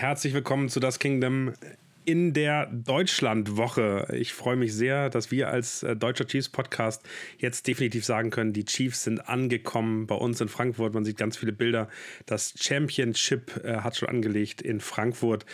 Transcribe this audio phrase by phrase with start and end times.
[0.00, 1.52] Herzlich willkommen zu Das Kingdom
[2.06, 4.08] in der Deutschlandwoche.
[4.14, 7.02] Ich freue mich sehr, dass wir als äh, Deutscher Chiefs Podcast
[7.36, 10.94] jetzt definitiv sagen können, die Chiefs sind angekommen bei uns in Frankfurt.
[10.94, 11.86] Man sieht ganz viele Bilder.
[12.24, 15.44] Das Championship äh, hat schon angelegt in Frankfurt.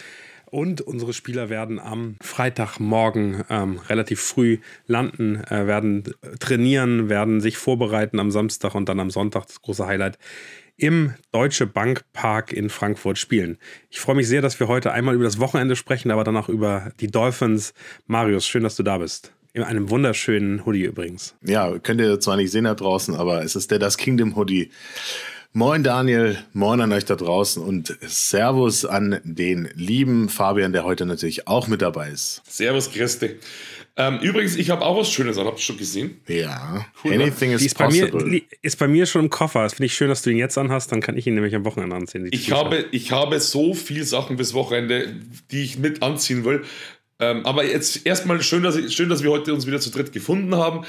[0.49, 6.05] Und unsere Spieler werden am Freitagmorgen ähm, relativ früh landen, äh, werden
[6.39, 10.19] trainieren, werden sich vorbereiten am Samstag und dann am Sonntag das große Highlight
[10.77, 13.59] im Deutsche Bank Park in Frankfurt spielen.
[13.91, 16.49] Ich freue mich sehr, dass wir heute einmal über das Wochenende sprechen, aber dann auch
[16.49, 17.73] über die Dolphins.
[18.07, 19.33] Marius, schön, dass du da bist.
[19.53, 21.35] In einem wunderschönen Hoodie übrigens.
[21.43, 24.71] Ja, könnt ihr zwar nicht sehen da draußen, aber es ist der Das Kingdom Hoodie.
[25.55, 31.07] Moin Daniel, moin an euch da draußen und Servus an den lieben Fabian, der heute
[31.07, 32.43] natürlich auch mit dabei ist.
[32.47, 33.37] Servus, Christi.
[33.99, 35.47] Ähm, übrigens, ich habe auch was Schönes an.
[35.47, 36.21] Habt ihr schon gesehen?
[36.29, 36.85] Ja.
[37.03, 38.11] Cool, Anything is ist possible.
[38.11, 39.63] Bei mir, ist bei mir schon im Koffer.
[39.63, 40.93] Das finde ich schön, dass du ihn jetzt anhast.
[40.93, 42.29] Dann kann ich ihn nämlich am Wochenende anziehen.
[42.31, 45.15] Ich habe, ich habe so viele Sachen bis Wochenende,
[45.51, 46.65] die ich mit anziehen will.
[47.19, 50.13] Ähm, aber jetzt erstmal schön dass, ich, schön, dass wir heute uns wieder zu dritt
[50.13, 50.85] gefunden haben.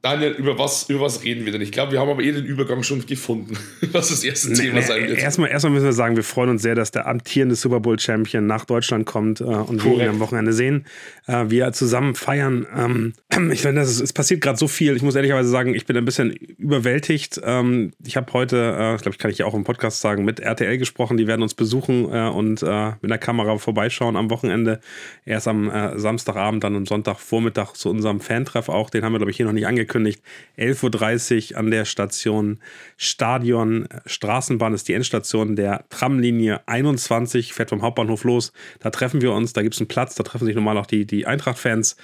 [0.00, 1.60] Daniel, über was, über was reden wir denn?
[1.60, 3.58] Ich glaube, wir haben aber eh den Übergang schon gefunden,
[3.92, 5.18] was das erste Thema sein wird.
[5.18, 8.64] Erstmal, erstmal müssen wir sagen, wir freuen uns sehr, dass der amtierende Super Bowl-Champion nach
[8.64, 10.86] Deutschland kommt äh, und wir ihn am Wochenende sehen.
[11.26, 12.64] Äh, wir zusammen feiern.
[12.76, 13.12] Ähm,
[13.52, 14.94] ich finde, es passiert gerade so viel.
[14.94, 17.40] Ich muss ehrlicherweise sagen, ich bin ein bisschen überwältigt.
[17.42, 20.24] Ähm, ich habe heute, äh, ich glaube, ich kann ich ja auch im Podcast sagen,
[20.24, 21.16] mit RTL gesprochen.
[21.16, 24.78] Die werden uns besuchen äh, und äh, mit der Kamera vorbeischauen am Wochenende.
[25.24, 28.90] Erst am äh, Samstagabend, dann am Sonntagvormittag zu unserem Fantreff auch.
[28.90, 30.22] Den haben wir, glaube ich, hier noch nicht angekündigt angekündigt.
[30.58, 32.58] 11.30 Uhr an der Station
[32.96, 38.52] Stadion Straßenbahn ist die Endstation der Tramlinie 21, fährt vom Hauptbahnhof los.
[38.80, 41.06] Da treffen wir uns, da gibt es einen Platz, da treffen sich normal auch die,
[41.06, 41.96] die Eintracht-Fans.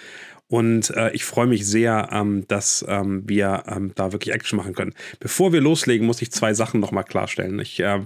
[0.46, 4.74] Und äh, ich freue mich sehr, ähm, dass ähm, wir ähm, da wirklich Action machen
[4.74, 4.92] können.
[5.18, 7.58] Bevor wir loslegen, muss ich zwei Sachen nochmal klarstellen.
[7.60, 8.00] Ich, äh,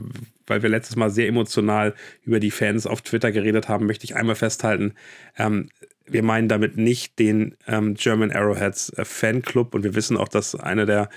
[0.47, 1.95] weil wir letztes Mal sehr emotional
[2.25, 4.95] über die Fans auf Twitter geredet haben, möchte ich einmal festhalten,
[5.37, 5.69] ähm,
[6.11, 10.55] wir meinen damit nicht den ähm, German Arrowheads äh, Fanclub und wir wissen auch, dass
[10.55, 11.09] einer der,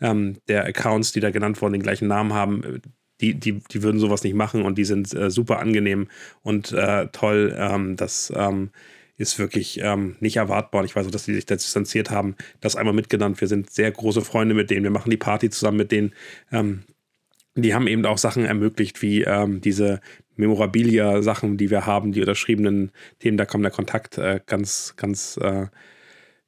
[0.00, 2.80] ähm, der Accounts, die da genannt wurden, den gleichen Namen haben.
[3.20, 6.08] Die, die, die würden sowas nicht machen und die sind äh, super angenehm
[6.42, 7.54] und äh, toll.
[7.56, 8.70] Ähm, das ähm,
[9.16, 10.80] ist wirklich ähm, nicht erwartbar.
[10.80, 12.34] Und ich weiß auch, dass die sich da distanziert haben.
[12.60, 13.40] Das einmal mitgenannt.
[13.40, 14.82] Wir sind sehr große Freunde mit denen.
[14.82, 16.12] Wir machen die Party zusammen mit denen.
[17.56, 20.00] Die haben eben auch Sachen ermöglicht, wie ähm, diese
[20.36, 25.66] Memorabilia-Sachen, die wir haben, die unterschriebenen Themen, da kommt der Kontakt äh, ganz, ganz äh,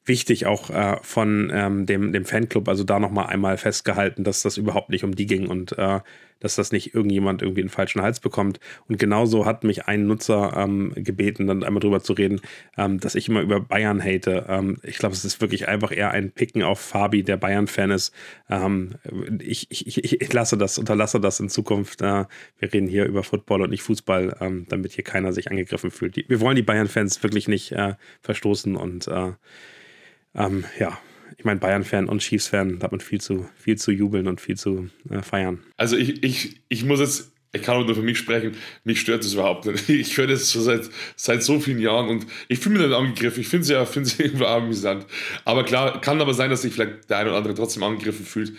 [0.04, 4.56] wichtig auch äh, von ähm, dem, dem Fanclub, also da nochmal einmal festgehalten, dass das
[4.56, 5.46] überhaupt nicht um die ging.
[5.46, 6.00] Und äh,
[6.40, 8.60] dass das nicht irgendjemand irgendwie einen falschen Hals bekommt.
[8.88, 12.40] Und genauso hat mich ein Nutzer ähm, gebeten, dann einmal drüber zu reden,
[12.76, 14.46] ähm, dass ich immer über Bayern hate.
[14.48, 18.12] Ähm, ich glaube, es ist wirklich einfach eher ein Picken auf Fabi, der Bayern-Fan ist.
[18.50, 18.94] Ähm,
[19.40, 22.02] ich, ich, ich, lasse das, unterlasse das in Zukunft.
[22.02, 22.24] Äh,
[22.58, 26.16] wir reden hier über Football und nicht Fußball, ähm, damit hier keiner sich angegriffen fühlt.
[26.28, 29.32] Wir wollen die Bayern-Fans wirklich nicht äh, verstoßen und äh,
[30.34, 30.98] ähm, ja,
[31.38, 34.56] ich meine, Bayern-Fan und Chiefs-Fan, da hat man viel zu, viel zu jubeln und viel
[34.56, 35.62] zu äh, feiern.
[35.76, 39.34] Also ich, ich, ich muss jetzt, ich kann nur für mich sprechen, mich stört das
[39.34, 39.88] überhaupt nicht.
[39.88, 43.40] Ich höre das schon seit, seit so vielen Jahren und ich fühle mich nicht angegriffen.
[43.40, 45.06] Ich finde es ja, finde es irgendwie amüsant.
[45.44, 48.52] Aber klar, kann aber sein, dass sich vielleicht der eine oder andere trotzdem angegriffen fühlt.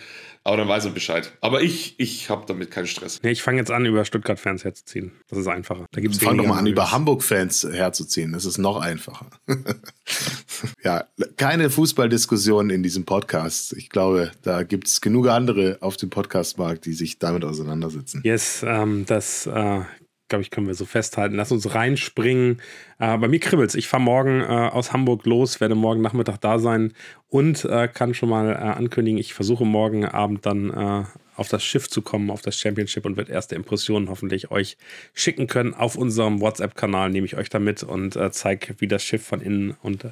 [0.48, 1.30] Aber dann weiß er Bescheid.
[1.42, 3.20] Aber ich, ich habe damit keinen Stress.
[3.22, 5.12] Nee, ich fange jetzt an, über Stuttgart-Fans herzuziehen.
[5.28, 5.84] Das ist einfacher.
[5.92, 8.32] Da gibt's Fang doch mal an, über Hamburg-Fans herzuziehen.
[8.32, 9.28] Das ist noch einfacher.
[10.82, 11.04] ja,
[11.36, 13.74] keine Fußballdiskussion in diesem Podcast.
[13.74, 18.22] Ich glaube, da gibt es genug andere auf dem Podcastmarkt, die sich damit auseinandersetzen.
[18.24, 19.82] Yes, ähm, das äh,
[20.28, 21.36] glaube ich, können wir so festhalten.
[21.36, 22.60] Lass uns reinspringen.
[22.98, 23.74] Äh, bei mir kribbelt's.
[23.74, 26.92] Ich fahre morgen äh, aus Hamburg los, werde morgen Nachmittag da sein
[27.28, 31.04] und äh, kann schon mal äh, ankündigen, ich versuche morgen Abend dann äh,
[31.36, 34.76] auf das Schiff zu kommen, auf das Championship und wird erste Impressionen hoffentlich euch
[35.14, 35.72] schicken können.
[35.72, 39.40] Auf unserem WhatsApp-Kanal nehme ich euch da mit und äh, zeige, wie das Schiff von
[39.40, 40.06] innen und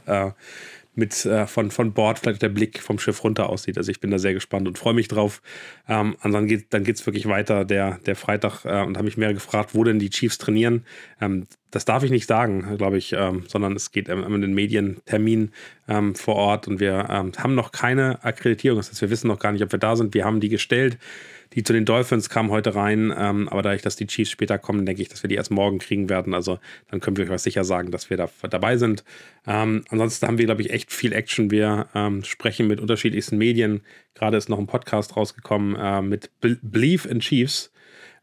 [0.97, 3.79] mit äh, von, von Bord vielleicht der Blick vom Schiff runter aussieht.
[3.79, 5.43] Also ich bin da sehr gespannt und freue mich drauf.
[5.89, 9.17] Ähm, ansonsten geht, dann geht es wirklich weiter, der, der Freitag, äh, und habe mich
[9.17, 10.85] mehr gefragt, wo denn die Chiefs trainieren.
[11.21, 14.55] Ähm, das darf ich nicht sagen, glaube ich, ähm, sondern es geht ähm, um den
[14.55, 15.53] Medientermin
[15.89, 18.79] ähm, vor Ort und wir ähm, haben noch keine Akkreditierung.
[18.79, 20.15] Das heißt, wir wissen noch gar nicht, ob wir da sind.
[20.15, 20.97] Wir haben die gestellt.
[21.56, 24.87] Die zu den Dolphins kamen heute rein, ähm, aber dadurch, dass die Chiefs später kommen,
[24.87, 26.35] denke ich, dass wir die erst morgen kriegen werden.
[26.35, 26.61] Also
[26.91, 29.05] dann können wir euch was sicher sagen, dass wir da dabei sind.
[29.47, 31.50] Ähm, ansonsten haben wir, glaube ich, echt viel Action.
[31.50, 33.81] Wir ähm, sprechen mit unterschiedlichsten Medien.
[34.14, 37.73] Gerade ist noch ein Podcast rausgekommen äh, mit Believe in Chiefs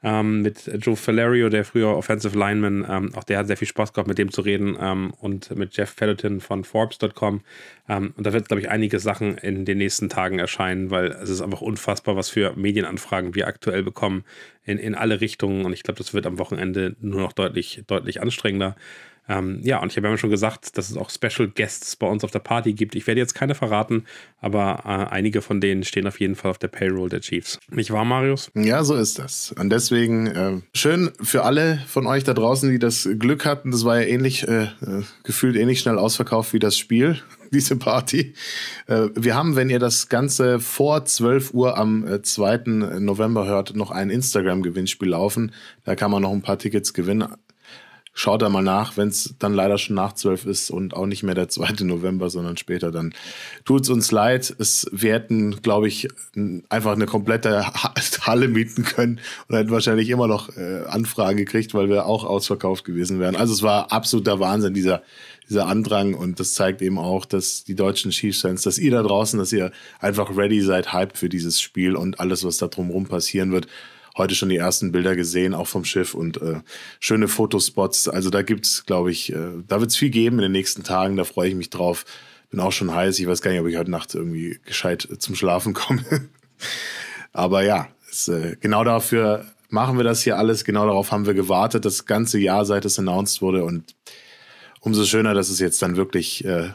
[0.03, 2.85] ähm, mit Joe Valerio, der früher Offensive Lineman.
[2.87, 5.75] Ähm, auch der hat sehr viel Spaß gehabt, mit dem zu reden ähm, und mit
[5.75, 7.41] Jeff Fellerton von Forbes.com.
[7.87, 11.29] Ähm, und da wird, glaube ich, einige Sachen in den nächsten Tagen erscheinen, weil es
[11.29, 14.25] ist einfach unfassbar, was für Medienanfragen wir aktuell bekommen
[14.65, 15.65] in, in alle Richtungen.
[15.65, 18.75] Und ich glaube, das wird am Wochenende nur noch deutlich, deutlich anstrengender.
[19.29, 22.23] Ähm, ja, und ich habe ja schon gesagt, dass es auch Special Guests bei uns
[22.23, 22.95] auf der Party gibt.
[22.95, 24.05] Ich werde jetzt keine verraten,
[24.41, 27.57] aber äh, einige von denen stehen auf jeden Fall auf der Payroll der Chiefs.
[27.71, 28.51] Nicht wahr, Marius?
[28.53, 29.53] Ja, so ist das.
[29.57, 33.71] Und deswegen äh, schön für alle von euch da draußen, die das Glück hatten.
[33.71, 37.21] Das war ja ähnlich, äh, äh gefühlt ähnlich schnell ausverkauft wie das Spiel
[37.53, 38.33] diese Party.
[38.87, 42.53] Äh, wir haben, wenn ihr das Ganze vor 12 Uhr am 2.
[42.55, 45.53] Äh, November hört, noch ein Instagram-Gewinnspiel laufen.
[45.85, 47.27] Da kann man noch ein paar Tickets gewinnen.
[48.15, 51.23] Schaut da mal nach, wenn es dann leider schon nach 12 ist und auch nicht
[51.23, 51.73] mehr der 2.
[51.83, 53.15] November, sondern später, dann
[53.65, 54.55] tut es uns leid.
[54.59, 56.07] Es, wir hätten, glaube ich,
[56.69, 57.65] einfach eine komplette
[58.21, 62.85] Halle mieten können und hätten wahrscheinlich immer noch äh, Anfragen gekriegt, weil wir auch ausverkauft
[62.85, 63.35] gewesen wären.
[63.35, 65.01] Also es war absoluter Wahnsinn, dieser,
[65.49, 69.39] dieser Andrang und das zeigt eben auch, dass die deutschen Chiefs-Fans, dass ihr da draußen,
[69.39, 73.51] dass ihr einfach ready seid, hype für dieses Spiel und alles, was da drumherum passieren
[73.51, 73.67] wird
[74.17, 76.61] heute schon die ersten Bilder gesehen, auch vom Schiff und äh,
[76.99, 78.07] schöne Fotospots.
[78.07, 81.17] Also da gibt's, glaube ich, äh, da wird's viel geben in den nächsten Tagen.
[81.17, 82.05] Da freue ich mich drauf.
[82.49, 83.19] Bin auch schon heiß.
[83.19, 86.03] Ich weiß gar nicht, ob ich heute Nacht irgendwie gescheit zum Schlafen komme.
[87.31, 90.63] Aber ja, es, äh, genau dafür machen wir das hier alles.
[90.63, 93.65] Genau darauf haben wir gewartet, das ganze Jahr, seit es announced wurde.
[93.65, 93.95] Und
[94.81, 96.69] umso schöner, dass es jetzt dann wirklich äh,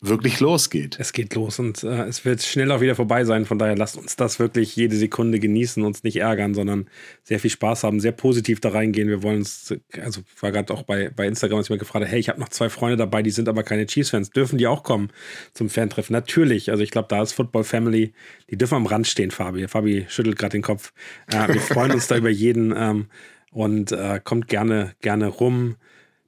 [0.00, 0.96] wirklich losgeht.
[1.00, 3.46] Es geht los und äh, es wird schnell auch wieder vorbei sein.
[3.46, 6.88] Von daher lasst uns das wirklich jede Sekunde genießen, uns nicht ärgern, sondern
[7.24, 9.08] sehr viel Spaß haben, sehr positiv da reingehen.
[9.08, 12.12] Wir wollen uns, also war gerade auch bei, bei Instagram, als ich mir gefragt habe,
[12.12, 14.30] hey, ich habe noch zwei Freunde dabei, die sind aber keine Chiefs-Fans.
[14.30, 15.10] Dürfen die auch kommen
[15.52, 16.12] zum Fantreffen?
[16.12, 16.70] Natürlich.
[16.70, 18.12] Also ich glaube, da ist Football Family,
[18.50, 19.66] die dürfen am Rand stehen, Fabi.
[19.66, 20.92] Fabi schüttelt gerade den Kopf.
[21.26, 23.06] Äh, wir freuen uns da über jeden ähm,
[23.50, 25.74] und äh, kommt gerne, gerne rum.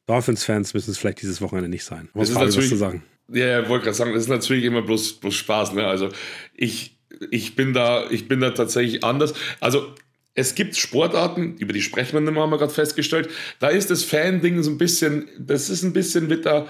[0.06, 2.08] Dolphins-Fans müssen es vielleicht dieses Wochenende nicht sein.
[2.14, 3.05] Was ist Fabi was zu sagen?
[3.32, 5.75] Ja, ja, wollte gerade sagen, das ist natürlich immer bloß, bloß Spaß.
[5.75, 5.87] Ne?
[5.87, 6.09] Also
[6.55, 6.99] ich,
[7.31, 9.35] ich, bin da, ich bin da tatsächlich anders.
[9.61, 9.94] Also
[10.35, 13.29] es gibt Sportarten, über die sprechen wir mehr, haben wir gerade festgestellt.
[13.59, 16.67] Da ist das Fan-Ding so ein bisschen, das ist ein bisschen mit der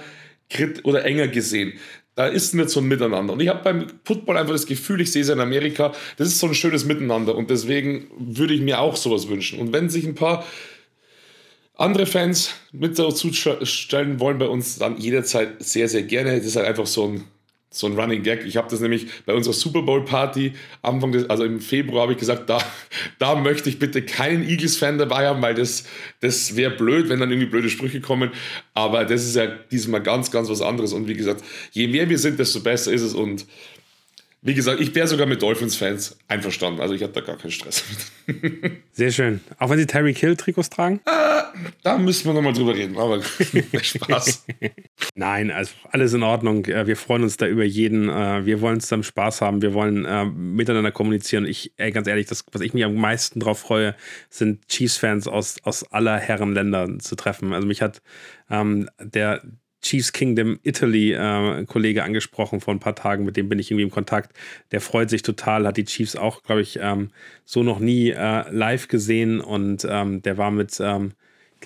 [0.49, 1.73] Krit oder enger gesehen.
[2.15, 3.33] Da ist nicht so ein Miteinander.
[3.33, 6.39] Und ich habe beim Football einfach das Gefühl, ich sehe es in Amerika, das ist
[6.39, 7.35] so ein schönes Miteinander.
[7.35, 9.59] Und deswegen würde ich mir auch sowas wünschen.
[9.59, 10.45] Und wenn sich ein paar
[11.81, 16.37] andere Fans mit dazu stellen wollen bei uns dann jederzeit sehr, sehr gerne.
[16.37, 17.23] Das ist halt einfach so ein,
[17.71, 18.45] so ein Running Gag.
[18.45, 22.13] Ich habe das nämlich bei unserer Super Bowl Party Anfang des, also im Februar habe
[22.13, 22.59] ich gesagt, da,
[23.17, 25.85] da möchte ich bitte keinen Eagles-Fan dabei haben, weil das,
[26.19, 28.31] das wäre blöd, wenn dann irgendwie blöde Sprüche kommen.
[28.73, 30.93] Aber das ist ja diesmal ganz, ganz was anderes.
[30.93, 33.13] Und wie gesagt, je mehr wir sind, desto besser ist es.
[33.13, 33.45] Und
[34.43, 36.81] wie gesagt, ich wäre sogar mit Dolphins-Fans einverstanden.
[36.81, 37.83] Also ich habe da gar keinen Stress
[38.27, 38.71] mit.
[38.91, 39.39] Sehr schön.
[39.59, 40.99] Auch wenn sie Terry Kill-Trikots tragen?
[41.05, 41.43] Äh,
[41.83, 42.97] da müssen wir nochmal drüber reden.
[42.97, 43.21] Aber
[43.81, 44.45] Spaß.
[45.15, 46.65] Nein, also alles in Ordnung.
[46.65, 48.09] Äh, wir freuen uns da über jeden.
[48.09, 49.61] Äh, wir wollen zusammen Spaß haben.
[49.61, 51.45] Wir wollen äh, miteinander kommunizieren.
[51.45, 53.95] Ich, ey, ganz ehrlich, das, was ich mich am meisten drauf freue,
[54.31, 57.53] sind Chiefs-Fans aus, aus aller Herren Länder zu treffen.
[57.53, 58.01] Also mich hat
[58.49, 59.43] ähm, der
[59.81, 63.83] Chiefs Kingdom Italy äh, Kollege angesprochen vor ein paar Tagen, mit dem bin ich irgendwie
[63.83, 64.35] im Kontakt.
[64.71, 67.09] Der freut sich total, hat die Chiefs auch, glaube ich, ähm,
[67.45, 71.13] so noch nie äh, live gesehen und ähm, der war mit, ähm,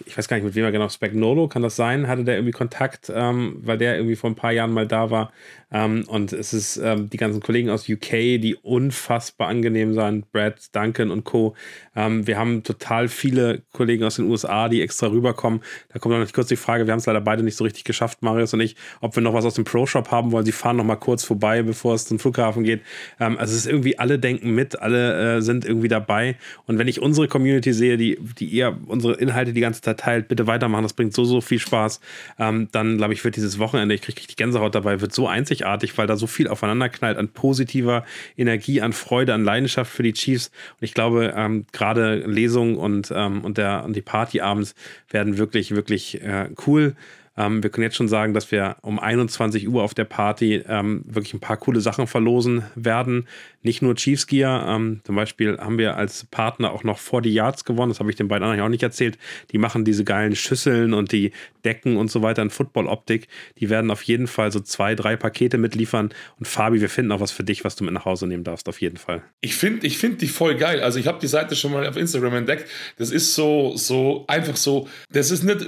[0.05, 2.07] ich weiß gar nicht, mit wem er genau, Spagnolo, kann das sein?
[2.07, 5.31] Hatte der irgendwie Kontakt, ähm, weil der irgendwie vor ein paar Jahren mal da war
[5.75, 10.73] ähm, und es ist ähm, die ganzen Kollegen aus UK, die unfassbar angenehm sind, Brad,
[10.73, 11.53] Duncan und Co.
[11.97, 15.59] Ähm, wir haben total viele Kollegen aus den USA, die extra rüberkommen.
[15.91, 18.21] Da kommt noch kurz die Frage, wir haben es leider beide nicht so richtig geschafft,
[18.21, 20.45] Marius und ich, ob wir noch was aus dem Pro-Shop haben wollen.
[20.45, 22.81] Sie fahren noch mal kurz vorbei, bevor es zum Flughafen geht.
[23.19, 26.37] Ähm, also es ist irgendwie, alle denken mit, alle äh, sind irgendwie dabei.
[26.67, 30.29] Und wenn ich unsere Community sehe, die, die ihr unsere Inhalte die ganze Zeit teilt,
[30.29, 30.83] bitte weitermachen.
[30.83, 31.99] Das bringt so, so viel Spaß.
[32.39, 35.64] Ähm, dann, glaube ich, wird dieses Wochenende, ich kriege richtig Gänsehaut dabei, wird so einzigartig
[35.65, 38.05] einzigartig, weil da so viel aufeinander knallt an positiver
[38.37, 40.51] Energie, an Freude, an Leidenschaft für die Chiefs.
[40.79, 44.75] Und ich glaube, ähm, gerade Lesungen und, ähm, und, der, und die Party abends
[45.09, 46.95] werden wirklich, wirklich äh, cool.
[47.37, 51.03] Ähm, wir können jetzt schon sagen, dass wir um 21 Uhr auf der Party ähm,
[51.05, 53.27] wirklich ein paar coole Sachen verlosen werden.
[53.61, 57.65] Nicht nur Chiefs Gear, ähm, zum Beispiel haben wir als Partner auch noch 40 Yards
[57.65, 57.89] gewonnen.
[57.89, 59.17] Das habe ich den beiden anderen auch nicht erzählt.
[59.51, 61.31] Die machen diese geilen Schüsseln und die
[61.65, 63.27] Decken und so weiter in Football-Optik.
[63.59, 66.13] Die werden auf jeden Fall so zwei, drei Pakete mitliefern.
[66.37, 68.69] Und Fabi, wir finden auch was für dich, was du mit nach Hause nehmen darfst,
[68.69, 69.23] auf jeden Fall.
[69.41, 70.81] Ich finde ich find die voll geil.
[70.81, 72.69] Also ich habe die Seite schon mal auf Instagram entdeckt.
[72.97, 75.65] Das ist so, so einfach so, das ist nicht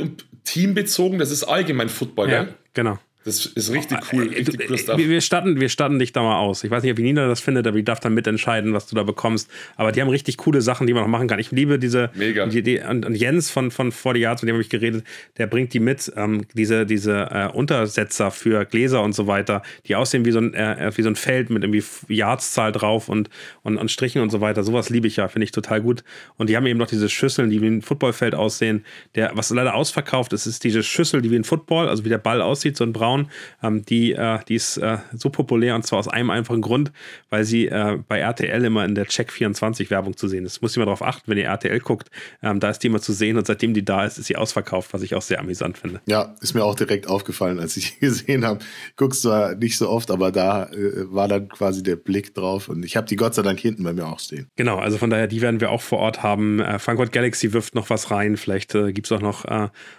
[0.48, 3.00] teambezogen, das ist allgemein Football, ja, Genau.
[3.28, 4.32] Das ist richtig cool.
[4.32, 4.98] Äh, richtig cool Stuff.
[4.98, 6.64] Wir, statten, wir statten dich da mal aus.
[6.64, 9.04] Ich weiß nicht, wie Nina das findet, aber die darf dann mitentscheiden, was du da
[9.04, 9.52] bekommst.
[9.76, 11.38] Aber die haben richtig coole Sachen, die man noch machen kann.
[11.38, 12.10] Ich liebe diese.
[12.14, 12.46] Mega.
[12.46, 15.04] Die, die, und, und, Jens von, von 40 Yards, mit dem habe ich geredet,
[15.38, 16.10] der bringt die mit.
[16.16, 20.54] Ähm, diese diese äh, Untersetzer für Gläser und so weiter, die aussehen wie so ein,
[20.54, 23.30] äh, wie so ein Feld mit irgendwie Yardszahl drauf und,
[23.64, 24.64] und, und Strichen und so weiter.
[24.64, 26.06] Sowas liebe ich ja, finde ich total gut.
[26.38, 28.86] Und die haben eben noch diese Schüsseln, die wie ein Footballfeld aussehen.
[29.16, 32.20] Der, was leider ausverkauft ist, ist diese Schüssel, die wie ein Football, also wie der
[32.20, 33.30] Ball aussieht, so ein braun Frauen.
[33.64, 36.92] Ähm, die, äh, die ist äh, so populär und zwar aus einem einfachen Grund,
[37.30, 40.62] weil sie äh, bei RTL immer in der Check24 Werbung zu sehen ist.
[40.62, 42.10] Muss ich mal darauf achten, wenn ihr RTL guckt,
[42.44, 44.94] ähm, da ist die immer zu sehen und seitdem die da ist, ist sie ausverkauft,
[44.94, 46.02] was ich auch sehr amüsant finde.
[46.08, 48.60] Ja, ist mir auch direkt aufgefallen, als ich die gesehen habe.
[48.96, 52.84] Guckst zwar nicht so oft, aber da äh, war dann quasi der Blick drauf und
[52.84, 54.48] ich habe die Gott sei Dank hinten bei mir auch stehen.
[54.56, 56.60] Genau, also von daher, die werden wir auch vor Ort haben.
[56.60, 58.38] Äh, Frankfurt Galaxy wirft noch was rein.
[58.38, 59.46] Vielleicht äh, gibt es auch noch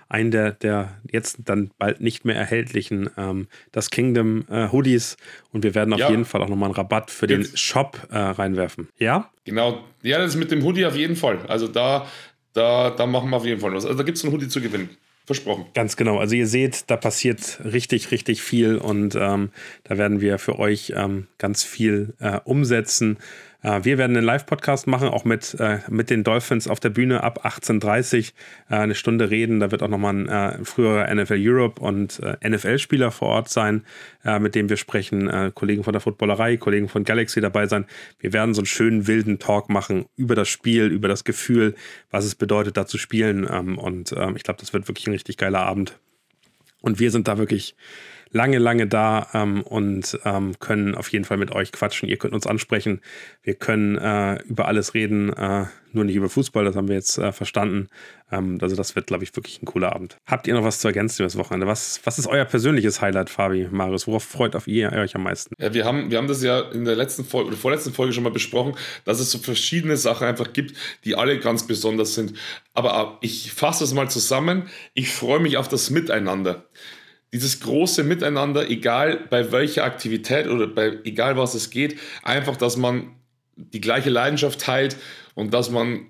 [0.09, 5.17] einen der, der jetzt dann bald nicht mehr erhältlichen, ähm, das Kingdom äh, Hoodies.
[5.53, 6.11] Und wir werden auf ja.
[6.11, 8.89] jeden Fall auch nochmal einen Rabatt für den Shop äh, reinwerfen.
[8.99, 9.31] Ja?
[9.45, 9.85] Genau.
[10.03, 11.39] Ja, das mit dem Hoodie auf jeden Fall.
[11.49, 12.07] Also da,
[12.53, 13.85] da, da machen wir auf jeden Fall was.
[13.85, 14.91] Also da gibt es einen Hoodie zu gewinnen.
[15.29, 15.67] Versprochen.
[15.75, 16.17] Ganz genau.
[16.17, 19.51] Also ihr seht, da passiert richtig, richtig viel und ähm,
[19.85, 23.19] da werden wir für euch ähm, ganz viel äh, umsetzen.
[23.63, 27.23] Äh, wir werden einen Live-Podcast machen, auch mit, äh, mit den Dolphins auf der Bühne
[27.23, 28.33] ab 18.30
[28.71, 28.77] Uhr.
[28.77, 29.61] Äh, eine Stunde reden.
[29.61, 33.85] Da wird auch nochmal ein früherer NFL Europe und NFL-Spieler vor Ort sein,
[34.41, 35.53] mit dem wir sprechen.
[35.55, 37.87] Kollegen von der Footballerei, Kollegen von Galaxy dabei sein.
[38.19, 41.75] Wir werden so einen schönen wilden Talk machen über das Spiel, über das Gefühl,
[42.11, 43.47] was es bedeutet, da zu spielen.
[43.51, 45.99] Ähm, und ähm, ich glaube, das wird wirklich ein richtig geiler Abend.
[46.81, 47.75] Und wir sind da wirklich
[48.31, 52.09] lange, lange da ähm, und ähm, können auf jeden Fall mit euch quatschen.
[52.09, 53.01] Ihr könnt uns ansprechen.
[53.43, 56.65] Wir können äh, über alles reden, äh, nur nicht über Fußball.
[56.65, 57.89] Das haben wir jetzt äh, verstanden.
[58.31, 60.19] Ähm, also das wird, glaube ich, wirklich ein cooler Abend.
[60.27, 61.67] Habt ihr noch was zu ergänzen das Wochenende?
[61.67, 64.07] Was, was ist euer persönliches Highlight, Fabi, Marius?
[64.07, 65.55] Worauf freut auf ihr euch am meisten?
[65.59, 68.25] Ja, wir haben, wir haben das ja in der letzten Folge oder vorletzten Folge schon
[68.25, 72.35] mal besprochen, dass es so verschiedene Sachen einfach gibt, die alle ganz besonders sind.
[72.75, 74.69] Aber ich fasse es mal zusammen.
[74.95, 76.67] Ich freue mich auf das Miteinander
[77.33, 82.77] dieses große Miteinander, egal bei welcher Aktivität oder bei egal was es geht, einfach, dass
[82.77, 83.15] man
[83.57, 84.97] die gleiche Leidenschaft teilt
[85.35, 86.07] und dass man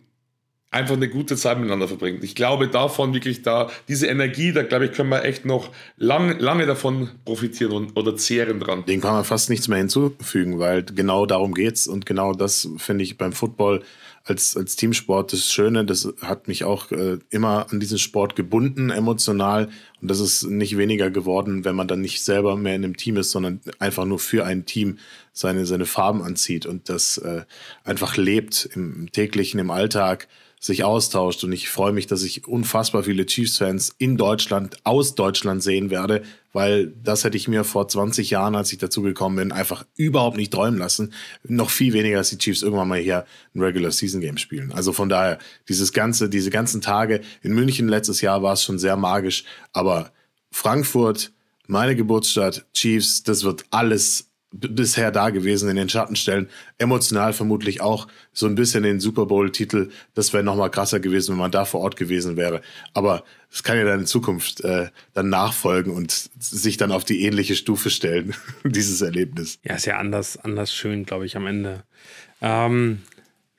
[0.70, 2.22] einfach eine gute Zeit miteinander verbringt.
[2.22, 6.38] Ich glaube davon wirklich da, diese Energie, da glaube ich, können wir echt noch lang,
[6.38, 8.84] lange davon profitieren und, oder zehren dran.
[8.84, 13.04] Dem kann man fast nichts mehr hinzufügen, weil genau darum geht's und genau das finde
[13.04, 13.82] ich beim Football
[14.28, 15.84] als, als Teamsport das Schöne.
[15.84, 19.70] Das hat mich auch äh, immer an diesen Sport gebunden, emotional.
[20.02, 23.16] Und das ist nicht weniger geworden, wenn man dann nicht selber mehr in einem Team
[23.16, 24.98] ist, sondern einfach nur für ein Team
[25.32, 27.44] seine, seine Farben anzieht und das äh,
[27.84, 30.28] einfach lebt im täglichen, im Alltag
[30.60, 31.44] sich austauscht.
[31.44, 36.22] Und ich freue mich, dass ich unfassbar viele Chiefs-Fans in Deutschland, aus Deutschland sehen werde,
[36.52, 40.36] weil das hätte ich mir vor 20 Jahren, als ich dazu gekommen bin, einfach überhaupt
[40.36, 41.12] nicht träumen lassen.
[41.44, 44.72] Noch viel weniger, dass die Chiefs irgendwann mal hier ein Regular Season Game spielen.
[44.72, 45.38] Also von daher,
[45.68, 50.12] dieses ganze, diese ganzen Tage in München letztes Jahr war es schon sehr magisch, aber
[50.50, 51.32] Frankfurt,
[51.66, 56.48] meine Geburtsstadt, Chiefs, das wird alles bisher da gewesen in den Schatten stellen.
[56.78, 59.90] Emotional vermutlich auch so ein bisschen den Super Bowl-Titel.
[60.14, 62.62] Das wäre nochmal krasser gewesen, wenn man da vor Ort gewesen wäre.
[62.94, 67.22] Aber es kann ja dann in Zukunft äh, dann nachfolgen und sich dann auf die
[67.24, 69.58] ähnliche Stufe stellen, dieses Erlebnis.
[69.64, 71.84] Ja, ist ja anders, anders schön, glaube ich, am Ende.
[72.40, 73.02] Ähm,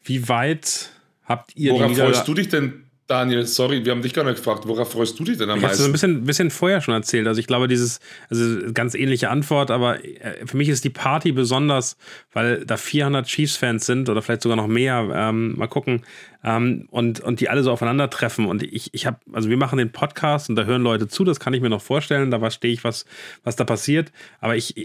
[0.03, 0.89] wie weit
[1.23, 4.67] habt ihr Worauf freust du dich denn Daniel, sorry, wir haben dich gar nicht gefragt,
[4.67, 5.81] worauf freust du dich denn am ich meisten?
[5.81, 7.25] Ich habe es ein bisschen, bisschen vorher schon erzählt.
[7.27, 7.99] Also ich glaube, dieses,
[8.29, 11.97] also ganz ähnliche Antwort, aber äh, für mich ist die Party besonders,
[12.33, 15.09] weil da 400 Chiefs-Fans sind oder vielleicht sogar noch mehr.
[15.11, 16.05] Ähm, mal gucken.
[16.43, 18.45] Ähm, und, und die alle so aufeinandertreffen.
[18.45, 21.39] Und ich, ich habe, also wir machen den Podcast und da hören Leute zu, das
[21.39, 22.29] kann ich mir noch vorstellen.
[22.29, 23.05] Da verstehe ich, was,
[23.43, 24.11] was da passiert.
[24.39, 24.75] Aber ich,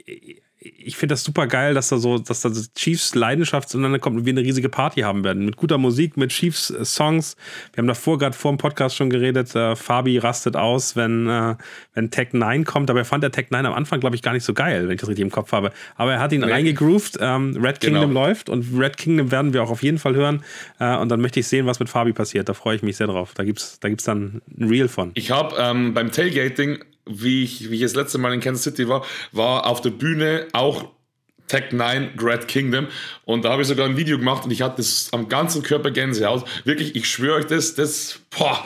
[0.64, 4.24] ich finde das super geil, dass da so, dass da Chiefs Leidenschaft zueinander kommt und
[4.24, 5.44] wir eine riesige Party haben werden.
[5.44, 7.36] Mit guter Musik, mit Chiefs äh, Songs.
[7.72, 9.54] Wir haben davor gerade vor dem Podcast schon geredet.
[9.54, 11.56] Äh, Fabi rastet aus, wenn, äh,
[11.92, 12.88] wenn Tech 9 kommt.
[12.88, 14.94] Aber er fand der Tech 9 am Anfang, glaube ich, gar nicht so geil, wenn
[14.94, 15.72] ich das richtig im Kopf habe.
[15.96, 16.50] Aber er hat ihn nee.
[16.50, 17.18] reingegroovt.
[17.20, 18.00] Ähm, Red genau.
[18.00, 20.42] Kingdom läuft und Red Kingdom werden wir auch auf jeden Fall hören.
[20.78, 22.48] Äh, und dann möchte ich sehen, was mit Fabi passiert.
[22.48, 23.32] Da freue ich mich sehr drauf.
[23.34, 25.10] Da gibt es da gibt's dann ein Reel von.
[25.14, 28.88] Ich habe ähm, beim Tailgating wie ich, wie ich das letzte Mal in Kansas City
[28.88, 30.90] war, war auf der Bühne auch
[31.46, 32.88] Tech 9 Great Kingdom
[33.24, 35.90] und da habe ich sogar ein Video gemacht und ich hatte das am ganzen Körper
[35.90, 36.44] Gänsehaut.
[36.64, 38.64] Wirklich, ich schwöre euch das, das, boah,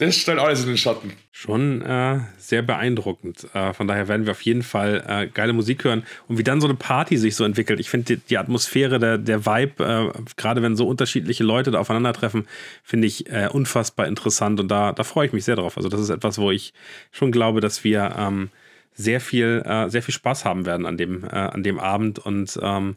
[0.00, 1.12] das stellt alles in den Schatten.
[1.30, 3.46] Schon äh, sehr beeindruckend.
[3.52, 6.04] Äh, von daher werden wir auf jeden Fall äh, geile Musik hören.
[6.26, 7.80] Und wie dann so eine Party sich so entwickelt.
[7.80, 9.84] Ich finde die, die, Atmosphäre, der, der Vibe,
[10.16, 12.48] äh, gerade wenn so unterschiedliche Leute da aufeinandertreffen,
[12.82, 14.58] finde ich äh, unfassbar interessant.
[14.58, 15.76] Und da, da freue ich mich sehr drauf.
[15.76, 16.72] Also das ist etwas, wo ich
[17.12, 18.48] schon glaube, dass wir ähm,
[18.94, 22.96] sehr viel, äh, sehr viel Spaß haben werden an dem, an dem Abend und ähm,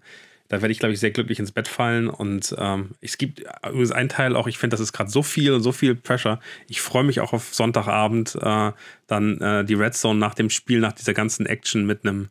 [0.49, 2.09] da werde ich, glaube ich, sehr glücklich ins Bett fallen.
[2.09, 5.53] Und ähm, es gibt übrigens einen Teil auch, ich finde, das ist gerade so viel
[5.53, 6.39] und so viel Pressure.
[6.67, 8.71] Ich freue mich auch auf Sonntagabend, äh,
[9.07, 12.29] dann äh, die Red Zone nach dem Spiel, nach dieser ganzen Action mit einem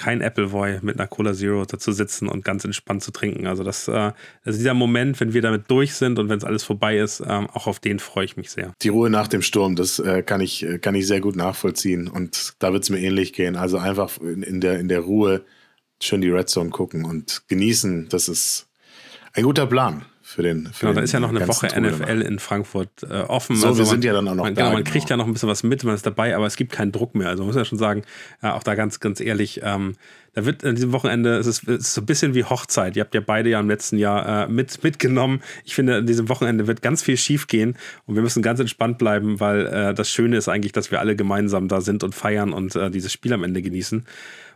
[0.00, 3.46] kein Appleboy mit einer Cola Zero dazu sitzen und ganz entspannt zu trinken.
[3.46, 4.12] Also das, äh,
[4.44, 7.50] also dieser Moment, wenn wir damit durch sind und wenn es alles vorbei ist, ähm,
[7.50, 8.72] auch auf den freue ich mich sehr.
[8.80, 12.08] Die Ruhe nach dem Sturm, das äh, kann ich äh, kann ich sehr gut nachvollziehen
[12.08, 13.56] und da wird es mir ähnlich gehen.
[13.56, 15.44] Also einfach in, in, der in der Ruhe
[16.00, 18.08] schön die Red Zone gucken und genießen.
[18.08, 18.66] Das ist
[19.32, 20.66] ein guter Plan für den.
[20.72, 23.56] Für genau, da ist ja noch eine Woche NFL in Frankfurt äh, offen.
[23.56, 24.62] So, also wir man, sind ja dann auch noch man, da.
[24.62, 25.10] Genau, man kriegt genau.
[25.10, 27.28] ja noch ein bisschen was mit, man ist dabei, aber es gibt keinen Druck mehr.
[27.28, 28.02] Also man muss ja schon sagen,
[28.42, 29.94] äh, auch da ganz, ganz ehrlich, ähm,
[30.32, 32.96] da wird an diesem Wochenende, es ist, es ist so ein bisschen wie Hochzeit.
[32.96, 35.42] Ihr habt ja beide ja im letzten Jahr äh, mit, mitgenommen.
[35.64, 37.76] Ich finde, an diesem Wochenende wird ganz viel schief gehen
[38.06, 41.16] und wir müssen ganz entspannt bleiben, weil äh, das Schöne ist eigentlich, dass wir alle
[41.16, 44.06] gemeinsam da sind und feiern und äh, dieses Spiel am Ende genießen.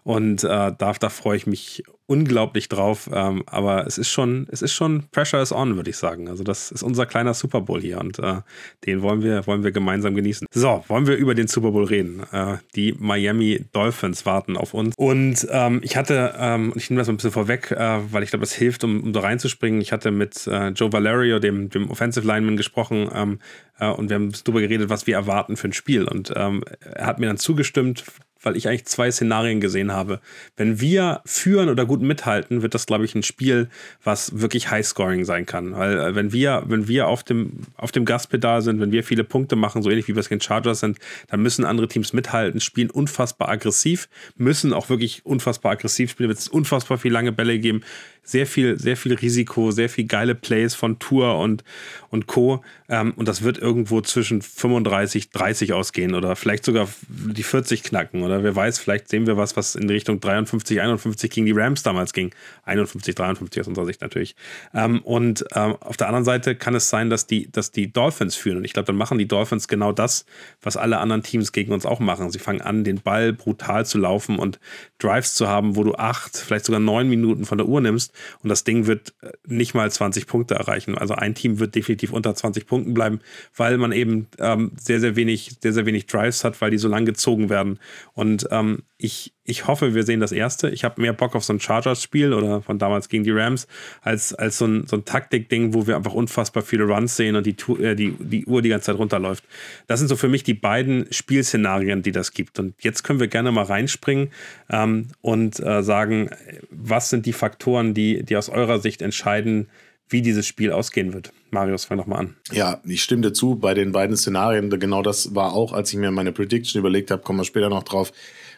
[0.05, 3.09] Und äh, da, da freue ich mich unglaublich drauf.
[3.13, 6.29] Ähm, aber es ist schon, es ist schon Pressure is on, würde ich sagen.
[6.29, 8.43] Also das ist unser kleiner Super Bowl hier und äh,
[8.85, 10.47] den wollen wir, wollen wir gemeinsam genießen.
[10.53, 12.23] So, wollen wir über den Super Bowl reden.
[12.33, 14.95] Äh, die Miami Dolphins warten auf uns.
[14.99, 18.31] Und ähm, ich hatte, ähm, ich nehme das mal ein bisschen vorweg, äh, weil ich
[18.31, 19.81] glaube, es hilft, um, um da reinzuspringen.
[19.81, 23.39] Ich hatte mit äh, Joe Valerio, dem, dem Offensive Lineman, gesprochen ähm,
[23.79, 26.05] äh, und wir haben darüber geredet, was wir erwarten für ein Spiel.
[26.05, 28.05] Und ähm, er hat mir dann zugestimmt,
[28.45, 30.21] weil ich eigentlich zwei Szenarien gesehen habe.
[30.57, 33.69] Wenn wir führen oder gut mithalten, wird das, glaube ich, ein Spiel,
[34.03, 35.75] was wirklich Highscoring sein kann.
[35.75, 39.25] Weil äh, wenn wir, wenn wir auf dem, auf dem Gaspedal sind, wenn wir viele
[39.25, 40.99] Punkte machen, so ähnlich wie wir es gegen Chargers sind,
[41.29, 46.39] dann müssen andere Teams mithalten, spielen unfassbar aggressiv, müssen auch wirklich unfassbar aggressiv spielen, wird
[46.39, 47.83] es unfassbar viel lange Bälle geben,
[48.25, 51.63] sehr viel, sehr viel Risiko, sehr viel geile Plays von Tour und,
[52.09, 52.65] und Co.
[52.89, 58.23] Ähm, und das wird irgendwo zwischen 35, 30 ausgehen oder vielleicht sogar die 40 knacken
[58.23, 61.83] oder wer weiß, vielleicht sehen wir was, was in Richtung 53, 51 gegen die Rams
[61.83, 62.35] damals ging.
[62.65, 64.37] 51, 53 aus unserer Sicht natürlich.
[64.73, 68.37] Ähm, und ähm, auf der anderen Seite kann es sein, dass die, dass die Dolphins
[68.37, 68.59] führen.
[68.59, 70.25] Und ich glaube, dann machen die Dolphins genau das,
[70.63, 72.31] was alle anderen Teams gegen uns auch machen.
[72.31, 74.59] Sie fangen an, den Ball brutal zu laufen und
[74.99, 78.49] Drives zu haben, wo du acht, vielleicht sogar neun Minuten von der Uhr nimmst und
[78.49, 80.97] das Ding wird äh, nicht mal 20 Punkte erreichen.
[80.97, 83.21] Also ein Team wird definitiv unter 20 Punkten bleiben,
[83.57, 86.89] weil man eben ähm, sehr, sehr wenig, sehr, sehr wenig Drives hat, weil die so
[86.89, 87.79] lang gezogen werden.
[88.13, 90.71] Und ähm, ich, ich hoffe, wir sehen das erste.
[90.71, 93.67] Ich habe mehr Bock auf so ein Chargers-Spiel oder von damals gegen die Rams,
[94.01, 97.45] als, als so ein, so ein Taktik-Ding, wo wir einfach unfassbar viele Runs sehen und
[97.45, 99.45] die, äh, die, die Uhr die ganze Zeit runterläuft.
[99.89, 102.59] Das sind so für mich die beiden Spielszenarien, die das gibt.
[102.59, 104.31] Und jetzt können wir gerne mal reinspringen
[104.71, 106.31] ähm, und äh, sagen,
[106.71, 109.69] was sind die Faktoren, die, die aus eurer Sicht entscheiden,
[110.09, 111.33] wie dieses Spiel ausgehen wird.
[111.51, 112.37] Marius, fang doch mal an.
[112.53, 114.71] Ja, ich stimme dir zu bei den beiden Szenarien.
[114.71, 117.83] Genau das war auch, als ich mir meine Prediction überlegt habe, kommen wir später noch
[117.83, 118.13] drauf.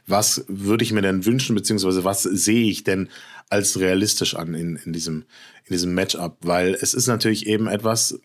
[0.07, 3.09] Was würde ich mir denn wünschen, beziehungsweise was sehe ich denn
[3.49, 5.25] als realistisch an in, in, diesem,
[5.65, 6.39] in diesem Matchup?
[6.43, 8.21] Weil es ist natürlich eben etwas,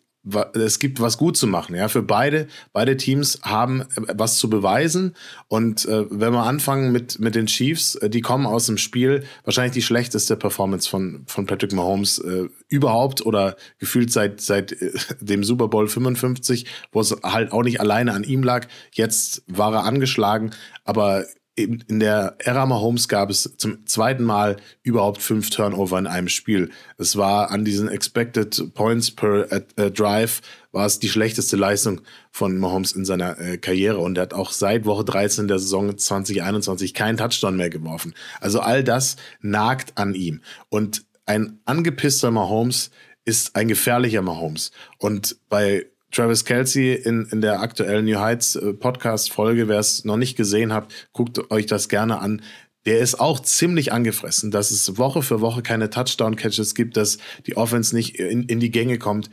[0.54, 1.88] es gibt was gut zu machen, ja.
[1.88, 5.16] Für beide, beide Teams haben äh, was zu beweisen.
[5.48, 9.24] Und äh, wenn wir anfangen mit, mit den Chiefs, äh, die kommen aus dem Spiel,
[9.44, 14.92] wahrscheinlich die schlechteste Performance von, von Patrick Mahomes äh, überhaupt oder gefühlt seit, seit äh,
[15.20, 18.68] dem Super Bowl 55, wo es halt auch nicht alleine an ihm lag.
[18.92, 20.52] Jetzt war er angeschlagen,
[20.86, 21.26] aber
[21.64, 26.72] in, der Ära Mahomes gab es zum zweiten Mal überhaupt fünf Turnover in einem Spiel.
[26.98, 32.58] Es war an diesen Expected Points per äh, Drive war es die schlechteste Leistung von
[32.58, 36.94] Mahomes in seiner äh, Karriere und er hat auch seit Woche 13 der Saison 2021
[36.94, 38.14] keinen Touchdown mehr geworfen.
[38.40, 42.92] Also all das nagt an ihm und ein angepisster Mahomes
[43.26, 48.74] ist ein gefährlicher Mahomes und bei Travis Kelsey in, in der aktuellen New Heights äh,
[48.74, 49.68] Podcast-Folge.
[49.68, 52.42] Wer es noch nicht gesehen hat, guckt euch das gerne an.
[52.86, 57.56] Der ist auch ziemlich angefressen, dass es Woche für Woche keine Touchdown-Catches gibt, dass die
[57.56, 59.30] Offense nicht in, in die Gänge kommt.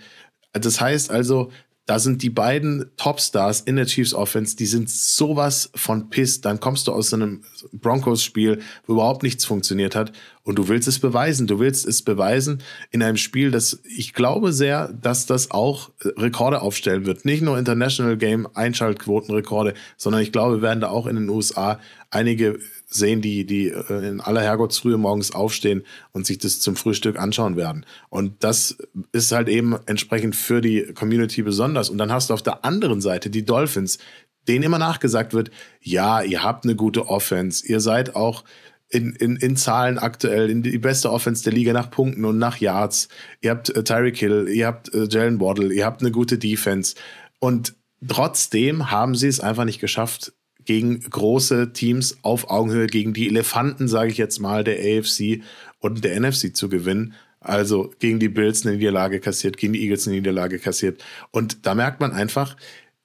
[0.52, 1.50] Das heißt also,
[1.86, 6.44] da sind die beiden Topstars in der Chiefs Offense, die sind sowas von pisst.
[6.44, 10.12] Dann kommst du aus einem Broncos-Spiel, wo überhaupt nichts funktioniert hat
[10.48, 11.46] und du willst es beweisen.
[11.46, 16.62] Du willst es beweisen in einem Spiel, das ich glaube sehr, dass das auch Rekorde
[16.62, 17.26] aufstellen wird.
[17.26, 21.78] Nicht nur International Game Einschaltquotenrekorde, sondern ich glaube, wir werden da auch in den USA
[22.10, 25.82] einige sehen, die, die äh, in aller Herrgottsfrühe morgens aufstehen
[26.12, 27.84] und sich das zum Frühstück anschauen werden.
[28.08, 28.78] Und das
[29.12, 31.90] ist halt eben entsprechend für die Community besonders.
[31.90, 33.98] Und dann hast du auf der anderen Seite die Dolphins,
[34.48, 35.50] denen immer nachgesagt wird,
[35.82, 38.44] ja, ihr habt eine gute Offense, ihr seid auch
[38.90, 42.58] in, in, in Zahlen aktuell in die beste Offense der Liga nach Punkten und nach
[42.58, 43.08] Yards.
[43.40, 46.94] Ihr habt äh, Tyreek Hill, ihr habt äh, Jalen Waddle, ihr habt eine gute Defense.
[47.38, 47.74] Und
[48.06, 50.32] trotzdem haben sie es einfach nicht geschafft,
[50.64, 55.40] gegen große Teams auf Augenhöhe, gegen die Elefanten, sage ich jetzt mal, der AFC
[55.78, 57.14] und der NFC zu gewinnen.
[57.40, 61.02] Also gegen die Bills eine Niederlage kassiert, gegen die Eagles eine Niederlage kassiert.
[61.30, 62.56] Und da merkt man einfach,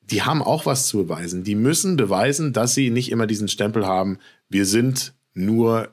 [0.02, 1.46] die haben auch was zu beweisen.
[1.46, 4.18] Die müssen beweisen, dass sie nicht immer diesen Stempel haben,
[4.50, 5.90] wir sind nur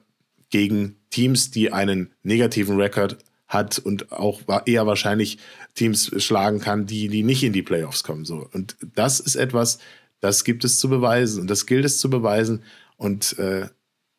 [0.51, 5.39] gegen Teams, die einen negativen Rekord hat und auch eher wahrscheinlich
[5.75, 8.25] Teams schlagen kann, die, die nicht in die Playoffs kommen.
[8.25, 8.49] So.
[8.53, 9.79] Und das ist etwas,
[10.21, 12.63] das gibt es zu beweisen und das gilt es zu beweisen.
[12.97, 13.69] Und äh,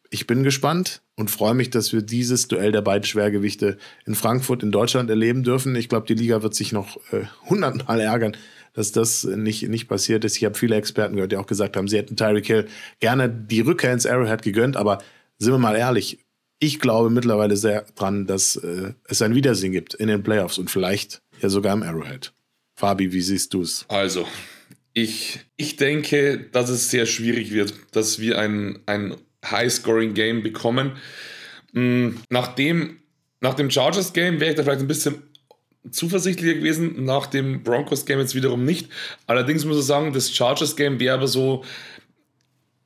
[0.10, 4.64] ich bin gespannt und freue mich, dass wir dieses Duell der beiden Schwergewichte in Frankfurt
[4.64, 5.76] in Deutschland erleben dürfen.
[5.76, 8.36] Ich glaube, die Liga wird sich noch äh, hundertmal ärgern,
[8.74, 10.38] dass das nicht, nicht passiert ist.
[10.38, 12.68] Ich habe viele Experten gehört, die auch gesagt haben, sie hätten Tyreek Hill
[13.00, 15.04] gerne die Rückkehr ins Arrowhead gegönnt, aber
[15.38, 16.20] sind wir mal ehrlich,
[16.60, 20.70] ich glaube mittlerweile sehr dran, dass äh, es ein Wiedersehen gibt in den Playoffs und
[20.70, 22.34] vielleicht ja sogar im Arrowhead.
[22.76, 23.86] Fabi, wie siehst du es?
[23.90, 24.28] Also,
[24.94, 30.94] ich, ich denke, dass es sehr schwierig wird, dass wir ein, ein High-Scoring-Game bekommen.
[31.74, 33.00] Hm, nach dem,
[33.40, 35.24] nach dem Chargers-Game wäre ich da vielleicht ein bisschen
[35.90, 38.90] zuversichtlicher gewesen, nach dem Broncos-Game jetzt wiederum nicht.
[39.28, 41.64] Allerdings muss ich sagen, das Chargers-Game wäre aber so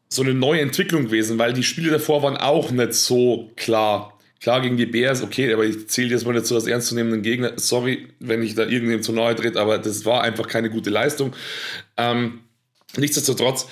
[0.08, 4.18] so eine neue Entwicklung gewesen, weil die Spiele davor waren auch nicht so klar.
[4.40, 7.54] Klar gegen die Bears, okay, aber ich zähle jetzt mal nicht so als ernstzunehmenden Gegner.
[7.56, 11.34] Sorry, wenn ich da irgendjemand zu nahe tritt, aber das war einfach keine gute Leistung.
[11.98, 12.42] Ähm,
[12.96, 13.68] nichtsdestotrotz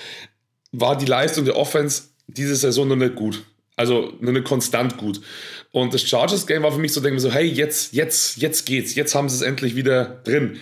[0.72, 3.44] war die Leistung der Offense diese Saison noch nicht gut.
[3.76, 5.22] Also nur nicht konstant gut.
[5.74, 8.94] Und das Chargers-Game war für mich so, denke ich so, hey, jetzt, jetzt, jetzt geht's,
[8.94, 10.60] jetzt haben sie es endlich wieder drin.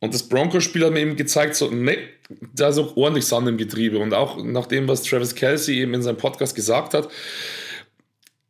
[0.00, 1.96] Und das Broncos-Spiel hat mir eben gezeigt, so, ne,
[2.52, 4.00] da ist auch ordentlich Sand im Getriebe.
[4.00, 7.08] Und auch nach dem, was Travis Kelsey eben in seinem Podcast gesagt hat,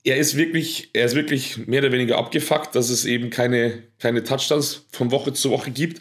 [0.02, 4.24] er ist wirklich, er ist wirklich mehr oder weniger abgefuckt, dass es eben keine, keine
[4.24, 6.00] Touchdowns von Woche zu Woche gibt.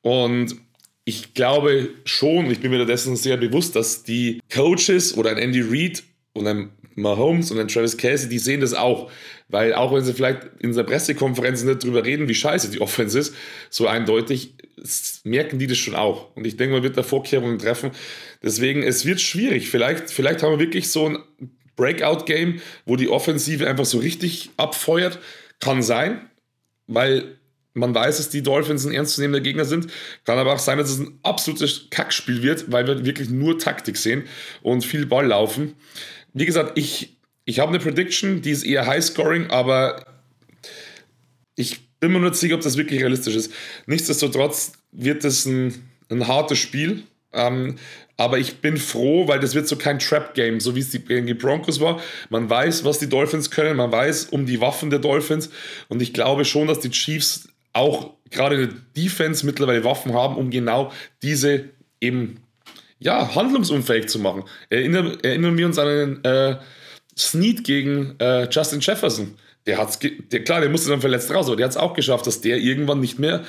[0.00, 0.56] Und
[1.04, 5.60] ich glaube schon, ich bin mir dessen sehr bewusst, dass die Coaches oder ein Andy
[5.60, 9.10] Reid und ein Mahomes und ein Travis Kelsey, die sehen das auch.
[9.48, 13.18] Weil auch wenn sie vielleicht in der Pressekonferenz nicht drüber reden, wie scheiße die Offense
[13.18, 13.34] ist,
[13.68, 14.54] so eindeutig,
[15.24, 16.34] merken die das schon auch.
[16.34, 17.90] Und ich denke, man wird da Vorkehrungen treffen.
[18.42, 19.68] Deswegen, es wird schwierig.
[19.68, 21.18] Vielleicht, vielleicht haben wir wirklich so ein
[21.76, 25.18] Breakout-Game, wo die Offensive einfach so richtig abfeuert.
[25.60, 26.30] Kann sein,
[26.86, 27.36] weil
[27.74, 29.86] man weiß, dass die Dolphins ein ernstzunehmender Gegner sind.
[30.24, 33.96] Kann aber auch sein, dass es ein absolutes Kackspiel wird, weil wir wirklich nur Taktik
[33.96, 34.24] sehen
[34.62, 35.74] und viel Ball laufen.
[36.32, 40.04] Wie gesagt, ich, ich habe eine Prediction, die ist eher High-Scoring, aber
[41.54, 43.52] ich bin mir nicht sicher, ob das wirklich realistisch ist.
[43.86, 47.04] Nichtsdestotrotz wird es ein, ein hartes Spiel.
[47.32, 47.76] Ähm,
[48.16, 51.34] aber ich bin froh, weil das wird so kein Trap-Game, so wie es gegen die
[51.34, 52.00] Broncos war.
[52.28, 55.50] Man weiß, was die Dolphins können, man weiß um die Waffen der Dolphins.
[55.88, 60.36] Und ich glaube schon, dass die Chiefs auch gerade in der Defense mittlerweile Waffen haben,
[60.36, 60.92] um genau
[61.22, 62.41] diese eben
[63.02, 64.44] ja, handlungsunfähig zu machen.
[64.70, 66.56] Erinnern, erinnern wir uns an einen äh,
[67.16, 69.36] Snead gegen äh, Justin Jefferson.
[69.66, 72.26] Der hat's, der, klar, der musste dann verletzt raus, aber der hat es auch geschafft,
[72.26, 73.44] dass der irgendwann nicht mehr,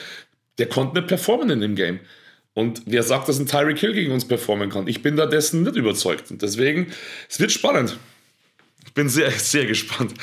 [0.58, 2.00] der konnte nicht performen in dem Game.
[2.54, 4.88] Und wer sagt, dass ein Tyreek Hill gegen uns performen kann?
[4.88, 6.30] Ich bin da dessen nicht überzeugt.
[6.30, 6.92] Und deswegen,
[7.28, 7.98] es wird spannend.
[8.86, 10.13] Ich bin sehr, sehr gespannt.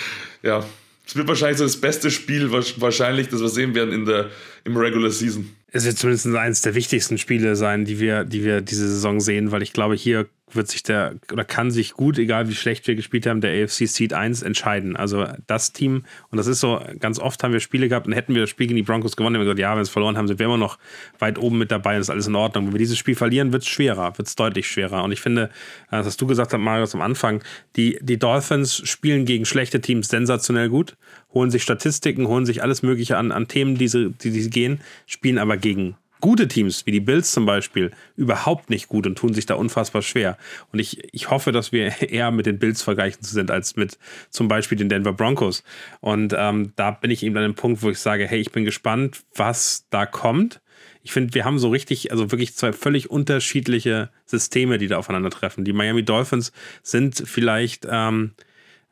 [0.43, 0.65] Ja,
[1.11, 4.31] es wird wahrscheinlich so das beste Spiel, wahrscheinlich, das wir sehen werden in der,
[4.63, 5.51] im Regular Season.
[5.73, 9.51] Es wird zumindest eines der wichtigsten Spiele sein, die wir, die wir diese Saison sehen,
[9.51, 12.95] weil ich glaube, hier wird sich der oder kann sich gut, egal wie schlecht wir
[12.95, 14.97] gespielt haben, der AFC Seed 1 entscheiden.
[14.97, 18.35] Also das Team, und das ist so, ganz oft haben wir Spiele gehabt und hätten
[18.35, 20.17] wir das Spiel gegen die Broncos gewonnen, haben wir gesagt, ja, wenn wir es verloren
[20.17, 20.79] haben, sind wir immer noch
[21.19, 22.67] weit oben mit dabei, das ist alles in Ordnung.
[22.67, 25.05] Wenn wir dieses Spiel verlieren, wird es schwerer, wird es deutlich schwerer.
[25.05, 25.45] Und ich finde,
[25.91, 27.43] äh, das hast du gesagt hast, Marius, am Anfang,
[27.77, 30.97] die, die Dolphins spielen gegen schlechte Teams sensationell gut,
[31.33, 34.81] holen sich Statistiken, holen sich alles Mögliche an, an Themen, die sie, die, die gehen,
[35.07, 39.35] spielen aber gegen gute Teams, wie die Bills zum Beispiel, überhaupt nicht gut und tun
[39.35, 40.37] sich da unfassbar schwer.
[40.73, 43.99] Und ich, ich hoffe, dass wir eher mit den Bills vergleichen sind als mit
[44.31, 45.63] zum Beispiel den Denver Broncos.
[46.01, 48.65] Und ähm, da bin ich eben an dem Punkt, wo ich sage, hey, ich bin
[48.65, 50.61] gespannt, was da kommt.
[51.03, 55.65] Ich finde, wir haben so richtig, also wirklich zwei völlig unterschiedliche Systeme, die da aufeinandertreffen.
[55.65, 56.53] Die Miami Dolphins
[56.83, 58.33] sind vielleicht ähm,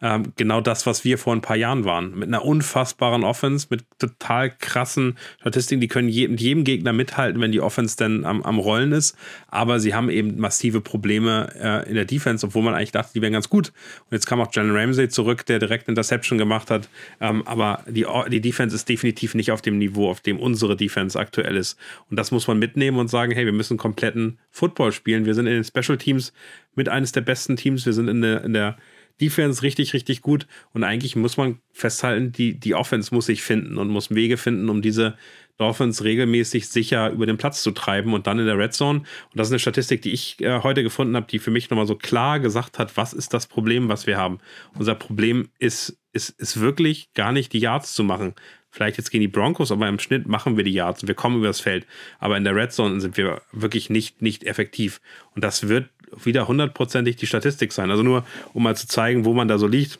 [0.00, 2.16] ähm, genau das, was wir vor ein paar Jahren waren.
[2.16, 7.40] Mit einer unfassbaren Offense, mit total krassen Statistiken, die können je, mit jedem Gegner mithalten,
[7.40, 9.16] wenn die Offense denn am, am Rollen ist.
[9.48, 13.22] Aber sie haben eben massive Probleme äh, in der Defense, obwohl man eigentlich dachte, die
[13.22, 13.72] wären ganz gut.
[14.04, 16.88] Und jetzt kam auch Jalen Ramsey zurück, der direkt Interception gemacht hat.
[17.20, 21.18] Ähm, aber die, die Defense ist definitiv nicht auf dem Niveau, auf dem unsere Defense
[21.18, 21.76] aktuell ist.
[22.08, 25.24] Und das muss man mitnehmen und sagen, hey, wir müssen kompletten Football spielen.
[25.24, 26.32] Wir sind in den Special Teams
[26.76, 27.84] mit eines der besten Teams.
[27.84, 28.76] Wir sind in der, in der
[29.20, 30.46] Defense richtig, richtig gut.
[30.72, 34.68] Und eigentlich muss man festhalten, die, die Offense muss sich finden und muss Wege finden,
[34.68, 35.16] um diese
[35.58, 39.00] Dolphins regelmäßig sicher über den Platz zu treiben und dann in der Red Zone.
[39.00, 41.86] Und das ist eine Statistik, die ich äh, heute gefunden habe, die für mich nochmal
[41.86, 44.38] so klar gesagt hat, was ist das Problem, was wir haben.
[44.78, 48.34] Unser Problem ist, ist, ist wirklich gar nicht die Yards zu machen.
[48.70, 51.38] Vielleicht jetzt gegen die Broncos, aber im Schnitt machen wir die Yards und wir kommen
[51.38, 51.86] über das Feld.
[52.20, 55.00] Aber in der Red Zone sind wir wirklich nicht, nicht effektiv.
[55.34, 55.88] Und das wird
[56.22, 57.90] wieder hundertprozentig die Statistik sein.
[57.90, 59.98] Also nur, um mal zu zeigen, wo man da so liegt.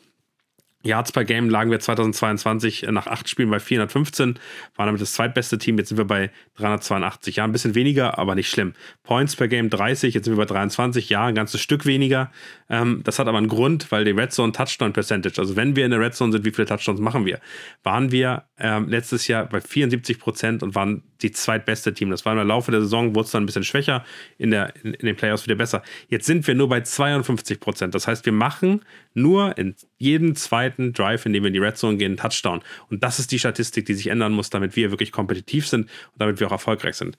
[0.81, 4.39] Yards per Game lagen wir 2022 nach acht Spielen bei 415,
[4.75, 5.77] waren damit das zweitbeste Team.
[5.77, 7.35] Jetzt sind wir bei 382.
[7.35, 8.73] Ja, ein bisschen weniger, aber nicht schlimm.
[9.03, 11.09] Points per Game 30, jetzt sind wir bei 23.
[11.09, 12.31] Ja, ein ganzes Stück weniger.
[12.69, 15.83] Ähm, das hat aber einen Grund, weil die Red Zone Touchdown Percentage, also wenn wir
[15.83, 17.41] in der Red Zone sind, wie viele Touchdowns machen wir?
[17.83, 22.09] Waren wir ähm, letztes Jahr bei 74 Prozent und waren die zweitbeste Team.
[22.09, 24.05] Das war im Laufe der Saison, wurde es dann ein bisschen schwächer,
[24.37, 25.83] in, der, in, in den Playoffs wieder besser.
[26.07, 27.95] Jetzt sind wir nur bei 52 Prozent.
[27.95, 31.77] Das heißt, wir machen nur in jedem zweiten Drive, in dem wir in die Red
[31.77, 32.61] Zone gehen, Touchdown.
[32.89, 36.21] Und das ist die Statistik, die sich ändern muss, damit wir wirklich kompetitiv sind und
[36.21, 37.17] damit wir auch erfolgreich sind.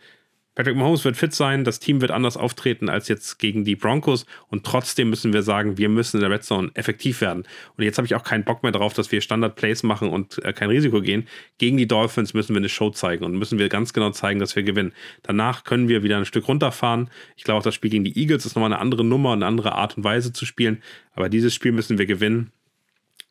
[0.57, 4.27] Patrick Mahomes wird fit sein, das Team wird anders auftreten als jetzt gegen die Broncos
[4.49, 7.45] und trotzdem müssen wir sagen, wir müssen in der Red Zone effektiv werden.
[7.77, 10.53] Und jetzt habe ich auch keinen Bock mehr drauf, dass wir Standard-Plays machen und äh,
[10.53, 11.29] kein Risiko gehen.
[11.59, 14.57] Gegen die Dolphins müssen wir eine Show zeigen und müssen wir ganz genau zeigen, dass
[14.57, 14.93] wir gewinnen.
[15.23, 17.11] Danach können wir wieder ein Stück runterfahren.
[17.37, 19.73] Ich glaube auch, das Spiel gegen die Eagles ist nochmal eine andere Nummer eine andere
[19.73, 20.83] Art und Weise zu spielen.
[21.15, 22.51] Aber dieses Spiel müssen wir gewinnen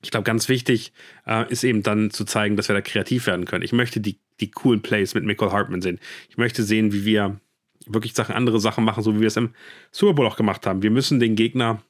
[0.01, 0.93] ich glaube, ganz wichtig
[1.27, 3.63] äh, ist eben dann zu zeigen, dass wir da kreativ werden können.
[3.63, 5.99] Ich möchte die, die coolen Plays mit Michael Hartman sehen.
[6.29, 7.39] Ich möchte sehen, wie wir
[7.85, 9.53] wirklich Sachen, andere Sachen machen, so wie wir es im
[9.91, 10.83] Super Bowl auch gemacht haben.
[10.83, 11.81] Wir müssen den Gegner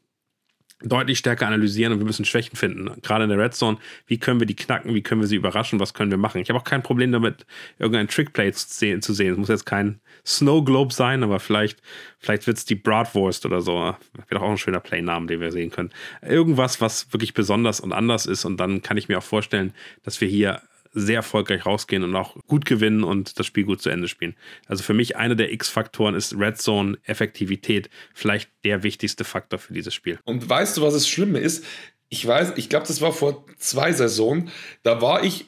[0.81, 2.89] deutlich stärker analysieren und wir müssen Schwächen finden.
[3.01, 5.79] Gerade in der Red Zone, wie können wir die knacken, wie können wir sie überraschen,
[5.79, 6.39] was können wir machen.
[6.39, 7.45] Ich habe auch kein Problem damit,
[7.79, 8.99] irgendein Trickplay zu sehen.
[8.99, 11.81] Es muss jetzt kein Snow Globe sein, aber vielleicht,
[12.19, 13.73] vielleicht wird es die Bratwurst oder so.
[13.73, 13.97] Wäre
[14.29, 15.91] doch auch ein schöner Play-Name, den wir sehen können.
[16.21, 20.21] Irgendwas, was wirklich besonders und anders ist und dann kann ich mir auch vorstellen, dass
[20.21, 20.61] wir hier
[21.01, 24.35] sehr erfolgreich rausgehen und auch gut gewinnen und das Spiel gut zu Ende spielen.
[24.67, 29.73] Also für mich einer der X-Faktoren ist Red Zone Effektivität, vielleicht der wichtigste Faktor für
[29.73, 30.19] dieses Spiel.
[30.23, 31.63] Und weißt du, was das Schlimme ist?
[32.09, 34.49] Ich weiß, ich glaube, das war vor zwei Saisonen,
[34.83, 35.45] da war ich,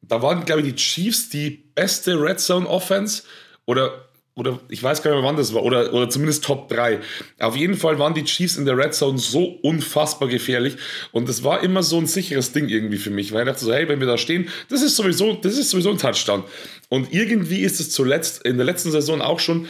[0.00, 3.24] da waren, glaube ich, die Chiefs die beste Red Zone Offense
[3.66, 4.07] oder
[4.38, 7.00] oder ich weiß gar nicht mehr, wann das war, oder, oder zumindest Top 3.
[7.40, 10.76] Auf jeden Fall waren die Chiefs in der Red Zone so unfassbar gefährlich
[11.12, 13.72] und das war immer so ein sicheres Ding irgendwie für mich, weil ich dachte so,
[13.72, 16.44] hey, wenn wir da stehen, das ist sowieso, das ist sowieso ein Touchdown.
[16.88, 19.66] Und irgendwie ist es zuletzt, in der letzten Saison auch schon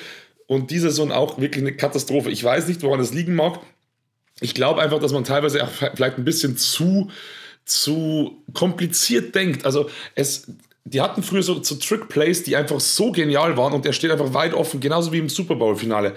[0.47, 2.31] und diese Saison auch wirklich eine Katastrophe.
[2.31, 3.61] Ich weiß nicht, woran das liegen mag.
[4.41, 7.11] Ich glaube einfach, dass man teilweise auch vielleicht ein bisschen zu
[7.69, 9.67] zu kompliziert denkt.
[9.67, 10.47] Also es,
[10.85, 14.33] die hatten früher so, so Trick-Plays, die einfach so genial waren und der steht einfach
[14.35, 16.15] weit offen, genauso wie im Super Bowl-Finale.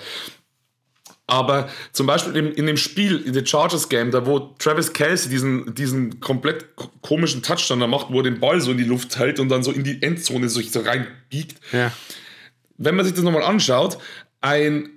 [1.27, 5.73] Aber zum Beispiel in, in, dem Spiel, in dem Chargers-Game, da wo Travis Kelsey diesen,
[5.75, 6.65] diesen komplett
[7.01, 9.63] komischen Touchdown da macht, wo er den Ball so in die Luft hält und dann
[9.63, 11.55] so in die Endzone so reinbiegt.
[11.71, 11.93] Ja.
[12.77, 13.97] Wenn man sich das nochmal anschaut,
[14.41, 14.89] ein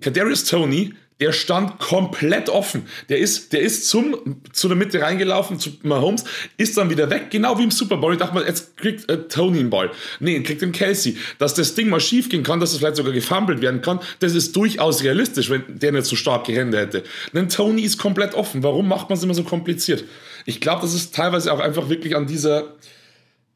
[0.00, 2.86] Kadarius Tony der stand komplett offen.
[3.10, 6.24] Der ist, der ist zum, zu der Mitte reingelaufen, zu Mahomes,
[6.56, 8.14] ist dann wieder weg, genau wie im Super Bowl.
[8.14, 9.90] Ich dachte mal, jetzt kriegt äh, Tony den Ball.
[10.18, 11.18] Nee, kriegt den Kelsey.
[11.38, 14.34] Dass das Ding mal schief gehen kann, dass es vielleicht sogar gefummelt werden kann, das
[14.34, 17.04] ist durchaus realistisch, wenn der nicht so starke Hände hätte.
[17.34, 18.62] Denn Tony ist komplett offen.
[18.62, 20.04] Warum macht man es immer so kompliziert?
[20.46, 22.74] Ich glaube, das ist teilweise auch einfach wirklich an dieser,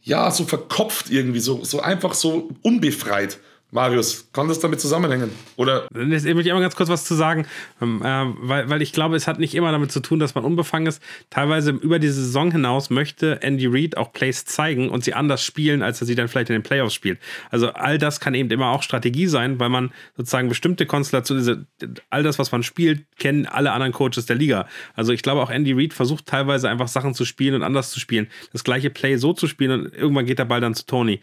[0.03, 3.39] ja, so verkopft irgendwie, so, so einfach so unbefreit.
[3.75, 5.33] Marius, kann das damit zusammenhängen?
[5.57, 5.89] Oder?
[5.93, 7.45] Jetzt will ich immer ganz kurz was zu sagen,
[7.83, 10.45] ähm, äh, weil, weil ich glaube, es hat nicht immer damit zu tun, dass man
[10.45, 11.03] unbefangen ist.
[11.29, 15.83] Teilweise über die Saison hinaus möchte Andy Reid auch Plays zeigen und sie anders spielen,
[15.83, 17.19] als er sie dann vielleicht in den Playoffs spielt.
[17.51, 21.67] Also all das kann eben immer auch Strategie sein, weil man sozusagen bestimmte Konstellationen,
[22.11, 24.69] all das, was man spielt, kennen alle anderen Coaches der Liga.
[24.95, 27.99] Also ich glaube auch Andy Reid versucht teilweise einfach Sachen zu spielen und anders zu
[27.99, 28.29] spielen.
[28.53, 31.21] Das gleiche Play so zu spielen und irgendwann geht der Ball dann zu Tony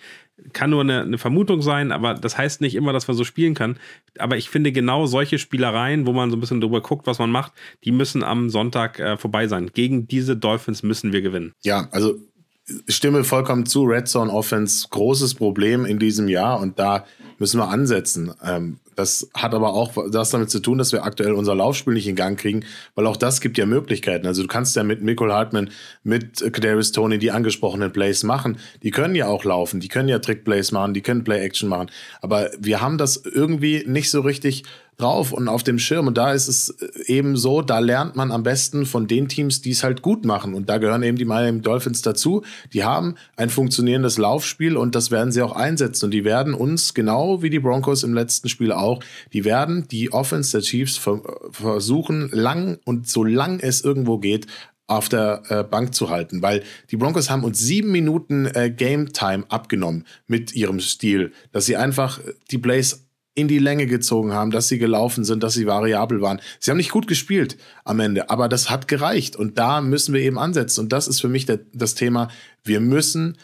[0.54, 3.54] kann nur eine, eine, Vermutung sein, aber das heißt nicht immer, dass man so spielen
[3.54, 3.78] kann.
[4.18, 7.30] Aber ich finde genau solche Spielereien, wo man so ein bisschen drüber guckt, was man
[7.30, 9.70] macht, die müssen am Sonntag äh, vorbei sein.
[9.74, 11.54] Gegen diese Dolphins müssen wir gewinnen.
[11.64, 12.16] Ja, also
[12.88, 13.84] stimme vollkommen zu.
[13.84, 17.06] Red Zone Offense, großes Problem in diesem Jahr und da
[17.38, 18.34] müssen wir ansetzen.
[18.44, 22.08] Ähm, das hat aber auch das damit zu tun, dass wir aktuell unser Laufspiel nicht
[22.08, 24.28] in Gang kriegen, weil auch das gibt ja Möglichkeiten.
[24.28, 25.70] Also du kannst ja mit Michael Hartman,
[26.04, 28.58] mit Kadarius Tony die angesprochenen Plays machen.
[28.84, 31.90] Die können ja auch laufen, die können ja Trick-Plays machen, die können Play-Action machen.
[32.22, 34.64] Aber wir haben das irgendwie nicht so richtig
[35.02, 36.08] drauf und auf dem Schirm.
[36.08, 36.76] Und da ist es
[37.06, 40.54] eben so, da lernt man am besten von den Teams, die es halt gut machen.
[40.54, 42.44] Und da gehören eben die Miami Dolphins dazu.
[42.74, 46.06] Die haben ein funktionierendes Laufspiel und das werden sie auch einsetzen.
[46.06, 50.12] Und die werden uns, genau wie die Broncos im letzten Spiel auch, die werden die
[50.12, 51.00] Offense der Chiefs
[51.52, 54.48] versuchen, lang und solange es irgendwo geht,
[54.92, 59.14] auf der äh, Bank zu halten, weil die Broncos haben uns sieben Minuten äh, Game
[59.14, 62.20] Time abgenommen mit ihrem Stil, dass sie einfach
[62.52, 66.42] die Plays in die Länge gezogen haben, dass sie gelaufen sind, dass sie variabel waren.
[66.60, 70.22] Sie haben nicht gut gespielt am Ende, aber das hat gereicht und da müssen wir
[70.22, 72.28] eben ansetzen und das ist für mich der, das Thema.
[72.64, 73.38] Wir müssen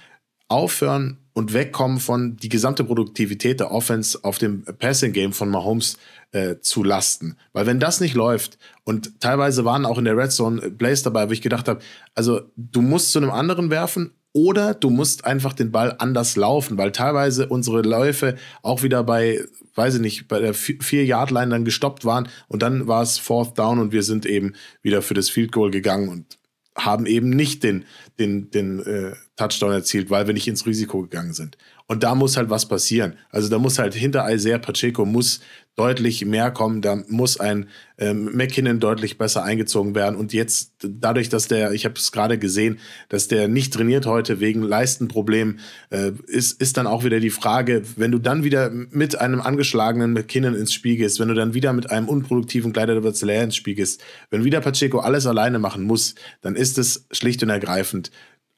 [0.49, 5.99] aufhören und wegkommen von die gesamte Produktivität der Offense auf dem Passing Game von Mahomes
[6.31, 7.37] äh, zu lasten.
[7.53, 11.29] Weil wenn das nicht läuft und teilweise waren auch in der Red Zone Plays dabei,
[11.29, 11.79] wo ich gedacht habe,
[12.15, 16.75] also du musst zu einem anderen werfen oder du musst einfach den Ball anders laufen,
[16.79, 19.39] weil teilweise unsere Läufe auch wieder bei,
[19.75, 23.77] weiß ich nicht, bei der 4-Yard-Line dann gestoppt waren und dann war es Fourth Down
[23.77, 26.39] und wir sind eben wieder für das Field Goal gegangen und
[26.75, 27.85] haben eben nicht den,
[28.17, 31.57] den, den äh, Touchdown erzielt, weil wir nicht ins Risiko gegangen sind.
[31.85, 33.13] Und da muss halt was passieren.
[33.29, 35.39] Also da muss halt hinter Isaiah Pacheco muss
[35.77, 36.81] deutlich mehr kommen.
[36.81, 37.69] Da muss ein
[37.99, 40.15] ähm, McKinnon deutlich besser eingezogen werden.
[40.15, 44.39] Und jetzt dadurch, dass der, ich habe es gerade gesehen, dass der nicht trainiert heute
[44.39, 45.59] wegen Leistenproblemen,
[45.91, 50.13] äh, ist, ist dann auch wieder die Frage, wenn du dann wieder mit einem angeschlagenen
[50.13, 54.03] McKinnon ins Spiel gehst, wenn du dann wieder mit einem unproduktiven Kleider ins Spiel gehst,
[54.31, 58.11] wenn wieder Pacheco alles alleine machen muss, dann ist es schlicht und ergreifend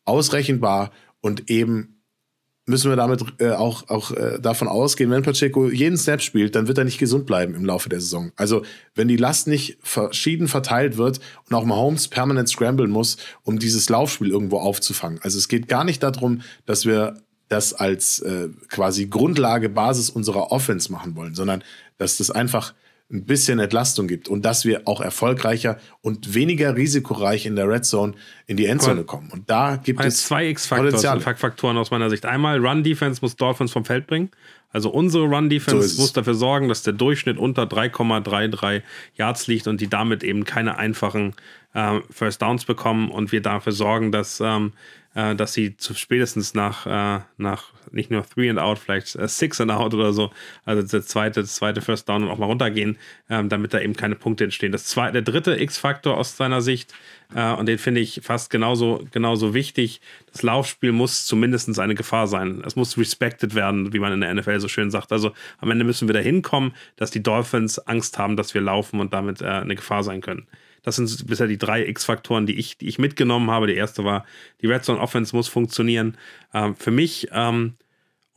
[0.09, 0.91] ausrechenbar
[1.21, 1.99] und eben
[2.69, 6.67] müssen wir damit äh, auch, auch äh, davon ausgehen, wenn Pacheco jeden Snap spielt, dann
[6.67, 8.31] wird er nicht gesund bleiben im Laufe der Saison.
[8.35, 11.19] Also wenn die Last nicht verschieden verteilt wird
[11.49, 15.19] und auch Mahomes permanent scramblen muss, um dieses Laufspiel irgendwo aufzufangen.
[15.23, 17.17] Also es geht gar nicht darum, dass wir
[17.47, 21.63] das als äh, quasi Grundlage, Basis unserer Offense machen wollen, sondern
[21.97, 22.75] dass das einfach
[23.11, 27.83] ein bisschen Entlastung gibt und dass wir auch erfolgreicher und weniger risikoreich in der Red
[27.85, 28.13] Zone
[28.45, 29.31] in die Endzone kommen.
[29.31, 32.25] Und da gibt es zwei X-Faktoren aus meiner Sicht.
[32.25, 34.29] Einmal Run-Defense muss Dolphins vom Feld bringen.
[34.71, 38.83] Also unsere Run-Defense so muss dafür sorgen, dass der Durchschnitt unter 3,33
[39.15, 41.33] Yards liegt und die damit eben keine einfachen
[41.73, 44.73] äh, First Downs bekommen und wir dafür sorgen, dass ähm,
[45.15, 49.27] äh, dass sie zu spätestens nach, äh, nach nicht nur Three and Out, vielleicht äh,
[49.27, 50.31] Six and Out oder so,
[50.65, 52.97] also der zweite, das zweite First Down und auch mal runtergehen,
[53.29, 54.71] ähm, damit da eben keine Punkte entstehen.
[54.71, 56.93] Das zweite, der dritte X-Faktor aus seiner Sicht,
[57.33, 62.27] äh, und den finde ich fast genauso, genauso wichtig, das Laufspiel muss zumindest eine Gefahr
[62.27, 62.63] sein.
[62.65, 65.11] Es muss respected werden, wie man in der NFL so schön sagt.
[65.11, 68.99] Also am Ende müssen wir da hinkommen, dass die Dolphins Angst haben, dass wir laufen
[68.99, 70.47] und damit äh, eine Gefahr sein können.
[70.83, 73.67] Das sind bisher die drei X-Faktoren, die ich, die ich mitgenommen habe.
[73.67, 74.25] Die erste war,
[74.61, 76.17] die Red Zone Offense muss funktionieren.
[76.53, 77.75] Ähm, für mich, ähm,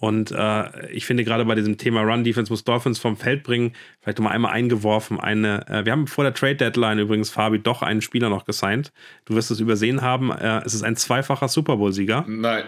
[0.03, 3.73] und äh, ich finde gerade bei diesem Thema Run Defense muss Dolphins vom Feld bringen,
[4.01, 5.21] vielleicht nochmal einmal eingeworfen.
[5.21, 8.93] Eine, äh, wir haben vor der Trade Deadline übrigens, Fabi, doch einen Spieler noch gesigned.
[9.27, 10.33] Du wirst es übersehen haben.
[10.33, 12.25] Äh, es ist ein zweifacher Super Bowl-Sieger.
[12.27, 12.65] Nein.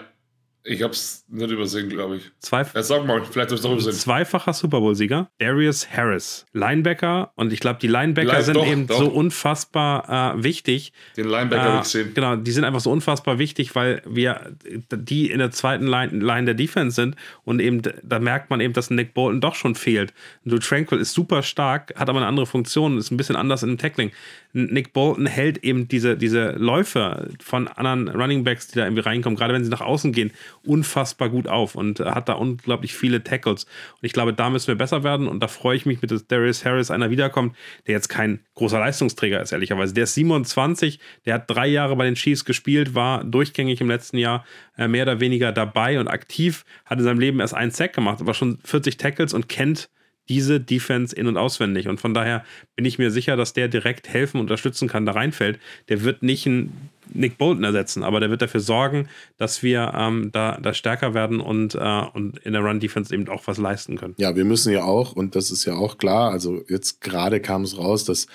[0.67, 2.31] Ich hab's nicht übersehen, glaube ich.
[2.39, 3.93] Zwei, ja, sag mal, vielleicht hast du es übersehen.
[3.93, 7.33] Zweifacher Super Bowl-Sieger, Darius Harris, Linebacker.
[7.37, 8.97] Und ich glaube, die Linebacker Line, sind doch, eben doch.
[8.97, 10.95] so unfassbar äh, wichtig.
[11.19, 12.15] Den Linebacker äh, habe ich gesehen.
[12.15, 14.57] Genau, die sind einfach so unfassbar wichtig, weil wir
[14.91, 17.17] die in der zweiten Line, Line der Defense sind.
[17.45, 20.15] Und eben, da merkt man eben, dass Nick Bolton doch schon fehlt.
[20.47, 23.77] Drew Tranquil ist super stark, hat aber eine andere Funktion, ist ein bisschen anders im
[23.77, 24.13] Tackling.
[24.55, 29.37] Nick Bolton hält eben diese, diese Läufe von anderen Running Backs, die da irgendwie reinkommen,
[29.37, 30.31] gerade wenn sie nach außen gehen,
[30.65, 33.65] unfassbar gut auf und hat da unglaublich viele Tackles.
[33.65, 36.29] Und ich glaube, da müssen wir besser werden und da freue ich mich mit, dass
[36.29, 37.57] Darius Harris einer wiederkommt,
[37.89, 39.93] der jetzt kein großer Leistungsträger ist, ehrlicherweise.
[39.93, 44.19] Der ist 27, der hat drei Jahre bei den Chiefs gespielt, war durchgängig im letzten
[44.19, 44.45] Jahr
[44.79, 48.21] äh, mehr oder weniger dabei und aktiv, hat in seinem Leben erst einen Sack gemacht,
[48.21, 49.89] aber schon 40 Tackles und kennt
[50.29, 51.89] diese Defense in- und auswendig.
[51.89, 52.45] Und von daher
[52.77, 55.59] bin ich mir sicher, dass der direkt helfen, unterstützen kann, da reinfällt.
[55.89, 60.31] Der wird nicht ein Nick Bolton ersetzen, aber der wird dafür sorgen, dass wir ähm,
[60.33, 64.15] da, da stärker werden und, äh, und in der Run-Defense eben auch was leisten können.
[64.19, 67.63] Ja, wir müssen ja auch, und das ist ja auch klar, also jetzt gerade kam
[67.63, 68.27] es raus, dass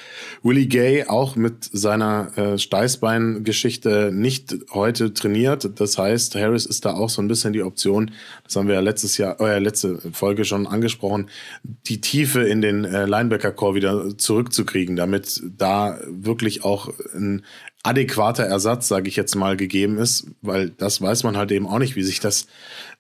[0.43, 5.79] Willie Gay auch mit seiner äh, Steißbein-Geschichte nicht heute trainiert.
[5.79, 8.11] Das heißt, Harris ist da auch so ein bisschen die Option,
[8.43, 11.29] das haben wir ja letztes Jahr, äh, letzte Folge schon angesprochen,
[11.63, 17.43] die Tiefe in den äh, Linebacker-Core wieder zurückzukriegen, damit da wirklich auch ein
[17.83, 21.79] adäquater Ersatz, sage ich jetzt mal, gegeben ist, weil das weiß man halt eben auch
[21.79, 22.47] nicht, wie sich das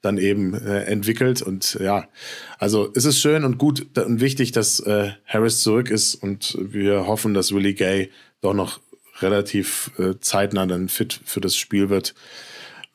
[0.01, 1.41] dann eben äh, entwickelt.
[1.41, 2.07] Und ja,
[2.57, 7.07] also es ist schön und gut und wichtig, dass äh, Harris zurück ist und wir
[7.07, 8.09] hoffen, dass Willie Gay
[8.41, 8.79] doch noch
[9.21, 12.15] relativ äh, zeitnah dann fit für das Spiel wird.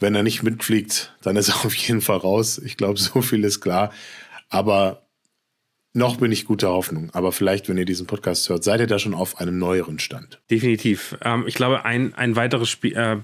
[0.00, 2.58] Wenn er nicht mitfliegt, dann ist er auf jeden Fall raus.
[2.58, 3.92] Ich glaube, so viel ist klar.
[4.48, 5.03] Aber
[5.94, 8.98] noch bin ich guter Hoffnung, aber vielleicht, wenn ihr diesen Podcast hört, seid ihr da
[8.98, 10.40] schon auf einem neueren Stand.
[10.50, 11.16] Definitiv.
[11.22, 13.18] Ähm, ich glaube, ein, ein weiteres Spiel, äh,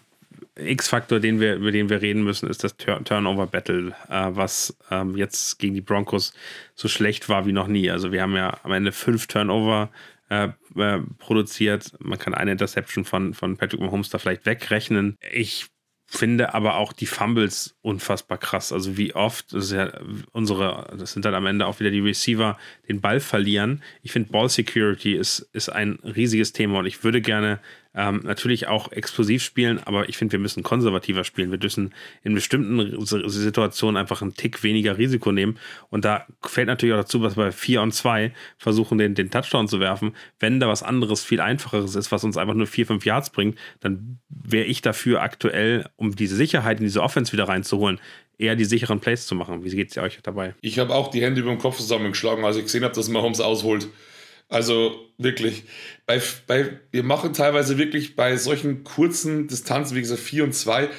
[0.57, 5.17] X-Faktor, den wir, über den wir reden müssen, ist das Tur Turnover-Battle, äh, was ähm,
[5.17, 6.33] jetzt gegen die Broncos
[6.75, 7.91] so schlecht war wie noch nie.
[7.91, 9.91] Also wir haben ja am Ende fünf Turnover
[10.29, 11.93] äh, äh, produziert.
[11.99, 15.17] Man kann eine Interception von, von Patrick Mahomes da vielleicht wegrechnen.
[15.33, 15.67] Ich
[16.13, 18.73] finde aber auch die Fumbles unfassbar krass.
[18.73, 19.93] Also wie oft, das ja
[20.33, 22.59] unsere, das sind dann am Ende auch wieder die Receiver,
[22.89, 23.81] den Ball verlieren.
[24.03, 27.61] Ich finde Ball Security ist, ist ein riesiges Thema und ich würde gerne
[27.95, 31.51] ähm, natürlich auch explosiv spielen, aber ich finde, wir müssen konservativer spielen.
[31.51, 35.59] Wir müssen in bestimmten Situationen einfach einen Tick weniger Risiko nehmen.
[35.89, 39.67] Und da fällt natürlich auch dazu, dass wir 4 und 2 versuchen, den, den Touchdown
[39.67, 40.15] zu werfen.
[40.39, 43.59] Wenn da was anderes, viel einfacheres ist, was uns einfach nur 4, 5 Yards bringt,
[43.81, 47.99] dann wäre ich dafür aktuell, um diese Sicherheit in diese Offense wieder reinzuholen,
[48.39, 49.65] eher die sicheren Plays zu machen.
[49.65, 50.55] Wie geht es euch dabei?
[50.61, 53.41] Ich habe auch die Hände über den Kopf zusammengeschlagen, als ich gesehen habe, dass Mahomes
[53.41, 53.89] ausholt.
[54.51, 55.63] Also wirklich,
[56.07, 60.91] bei, bei, wir machen teilweise wirklich bei solchen kurzen Distanzen, wie gesagt, 4 und 2,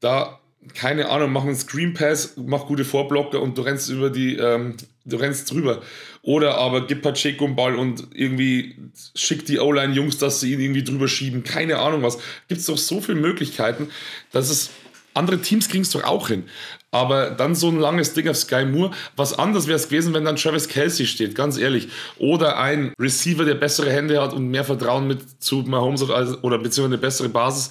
[0.00, 0.38] da,
[0.74, 4.76] keine Ahnung, machen einen Screen Pass, mach gute Vorblocker und du rennst über die, ähm,
[5.06, 5.82] du rennst drüber.
[6.20, 8.76] Oder aber gib Pacheco einen Ball und irgendwie
[9.14, 11.42] schick die O-Line-Jungs, dass sie ihn irgendwie drüber schieben.
[11.42, 12.18] Keine Ahnung was.
[12.48, 13.88] Gibt es doch so viele Möglichkeiten,
[14.30, 14.70] dass es
[15.14, 16.44] andere Teams kriegen es doch auch hin.
[16.92, 20.24] Aber dann so ein langes Ding auf Sky Moore, was anders wäre es gewesen, wenn
[20.24, 21.88] dann Travis Kelsey steht, ganz ehrlich.
[22.18, 26.84] Oder ein Receiver, der bessere Hände hat und mehr Vertrauen mit zu Mahomes oder, beziehungsweise
[26.84, 27.70] eine bessere Basis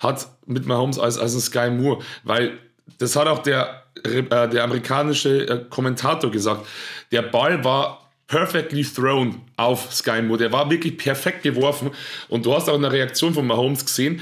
[0.00, 2.02] hat mit Mahomes als, als ein Sky Moore.
[2.24, 2.58] Weil
[2.98, 6.66] das hat auch der, äh, der amerikanische äh, Kommentator gesagt.
[7.10, 10.38] Der Ball war perfectly thrown auf Sky Moore.
[10.38, 11.90] Der war wirklich perfekt geworfen.
[12.28, 14.20] Und du hast auch eine Reaktion von Mahomes gesehen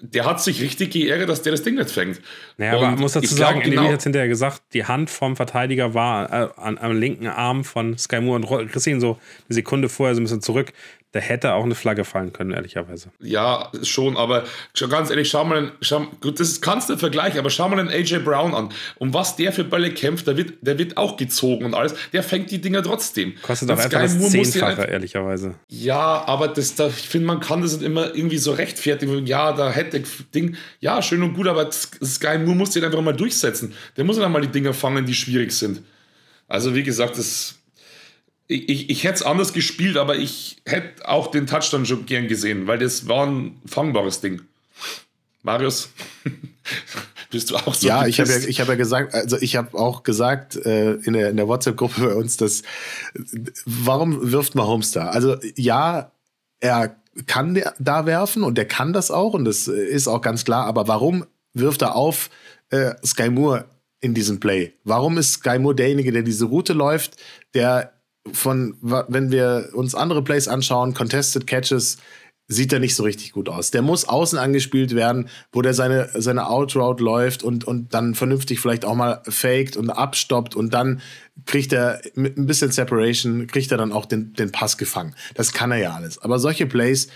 [0.00, 2.20] der hat sich richtig geärgert, dass der das Ding nicht fängt.
[2.56, 6.32] Naja, aber man muss dazu sagen, genau, hat hinterher gesagt, die Hand vom Verteidiger war
[6.32, 9.18] äh, an, am linken Arm von Sky Moore und Christine so
[9.48, 10.72] eine Sekunde vorher so ein bisschen zurück
[11.12, 13.10] da hätte auch eine Flagge fallen können, ehrlicherweise.
[13.18, 14.44] Ja, schon, aber
[14.90, 18.18] ganz ehrlich, schau mal, schau, gut, das kannst du vergleichen, aber schau mal den AJ
[18.18, 18.68] Brown an.
[18.96, 21.94] Um was der für Bälle kämpft, der wird, der wird auch gezogen und alles.
[22.12, 23.34] Der fängt die Dinger trotzdem.
[23.40, 25.54] Kostet doch einfach das Zehnfache, ehrlicherweise.
[25.68, 29.26] Ja, aber das, da, ich finde, man kann das nicht immer irgendwie so rechtfertigen.
[29.26, 30.02] Ja, da hätte
[30.34, 33.72] Ding, ja, schön und gut, aber Sky Moore muss den einfach mal durchsetzen.
[33.96, 35.82] Der muss dann mal die Dinger fangen, die schwierig sind.
[36.48, 37.57] Also, wie gesagt, das
[38.48, 42.28] ich, ich, ich hätte es anders gespielt, aber ich hätte auch den Touchdown schon gern
[42.28, 44.40] gesehen, weil das war ein fangbares Ding.
[45.42, 45.90] Marius,
[47.30, 47.86] bist du auch so?
[47.86, 51.12] Ja, ich habe ja, ich hab ja gesagt, also ich habe auch gesagt äh, in
[51.12, 52.62] der, in der WhatsApp-Gruppe bei uns, dass
[53.66, 55.08] warum wirft Mahomes da?
[55.08, 56.10] Also ja,
[56.60, 56.96] er
[57.26, 60.88] kann da werfen und der kann das auch und das ist auch ganz klar, aber
[60.88, 62.30] warum wirft er auf
[62.70, 63.66] äh, Sky Moore
[64.00, 64.72] in diesem Play?
[64.84, 67.16] Warum ist Sky Moore derjenige, der diese Route läuft,
[67.54, 67.97] der
[68.32, 71.98] von, wenn wir uns andere Plays anschauen, Contested Catches,
[72.48, 73.70] sieht er nicht so richtig gut aus.
[73.70, 78.58] Der muss außen angespielt werden, wo der seine, seine Outroute läuft und, und dann vernünftig
[78.58, 81.02] vielleicht auch mal faked und abstoppt und dann
[81.44, 85.14] kriegt er mit ein bisschen Separation, kriegt er dann auch den, den Pass gefangen.
[85.34, 86.22] Das kann er ja alles.
[86.22, 87.08] Aber solche Plays,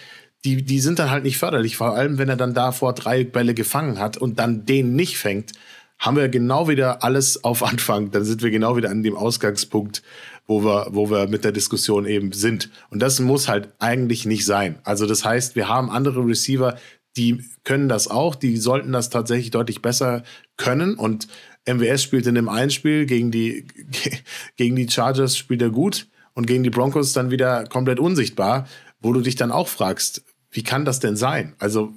[0.45, 3.55] die, die sind dann halt nicht förderlich, vor allem wenn er dann davor drei Bälle
[3.55, 5.53] gefangen hat und dann den nicht fängt,
[5.99, 8.11] haben wir genau wieder alles auf Anfang.
[8.11, 10.03] Dann sind wir genau wieder an dem Ausgangspunkt,
[10.47, 12.71] wo wir, wo wir mit der Diskussion eben sind.
[12.91, 14.79] Und das muss halt eigentlich nicht sein.
[14.85, 16.77] Also das heißt, wir haben andere Receiver,
[17.17, 20.23] die können das auch, die sollten das tatsächlich deutlich besser
[20.57, 20.95] können.
[20.95, 21.29] Und
[21.69, 23.67] MWS spielt in dem Einspiel gegen die,
[24.57, 28.67] gegen die Chargers spielt er gut und gegen die Broncos dann wieder komplett unsichtbar,
[29.01, 31.55] wo du dich dann auch fragst, wie kann das denn sein?
[31.59, 31.93] Also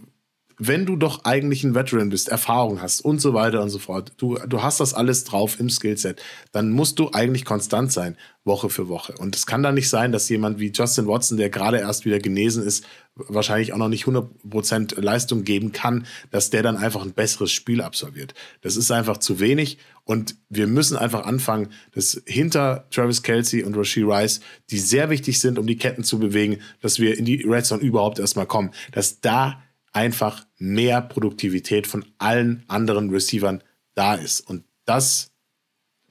[0.58, 4.14] wenn du doch eigentlich ein Veteran bist, Erfahrung hast und so weiter und so fort,
[4.18, 8.70] du, du hast das alles drauf im Skillset, dann musst du eigentlich konstant sein, Woche
[8.70, 9.14] für Woche.
[9.18, 12.20] Und es kann da nicht sein, dass jemand wie Justin Watson, der gerade erst wieder
[12.20, 12.86] genesen ist,
[13.16, 17.82] wahrscheinlich auch noch nicht 100% Leistung geben kann, dass der dann einfach ein besseres Spiel
[17.82, 18.34] absolviert.
[18.62, 23.76] Das ist einfach zu wenig und wir müssen einfach anfangen, dass hinter Travis Kelsey und
[23.76, 27.42] Rasheed Rice, die sehr wichtig sind, um die Ketten zu bewegen, dass wir in die
[27.44, 29.62] Red Zone überhaupt erstmal kommen, dass da
[29.96, 34.42] einfach mehr Produktivität von allen anderen Receivern da ist.
[34.42, 35.32] Und das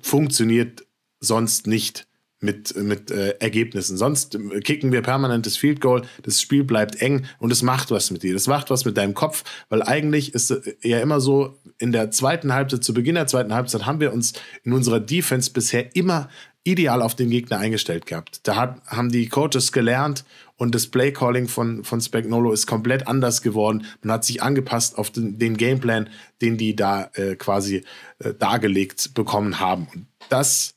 [0.00, 0.86] funktioniert
[1.20, 2.06] sonst nicht
[2.40, 3.96] mit, mit äh, Ergebnissen.
[3.96, 8.22] Sonst kicken wir permanentes Field Goal, das Spiel bleibt eng und es macht was mit
[8.22, 8.34] dir.
[8.34, 12.10] Das macht was mit deinem Kopf, weil eigentlich ist äh, ja immer so, in der
[12.10, 16.28] zweiten Halbzeit, zu Beginn der zweiten Halbzeit, haben wir uns in unserer Defense bisher immer
[16.64, 18.40] ideal auf den Gegner eingestellt gehabt.
[18.44, 20.24] Da hat, haben die Coaches gelernt
[20.56, 23.86] und das Playcalling von, von Spagnolo ist komplett anders geworden.
[24.02, 26.08] Man hat sich angepasst auf den, den Gameplan,
[26.40, 27.84] den die da äh, quasi
[28.18, 29.88] äh, dargelegt bekommen haben.
[29.92, 30.74] Und das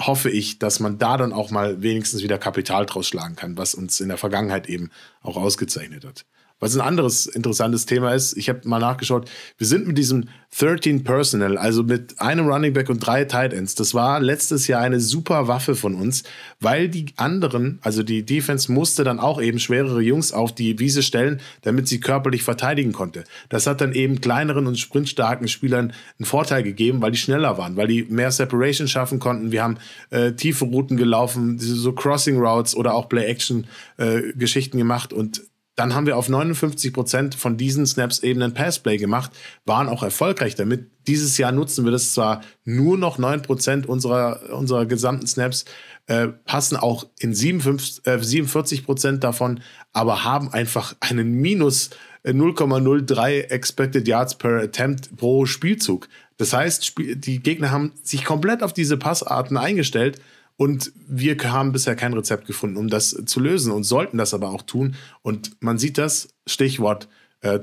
[0.00, 3.74] hoffe ich, dass man da dann auch mal wenigstens wieder Kapital draus schlagen kann, was
[3.74, 6.24] uns in der Vergangenheit eben auch ausgezeichnet hat.
[6.60, 10.28] Was ein anderes interessantes Thema ist, ich habe mal nachgeschaut, wir sind mit diesem
[10.58, 14.80] 13 Personal, also mit einem Running Back und drei Tight Ends, das war letztes Jahr
[14.80, 16.24] eine super Waffe von uns,
[16.58, 21.02] weil die anderen, also die Defense musste dann auch eben schwerere Jungs auf die Wiese
[21.02, 23.24] stellen, damit sie körperlich verteidigen konnte.
[23.50, 27.76] Das hat dann eben kleineren und sprintstarken Spielern einen Vorteil gegeben, weil die schneller waren,
[27.76, 29.52] weil die mehr Separation schaffen konnten.
[29.52, 29.76] Wir haben
[30.10, 35.42] äh, tiefe Routen gelaufen, so Crossing Routes oder auch Play-Action-Geschichten äh, gemacht und
[35.78, 39.30] dann haben wir auf 59 Prozent von diesen Snaps eben ein Passplay gemacht,
[39.64, 40.90] waren auch erfolgreich damit.
[41.06, 45.66] Dieses Jahr nutzen wir das zwar nur noch 9 Prozent unserer, unserer gesamten Snaps,
[46.06, 49.60] äh, passen auch in 57, äh, 47 Prozent davon,
[49.92, 51.90] aber haben einfach einen Minus
[52.24, 56.08] 0,03 äh, Expected Yards per Attempt pro Spielzug.
[56.38, 60.20] Das heißt, die Gegner haben sich komplett auf diese Passarten eingestellt
[60.58, 64.50] und wir haben bisher kein Rezept gefunden, um das zu lösen und sollten das aber
[64.50, 64.96] auch tun.
[65.22, 67.08] Und man sieht das, Stichwort
[67.42, 67.60] äh,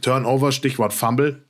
[0.00, 1.44] Turnover, Stichwort Fumble.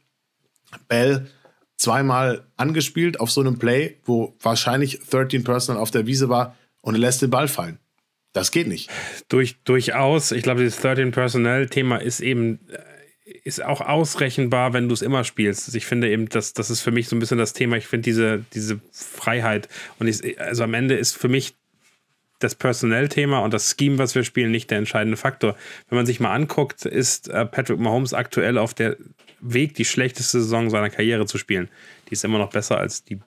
[0.89, 1.29] Bell
[1.77, 6.97] zweimal angespielt auf so einem Play, wo wahrscheinlich 13 Personal auf der Wiese war und
[6.97, 7.79] lässt den Ball fallen.
[8.33, 8.91] Das geht nicht.
[9.29, 10.33] Durch, durchaus.
[10.33, 12.79] Ich glaube, dieses 13 Personal-Thema ist eben äh,
[13.25, 15.67] ist auch ausrechenbar, wenn du es immer spielst.
[15.67, 17.77] Also ich finde eben, das, das ist für mich so ein bisschen das Thema.
[17.77, 19.69] Ich finde diese, diese Freiheit
[19.99, 21.55] und ich, also am Ende ist für mich
[22.41, 25.57] das Personell-Thema und das Scheme, was wir spielen, nicht der entscheidende Faktor.
[25.89, 28.97] Wenn man sich mal anguckt, ist äh, Patrick Mahomes aktuell auf der
[29.41, 31.69] Weg, die schlechteste Saison seiner Karriere zu spielen.
[32.09, 33.21] Die ist immer noch besser als die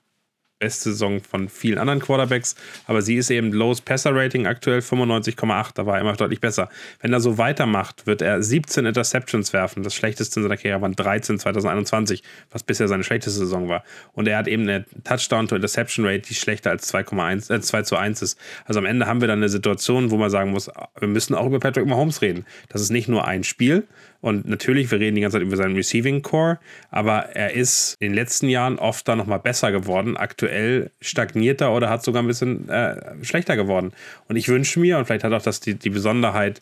[0.60, 2.56] beste Saison von vielen anderen Quarterbacks,
[2.86, 6.70] aber sie ist eben Lows Passer Rating aktuell 95,8, da war er immer deutlich besser.
[7.02, 10.96] Wenn er so weitermacht, wird er 17 Interceptions werfen, das schlechteste in seiner Karriere waren
[10.96, 13.84] 13 2021, was bisher seine schlechteste Saison war.
[14.14, 17.82] Und er hat eben eine Touchdown to Interception Rate, die schlechter als 2,1 äh, 2
[17.84, 18.40] zu 1 ist.
[18.66, 21.46] Also am Ende haben wir dann eine Situation, wo man sagen muss, wir müssen auch
[21.46, 22.46] über Patrick Mahomes reden.
[22.70, 23.88] Das ist nicht nur ein Spiel,
[24.22, 26.60] und natürlich, wir reden die ganze Zeit über seinen Receiving Core,
[26.90, 30.18] aber er ist in den letzten Jahren oft da nochmal besser geworden.
[30.18, 33.94] Aktuell stagniert er oder hat sogar ein bisschen äh, schlechter geworden.
[34.28, 36.62] Und ich wünsche mir, und vielleicht hat auch das die, die Besonderheit,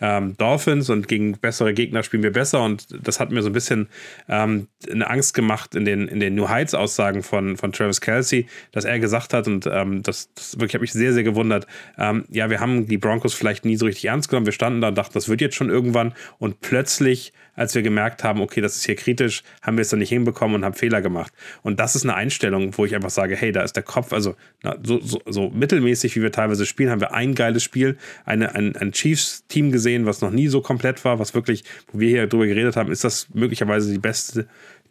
[0.00, 2.62] ähm, Dolphins und gegen bessere Gegner spielen wir besser.
[2.62, 3.88] Und das hat mir so ein bisschen
[4.28, 8.46] ähm, eine Angst gemacht in den, in den New Heights Aussagen von, von Travis Kelsey,
[8.72, 11.66] dass er gesagt hat, und ähm, das, das wirklich habe mich sehr, sehr gewundert,
[11.98, 14.46] ähm, ja, wir haben die Broncos vielleicht nie so richtig ernst genommen.
[14.46, 16.12] Wir standen da und dachten, das wird jetzt schon irgendwann.
[16.38, 19.98] Und plötzlich als wir gemerkt haben, okay, das ist hier kritisch, haben wir es dann
[19.98, 21.32] nicht hinbekommen und haben Fehler gemacht.
[21.62, 24.36] Und das ist eine Einstellung, wo ich einfach sage, hey, da ist der Kopf, also
[24.62, 28.54] na, so, so, so, mittelmäßig, wie wir teilweise spielen, haben wir ein geiles Spiel, eine,
[28.54, 32.26] ein, ein Chiefs-Team gesehen, was noch nie so komplett war, was wirklich, wo wir hier
[32.26, 34.46] drüber geredet haben, ist das möglicherweise die beste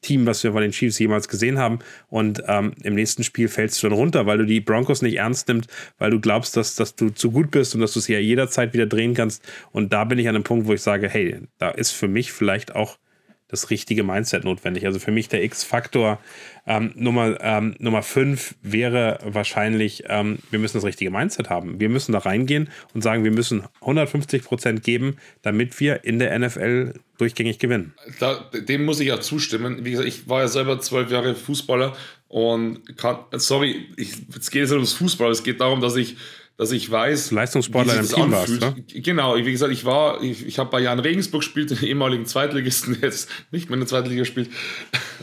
[0.06, 1.80] Team, was wir von den Chiefs jemals gesehen haben.
[2.08, 5.48] Und ähm, im nächsten Spiel fällst du dann runter, weil du die Broncos nicht ernst
[5.48, 8.20] nimmst, weil du glaubst, dass, dass du zu gut bist und dass du es ja
[8.20, 9.44] jederzeit wieder drehen kannst.
[9.72, 12.32] Und da bin ich an einem Punkt, wo ich sage, hey, da ist für mich
[12.32, 12.98] vielleicht auch
[13.48, 14.86] das richtige Mindset notwendig.
[14.86, 16.20] Also für mich der X-Faktor
[16.66, 21.80] ähm, Nummer, ähm, Nummer fünf wäre wahrscheinlich, ähm, wir müssen das richtige Mindset haben.
[21.80, 26.38] Wir müssen da reingehen und sagen, wir müssen 150 Prozent geben, damit wir in der
[26.38, 27.94] NFL durchgängig gewinnen.
[28.20, 29.86] Da, dem muss ich ja zustimmen.
[29.86, 31.96] Wie gesagt, ich war ja selber zwölf Jahre Fußballer
[32.28, 36.18] und kann, sorry, ich, es geht jetzt nicht ums Fußball, es geht darum, dass ich
[36.58, 38.76] dass ich weiß, Leistungssportler im Team warst, ne?
[38.88, 42.94] Genau, wie gesagt, ich war, ich, ich habe bei Jan Regensburg gespielt, den ehemaligen Zweitligisten,
[42.94, 44.50] der jetzt nicht mehr in der Zweitliga spielt.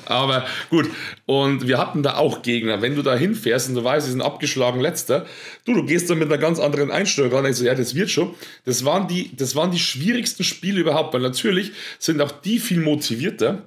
[0.04, 0.90] Aber gut,
[1.24, 2.82] und wir hatten da auch Gegner.
[2.82, 5.24] Wenn du da hinfährst und du weißt, sie sind abgeschlagen letzter,
[5.64, 7.46] du, du gehst da mit einer ganz anderen Einstellung ran.
[7.46, 8.34] Ich so, ja, das wird schon.
[8.66, 12.80] Das waren die, das waren die schwierigsten Spiele überhaupt, weil natürlich sind auch die viel
[12.80, 13.62] motivierter.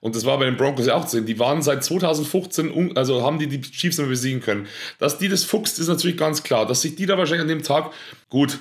[0.00, 1.20] Und das war bei den Broncos ja auch so.
[1.20, 4.66] Die waren seit 2015, also haben die die Chiefs immer besiegen können.
[4.98, 6.66] Dass die das fuchst, ist natürlich ganz klar.
[6.66, 7.90] Dass sich die da wahrscheinlich an dem Tag,
[8.28, 8.58] gut,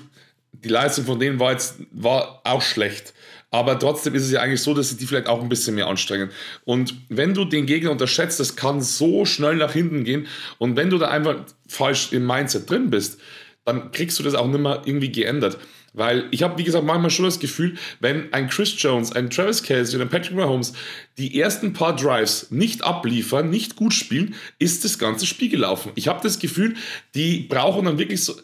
[0.51, 3.13] die Leistung von denen war jetzt war auch schlecht.
[3.49, 5.87] Aber trotzdem ist es ja eigentlich so, dass sie die vielleicht auch ein bisschen mehr
[5.87, 6.29] anstrengen.
[6.65, 10.27] Und wenn du den Gegner unterschätzt, das kann so schnell nach hinten gehen.
[10.57, 13.19] Und wenn du da einfach falsch im Mindset drin bist,
[13.63, 15.57] dann kriegst du das auch nicht mehr irgendwie geändert.
[15.97, 19.63] Weil ich habe, wie gesagt, manchmal schon das Gefühl, wenn ein Chris Jones, ein Travis
[19.63, 20.73] Kelsey oder ein Patrick Mahomes
[21.17, 25.91] die ersten paar Drives nicht abliefern, nicht gut spielen, ist das ganze Spiel gelaufen.
[25.95, 26.75] Ich habe das Gefühl,
[27.15, 28.35] die brauchen dann wirklich so.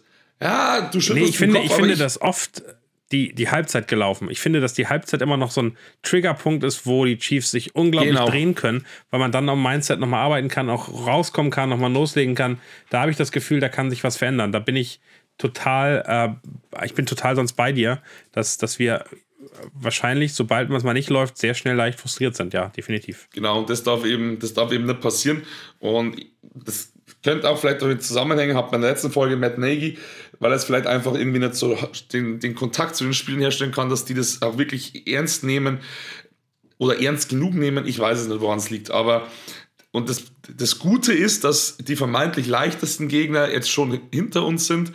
[0.42, 2.64] Ja, du schüttelst nee, ich finde, Kopf, ich finde ich, das oft
[3.12, 4.32] die, die Halbzeit gelaufen.
[4.32, 7.76] Ich finde, dass die Halbzeit immer noch so ein Triggerpunkt ist, wo die Chiefs sich
[7.76, 8.28] unglaublich genau.
[8.28, 12.34] drehen können, weil man dann am Mindset nochmal arbeiten kann, auch rauskommen kann, nochmal loslegen
[12.34, 12.58] kann.
[12.90, 14.52] Da habe ich das Gefühl, da kann sich was verändern.
[14.52, 15.00] Da bin ich
[15.38, 16.40] total,
[16.74, 19.06] äh, ich bin total sonst bei dir, dass, dass wir
[19.74, 22.54] wahrscheinlich, sobald es mal nicht läuft, sehr schnell leicht frustriert sind.
[22.54, 23.28] Ja, definitiv.
[23.34, 25.44] Genau, und das darf eben, das darf eben nicht passieren.
[25.80, 29.98] Und das Könnte auch vielleicht damit zusammenhängen, hat man in der letzten Folge Matt Nagy,
[30.40, 31.78] weil er es vielleicht einfach irgendwie nicht so
[32.12, 35.80] den, den Kontakt zu den Spielen herstellen kann, dass die das auch wirklich ernst nehmen
[36.78, 37.86] oder ernst genug nehmen.
[37.86, 39.28] Ich weiß es nicht, woran es liegt, aber
[39.92, 40.24] und das,
[40.58, 44.92] das Gute ist, dass die vermeintlich leichtesten Gegner jetzt schon hinter uns sind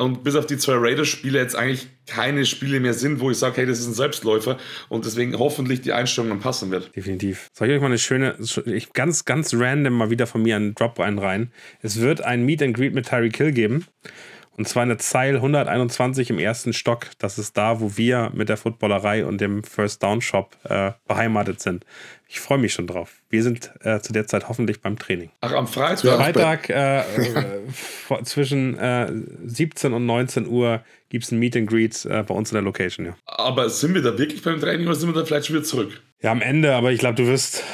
[0.00, 3.58] und bis auf die zwei Raiders-Spiele jetzt eigentlich keine Spiele mehr sind, wo ich sage,
[3.58, 4.56] hey, das ist ein Selbstläufer
[4.88, 6.94] und deswegen hoffentlich die Einstellung dann passen wird.
[6.96, 7.48] Definitiv.
[7.52, 8.36] Soll ich euch mal eine schöne,
[8.66, 11.52] ich, ganz, ganz random mal wieder von mir einen Drop rein.
[11.82, 13.86] Es wird ein Meet and Greet mit Tyreek Hill geben.
[14.56, 17.06] Und zwar eine Zeil 121 im ersten Stock.
[17.18, 21.60] Das ist da, wo wir mit der Footballerei und dem First Down Shop äh, beheimatet
[21.60, 21.86] sind.
[22.32, 23.14] Ich freue mich schon drauf.
[23.28, 25.30] Wir sind äh, zu der Zeit hoffentlich beim Training.
[25.40, 26.04] Ach, am Freitag?
[26.04, 28.78] Ja, Freitag äh, äh, zwischen
[29.46, 32.62] 17 und 19 Uhr gibt es ein Meet and Greet äh, bei uns in der
[32.62, 33.06] Location.
[33.06, 33.16] Ja.
[33.26, 36.00] Aber sind wir da wirklich beim Training oder sind wir da vielleicht schon wieder zurück?
[36.22, 37.64] Ja, am Ende, aber ich glaube, du wirst,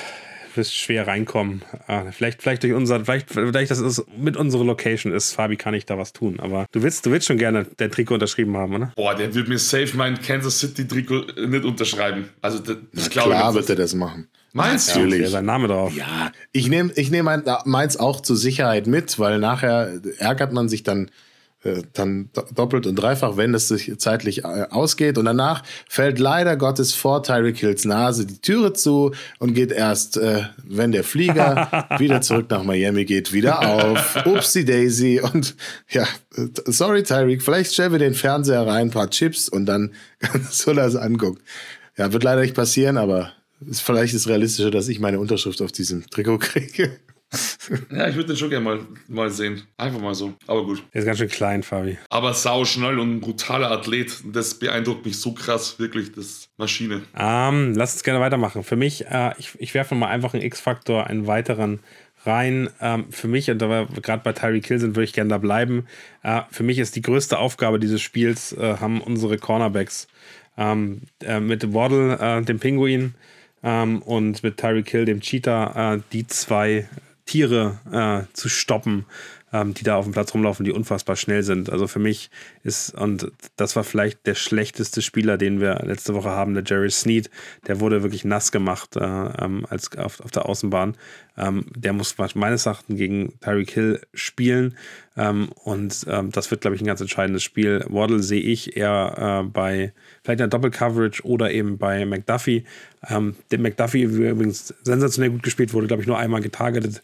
[0.54, 1.62] wirst schwer reinkommen.
[1.86, 5.74] Ah, vielleicht, vielleicht durch unser, vielleicht, vielleicht das ist, mit unserer Location ist, Fabi kann
[5.74, 6.40] ich da was tun.
[6.40, 8.92] Aber du willst, du willst schon gerne dein Trikot unterschrieben haben, oder?
[8.96, 12.30] Boah, der wird mir safe mein Kansas City Trikot nicht unterschreiben.
[12.40, 13.36] Also das, das glaube ich.
[13.36, 14.28] Klar wird er das machen.
[14.56, 15.00] Meinst du?
[15.00, 15.94] Ja, sein Name drauf.
[15.94, 17.28] Ja, ich nehme ich nehm
[17.66, 21.10] meins auch zur Sicherheit mit, weil nachher ärgert man sich dann,
[21.62, 25.18] äh, dann doppelt und dreifach, wenn es sich zeitlich äh, ausgeht.
[25.18, 30.16] Und danach fällt leider Gottes vor Tyreek Hills Nase die Türe zu und geht erst,
[30.16, 34.24] äh, wenn der Flieger wieder zurück nach Miami geht, wieder auf.
[34.24, 35.20] Upsi Daisy.
[35.20, 35.54] Und
[35.90, 36.06] ja,
[36.64, 39.92] sorry Tyreek, vielleicht stellen wir den Fernseher rein, ein paar Chips und dann
[40.50, 41.42] soll er es angucken.
[41.98, 43.32] Ja, wird leider nicht passieren, aber
[43.72, 46.98] vielleicht ist realistischer, dass ich meine Unterschrift auf diesem Trikot kriege.
[47.90, 49.62] ja, ich würde den schon gerne mal, mal sehen.
[49.76, 50.34] Einfach mal so.
[50.46, 50.82] Aber gut.
[50.94, 51.98] Der ist ganz schön klein, Fabi.
[52.08, 54.22] Aber sau schnell und ein brutaler Athlet.
[54.32, 57.02] Das beeindruckt mich so krass, wirklich, das Maschine.
[57.18, 58.62] Ähm, lass uns gerne weitermachen.
[58.62, 61.80] Für mich, äh, ich, ich werfe mal einfach einen X-Faktor, einen weiteren
[62.24, 62.70] rein.
[62.80, 65.38] Ähm, für mich, und da wir gerade bei Tyreek Hill sind, würde ich gerne da
[65.38, 65.86] bleiben.
[66.22, 70.06] Äh, für mich ist die größte Aufgabe dieses Spiels, äh, haben unsere Cornerbacks.
[70.58, 73.14] Ähm, äh, mit Waddle, äh, dem Pinguin,
[73.62, 76.88] ähm, und mit Tyreek Hill, dem Cheetah, äh, die zwei
[77.26, 79.04] Tiere äh, zu stoppen,
[79.56, 81.70] ähm, die da auf dem Platz rumlaufen, die unfassbar schnell sind.
[81.70, 82.30] Also für mich
[82.62, 86.90] ist, und das war vielleicht der schlechteste Spieler, den wir letzte Woche haben, der Jerry
[86.90, 87.30] Sneed,
[87.66, 90.96] der wurde wirklich nass gemacht äh, ähm, als auf, auf der Außenbahn.
[91.38, 94.76] Ähm, der muss meines Erachtens gegen Tyreek Hill spielen.
[95.16, 97.84] Ähm, und ähm, das wird, glaube ich, ein ganz entscheidendes Spiel.
[97.88, 99.92] Waddle sehe ich eher äh, bei
[100.22, 102.64] vielleicht einer Doppel-Coverage oder eben bei McDuffie.
[103.08, 107.02] Ähm, der McDuffie übrigens sensationell gut gespielt wurde, glaube ich, nur einmal getargetet.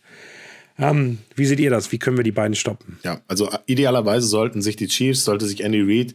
[0.82, 1.92] Ähm, wie seht ihr das?
[1.92, 2.98] Wie können wir die beiden stoppen?
[3.02, 6.14] Ja, also idealerweise sollten sich die Chiefs, sollte sich Andy Reid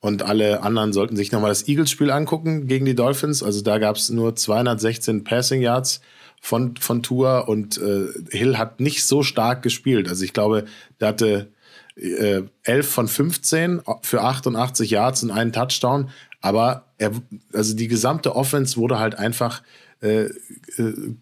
[0.00, 3.42] und alle anderen sollten sich nochmal das Eagles-Spiel angucken gegen die Dolphins.
[3.42, 6.00] Also da gab es nur 216 Passing Yards
[6.40, 10.08] von, von Tour und äh, Hill hat nicht so stark gespielt.
[10.08, 10.66] Also ich glaube,
[11.00, 11.52] der hatte
[11.96, 16.10] äh, 11 von 15 für 88 Yards und einen Touchdown.
[16.40, 17.10] Aber er,
[17.52, 19.62] also die gesamte Offense wurde halt einfach
[20.00, 20.26] äh,
[20.76, 21.12] äh,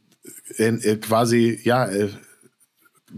[0.59, 2.11] äh quasi, ja, äh,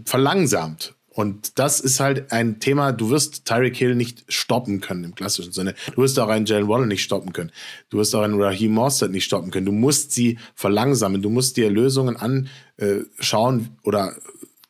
[0.05, 0.95] verlangsamt.
[1.19, 5.51] Und das ist halt ein Thema, du wirst Tyreek Hill nicht stoppen können im klassischen
[5.51, 5.75] Sinne.
[5.93, 7.51] Du wirst auch einen Jalen Waddle nicht stoppen können.
[7.89, 9.65] Du wirst auch einen Raheem Mostert nicht stoppen können.
[9.65, 11.21] Du musst sie verlangsamen.
[11.21, 14.15] Du musst dir Lösungen anschauen oder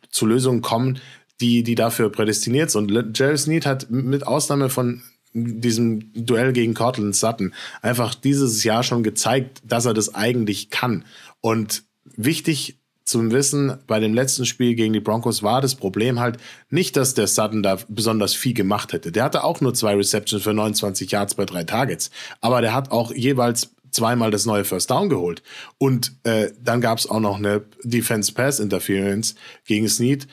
[0.10, 1.00] zu Lösungen kommen,
[1.40, 2.92] die, die dafür prädestiniert sind.
[2.92, 5.04] Und Jerry Sneed hat mit Ausnahme von
[5.34, 11.06] diesem Duell gegen Cortland Sutton einfach dieses Jahr schon gezeigt, dass er das eigentlich kann.
[11.42, 12.79] Und wichtig
[13.10, 16.38] zum Wissen, bei dem letzten Spiel gegen die Broncos war das Problem halt
[16.70, 19.12] nicht, dass der Sutton da besonders viel gemacht hätte.
[19.12, 22.12] Der hatte auch nur zwei Receptions für 29 Yards bei drei Targets.
[22.42, 25.42] Aber der hat auch jeweils zweimal das neue First Down geholt.
[25.78, 29.36] Und äh, dann gab es auch noch eine Defense Pass Interference
[29.66, 30.28] gegen Snead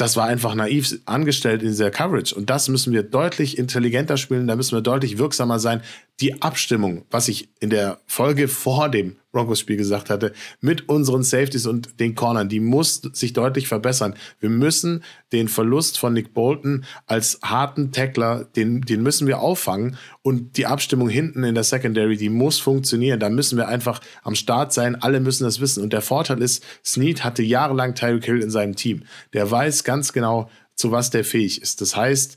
[0.00, 2.34] das war einfach naiv angestellt in dieser Coverage.
[2.34, 5.82] Und das müssen wir deutlich intelligenter spielen, da müssen wir deutlich wirksamer sein.
[6.20, 11.66] Die Abstimmung, was ich in der Folge vor dem Broncos-Spiel gesagt hatte, mit unseren Safeties
[11.66, 14.14] und den Cornern, die muss sich deutlich verbessern.
[14.40, 19.96] Wir müssen den Verlust von Nick Bolton als harten Tackler, den, den müssen wir auffangen.
[20.22, 23.20] Und die Abstimmung hinten in der Secondary, die muss funktionieren.
[23.20, 24.96] Da müssen wir einfach am Start sein.
[24.96, 25.82] Alle müssen das wissen.
[25.82, 29.04] Und der Vorteil ist, Snead hatte jahrelang Tyreek Hill in seinem Team.
[29.32, 31.80] Der weiß ganz genau, zu was der fähig ist.
[31.80, 32.36] Das heißt,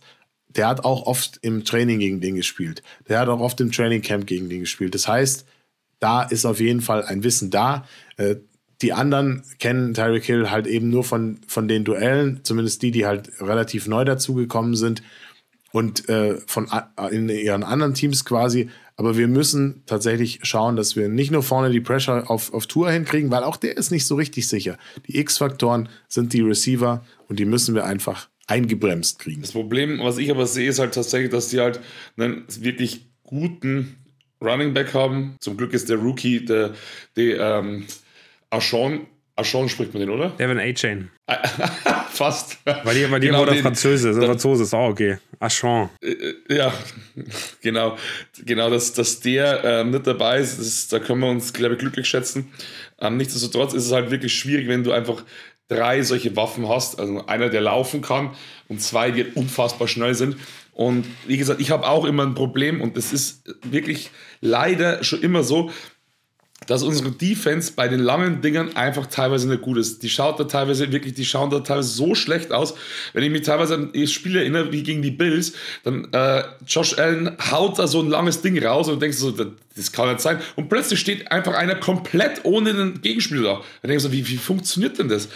[0.50, 2.84] der hat auch oft im Training gegen den gespielt.
[3.08, 4.94] Der hat auch oft im Training Camp gegen den gespielt.
[4.94, 5.46] Das heißt,
[6.04, 7.86] da ist auf jeden Fall ein Wissen da.
[8.18, 8.36] Äh,
[8.82, 13.06] die anderen kennen Tyreek Hill halt eben nur von, von den Duellen, zumindest die, die
[13.06, 15.01] halt relativ neu dazugekommen sind
[15.72, 16.70] und äh, von
[17.10, 18.70] in ihren anderen Teams quasi.
[18.97, 22.91] Aber wir müssen tatsächlich schauen, dass wir nicht nur vorne die Pressure auf, auf Tour
[22.91, 24.78] hinkriegen, weil auch der ist nicht so richtig sicher.
[25.08, 29.41] Die X-Faktoren sind die Receiver und die müssen wir einfach eingebremst kriegen.
[29.41, 31.80] Das Problem, was ich aber sehe, ist halt tatsächlich, dass die halt
[32.18, 34.03] einen wirklich guten
[34.44, 35.36] Running Back haben.
[35.39, 36.74] Zum Glück ist der Rookie, der,
[37.16, 37.86] der ähm,
[38.50, 40.30] Ashon, Ashon spricht man den, oder?
[40.30, 41.10] Devin A-Chain.
[42.10, 42.60] Fast.
[42.66, 44.18] Weil die, weil die genau, Französe, ist.
[44.18, 45.18] Franzose ist auch okay.
[45.39, 45.89] Achon.
[46.02, 46.74] Äh, äh, ja,
[47.62, 47.98] genau.
[48.46, 51.80] Genau, dass, dass der äh, nicht dabei ist, ist, da können wir uns, glaube ich,
[51.80, 52.52] glücklich schätzen.
[53.00, 55.24] Ähm, nichtsdestotrotz ist es halt wirklich schwierig, wenn du einfach
[55.68, 57.00] drei solche Waffen hast.
[57.00, 58.36] Also einer, der laufen kann
[58.68, 60.38] und zwei, die unfassbar schnell sind.
[60.74, 64.09] Und wie gesagt, ich habe auch immer ein Problem und das ist wirklich
[64.41, 65.69] leider schon immer so,
[66.67, 70.03] dass unsere Defense bei den langen Dingern einfach teilweise nicht gut ist.
[70.03, 72.76] Die schaut da teilweise wirklich, die schauen da teilweise so schlecht aus.
[73.13, 75.53] Wenn ich mich teilweise an das Spiel erinnere, wie gegen die Bills,
[75.84, 79.91] dann äh, Josh Allen haut da so ein langes Ding raus und denkst so, das
[79.91, 80.39] kann nicht sein.
[80.55, 83.61] Und plötzlich steht einfach einer komplett ohne einen Gegenspieler da.
[83.82, 85.30] Dann denkst du, wie, wie funktioniert denn das?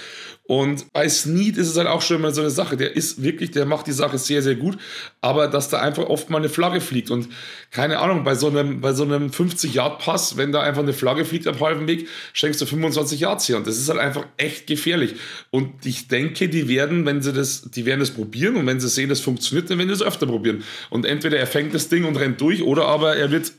[0.48, 2.78] Und bei Snead ist es halt auch schon mal so eine Sache.
[2.78, 4.78] Der ist wirklich, der macht die Sache sehr, sehr gut.
[5.20, 7.12] Aber dass da einfach oft mal eine Flagge fliegt.
[7.12, 7.28] Und
[7.72, 11.48] keine Ahnung, bei so einem, bei so einem 50-Yard-Pass, wenn da einfach eine Flagge fliegt
[11.48, 13.58] am halben Weg, schenkst du 25 Yards her.
[13.58, 15.16] Und das ist halt einfach echt gefährlich.
[15.52, 18.56] Und ich denke, die werden, wenn sie das, die werden das probieren.
[18.56, 20.64] Und wenn sie sehen, das funktioniert, dann werden sie es öfter probieren.
[20.90, 23.52] Und entweder er fängt das Ding und rennt durch, oder aber er wird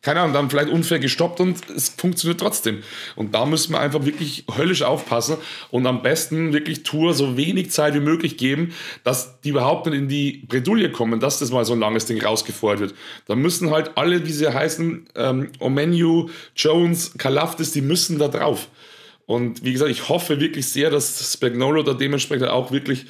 [0.00, 2.82] keine Ahnung, dann vielleicht unfair gestoppt und es funktioniert trotzdem.
[3.16, 5.38] Und da müssen wir einfach wirklich höllisch aufpassen
[5.70, 8.72] und am besten wirklich Tour so wenig Zeit wie möglich geben,
[9.02, 12.22] dass die überhaupt nicht in die Bredouille kommen, dass das mal so ein langes Ding
[12.22, 12.94] rausgefordert wird.
[13.26, 18.68] Da müssen halt alle, wie sie heißen, ähm, Omenu, Jones, Kalaftis, die müssen da drauf.
[19.26, 23.06] Und wie gesagt, ich hoffe wirklich sehr, dass Spagnolo da dementsprechend auch wirklich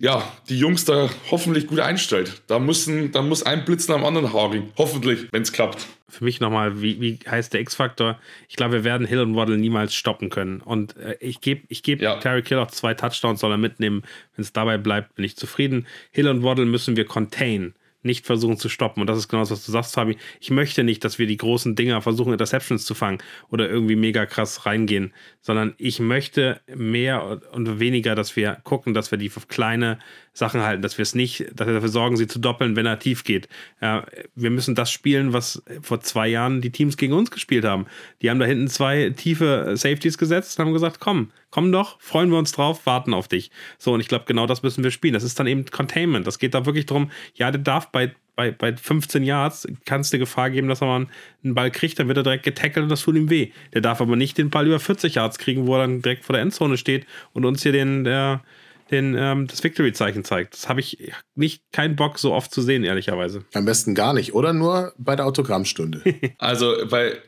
[0.00, 2.42] ja, die Jungs da hoffentlich gut einstellt.
[2.46, 4.72] Da, müssen, da muss ein Blitz nach dem anderen hageln.
[4.78, 5.86] Hoffentlich, wenn es klappt.
[6.08, 8.18] Für mich nochmal, wie, wie heißt der X-Faktor?
[8.48, 10.62] Ich glaube, wir werden Hill und Waddle niemals stoppen können.
[10.62, 12.16] Und äh, ich gebe ich geb ja.
[12.16, 14.02] Terry Kill auch zwei Touchdowns, soll er mitnehmen.
[14.34, 15.86] Wenn es dabei bleibt, bin ich zufrieden.
[16.10, 19.00] Hill und Waddle müssen wir contain nicht versuchen zu stoppen.
[19.00, 20.16] Und das ist genau das, was du sagst, Fabi.
[20.40, 23.18] Ich möchte nicht, dass wir die großen Dinger versuchen, Interceptions zu fangen
[23.50, 29.10] oder irgendwie mega krass reingehen, sondern ich möchte mehr und weniger, dass wir gucken, dass
[29.10, 29.98] wir die kleine
[30.40, 32.98] Sachen halten, dass wir es nicht, dass wir dafür sorgen, sie zu doppeln, wenn er
[32.98, 33.48] tief geht.
[33.80, 37.86] Ja, wir müssen das spielen, was vor zwei Jahren die Teams gegen uns gespielt haben.
[38.22, 42.30] Die haben da hinten zwei tiefe Safeties gesetzt und haben gesagt, komm, komm doch, freuen
[42.30, 43.50] wir uns drauf, warten auf dich.
[43.78, 45.14] So, und ich glaube, genau das müssen wir spielen.
[45.14, 46.26] Das ist dann eben Containment.
[46.26, 50.10] Das geht da wirklich darum, ja, der darf bei bei, bei 15 Yards kann es
[50.12, 51.06] eine Gefahr geben, dass er mal
[51.44, 53.50] einen Ball kriegt, dann wird er direkt getackelt und das tut ihm weh.
[53.74, 56.32] Der darf aber nicht den Ball über 40 Yards kriegen, wo er dann direkt vor
[56.32, 58.42] der Endzone steht und uns hier den, der,
[58.90, 60.54] den, ähm, das Victory-Zeichen zeigt.
[60.54, 63.44] Das habe ich nicht keinen Bock so oft zu sehen, ehrlicherweise.
[63.54, 66.02] Am besten gar nicht, oder nur bei der Autogrammstunde.
[66.38, 67.18] also bei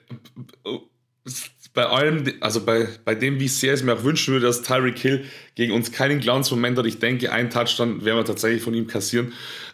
[1.74, 4.98] bei allem, also bei, bei dem, wie sehr es mir auch wünschen würde, dass Tyreek
[4.98, 6.86] Hill gegen uns keinen Glanzmoment hat.
[6.86, 9.32] Ich denke, einen Touchdown werden wir tatsächlich von ihm kassieren.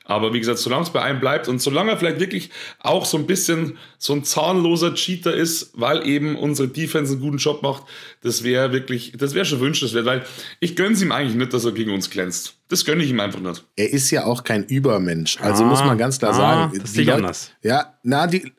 [0.08, 2.48] Aber wie gesagt, solange es bei einem bleibt und solange er vielleicht wirklich
[2.80, 7.36] auch so ein bisschen so ein zahnloser Cheater ist, weil eben unsere Defense einen guten
[7.36, 7.82] Job macht,
[8.22, 10.24] das wäre wirklich, das wäre schon wünschenswert, weil
[10.60, 12.54] ich gönne es ihm eigentlich nicht, dass er gegen uns glänzt.
[12.68, 13.64] Das gönne ich ihm einfach nicht.
[13.76, 15.38] Er ist ja auch kein Übermensch.
[15.42, 16.78] Also ah, muss man ganz klar ah, sagen.
[16.78, 17.52] Das ist nicht anders.
[17.62, 18.50] Ja, na, die,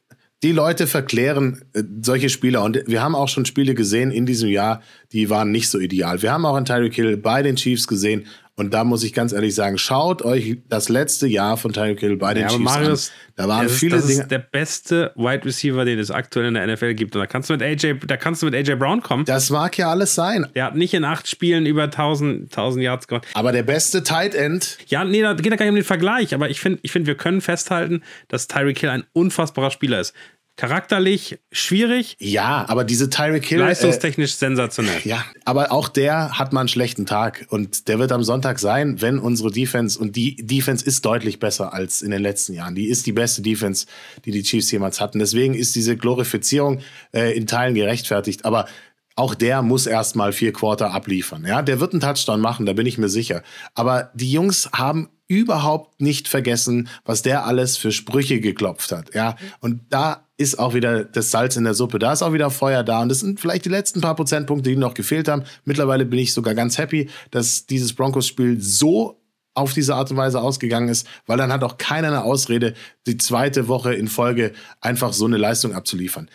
[0.44, 4.50] die Leute verklären äh, solche Spieler und wir haben auch schon Spiele gesehen in diesem
[4.50, 4.84] Jahr,
[5.14, 6.22] die waren nicht so ideal.
[6.22, 8.28] Wir haben auch einen Tyreek Hill bei den Chiefs gesehen
[8.60, 12.18] und da muss ich ganz ehrlich sagen, schaut euch das letzte Jahr von Tyreek Hill
[12.18, 13.16] bei den ja, Chiefs Marius, an.
[13.38, 14.22] Da waren das viele ist, das Dinge.
[14.24, 17.16] ist der beste Wide Receiver, den es aktuell in der NFL gibt.
[17.16, 19.24] Und da kannst du mit AJ, da kannst du mit AJ Brown kommen.
[19.24, 20.46] Das mag ja alles sein.
[20.56, 23.28] Der hat nicht in acht Spielen über 1000, 1000 Yards gemacht.
[23.34, 24.78] Aber der beste Tight End.
[24.88, 26.34] Ja, nee, da geht ja gar nicht um den Vergleich.
[26.34, 30.14] Aber ich finde, ich find, wir können festhalten, dass Tyreek Hill ein unfassbarer Spieler ist.
[30.60, 32.18] Charakterlich schwierig.
[32.20, 33.60] Ja, aber diese Tyreek Hill.
[33.60, 35.00] Leistungstechnisch äh, sensationell.
[35.06, 37.46] Ja, aber auch der hat mal einen schlechten Tag.
[37.50, 41.72] Und der wird am Sonntag sein, wenn unsere Defense, und die Defense ist deutlich besser
[41.72, 42.76] als in den letzten Jahren.
[42.76, 43.86] Die ist die beste Defense,
[44.26, 45.20] die die Chiefs jemals hatten.
[45.20, 46.82] Deswegen ist diese Glorifizierung
[47.14, 48.44] äh, in Teilen gerechtfertigt.
[48.44, 48.68] Aber
[49.16, 51.46] auch der muss erstmal vier Quarter abliefern.
[51.46, 53.44] Ja, der wird einen Touchdown machen, da bin ich mir sicher.
[53.76, 59.16] Aber die Jungs haben überhaupt nicht vergessen, was der alles für Sprüche geklopft hat.
[59.16, 62.00] Ja, und da ist auch wieder das Salz in der Suppe.
[62.00, 63.02] Da ist auch wieder Feuer da.
[63.02, 65.44] Und das sind vielleicht die letzten paar Prozentpunkte, die noch gefehlt haben.
[65.66, 69.20] Mittlerweile bin ich sogar ganz happy, dass dieses Broncos-Spiel so
[69.54, 72.74] auf diese Art und Weise ausgegangen ist, weil dann hat auch keiner eine Ausrede,
[73.06, 76.30] die zweite Woche in Folge einfach so eine Leistung abzuliefern.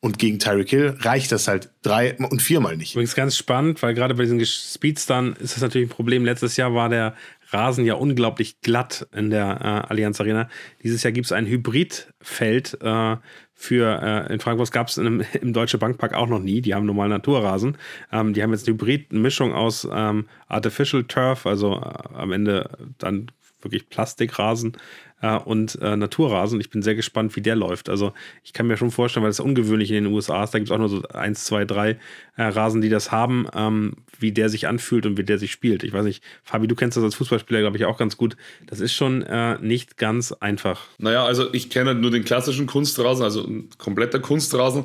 [0.00, 2.94] Und gegen Tyreek Hill reicht das halt drei und viermal nicht.
[2.94, 6.24] Übrigens ganz spannend, weil gerade bei diesen Speedstern ist das natürlich ein Problem.
[6.24, 7.14] Letztes Jahr war der
[7.50, 10.48] Rasen ja unglaublich glatt in der äh, Allianz Arena.
[10.82, 13.16] Dieses Jahr gibt es ein Hybridfeld äh,
[13.56, 16.60] für, äh, in Frankfurt gab es im Deutsche Bankpark auch noch nie.
[16.60, 17.78] Die haben normal Naturrasen.
[18.12, 22.68] Ähm, die haben jetzt eine Hybrid-Mischung aus ähm, Artificial Turf, also äh, am Ende
[22.98, 23.30] dann
[23.64, 24.76] wirklich Plastikrasen
[25.24, 26.60] äh, und äh, Naturrasen.
[26.60, 27.88] Ich bin sehr gespannt, wie der läuft.
[27.88, 28.12] Also
[28.42, 30.68] ich kann mir schon vorstellen, weil das ist ungewöhnlich in den USA ist, da gibt
[30.68, 31.98] es auch nur so eins, zwei, drei
[32.36, 35.82] äh, Rasen, die das haben, ähm, wie der sich anfühlt und wie der sich spielt.
[35.82, 38.36] Ich weiß nicht, Fabi, du kennst das als Fußballspieler, glaube ich, auch ganz gut.
[38.66, 40.82] Das ist schon äh, nicht ganz einfach.
[40.98, 44.84] Naja, also ich kenne nur den klassischen Kunstrasen, also ein kompletter Kunstrasen,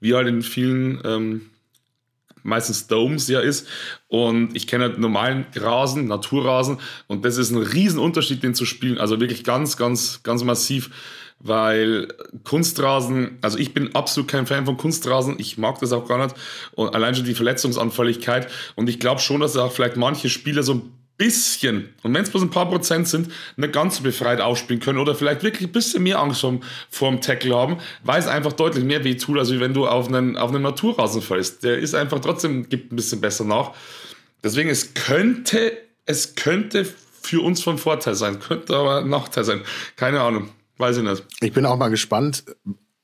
[0.00, 1.42] wie halt in vielen ähm,
[2.46, 3.68] meistens Domes ja ist.
[4.08, 6.78] Und ich kenne halt normalen Rasen, Naturrasen.
[7.06, 8.98] Und das ist ein Riesenunterschied, den zu spielen.
[8.98, 10.90] Also wirklich ganz, ganz, ganz massiv.
[11.38, 12.08] Weil
[12.44, 15.36] Kunstrasen, also ich bin absolut kein Fan von Kunstrasen.
[15.38, 16.34] Ich mag das auch gar nicht.
[16.72, 18.50] Und allein schon die Verletzungsanfälligkeit.
[18.74, 22.30] Und ich glaube schon, dass auch vielleicht manche Spieler so ein bisschen, und wenn es
[22.30, 25.72] bloß ein paar Prozent sind, nicht ganz so befreit aufspielen können oder vielleicht wirklich ein
[25.72, 26.60] bisschen mehr Angst vor,
[26.90, 30.08] vor dem Tackle haben, weil es einfach deutlich mehr weh tut, als wenn du auf
[30.08, 31.62] einen, auf einen Naturrasen fällst.
[31.62, 33.72] Der ist einfach trotzdem, gibt ein bisschen besser nach.
[34.42, 36.86] Deswegen, es könnte, es könnte
[37.22, 39.62] für uns von Vorteil sein, könnte aber Nachteil sein.
[39.96, 40.50] Keine Ahnung.
[40.78, 41.24] Weiß ich nicht.
[41.40, 42.44] Ich bin auch mal gespannt,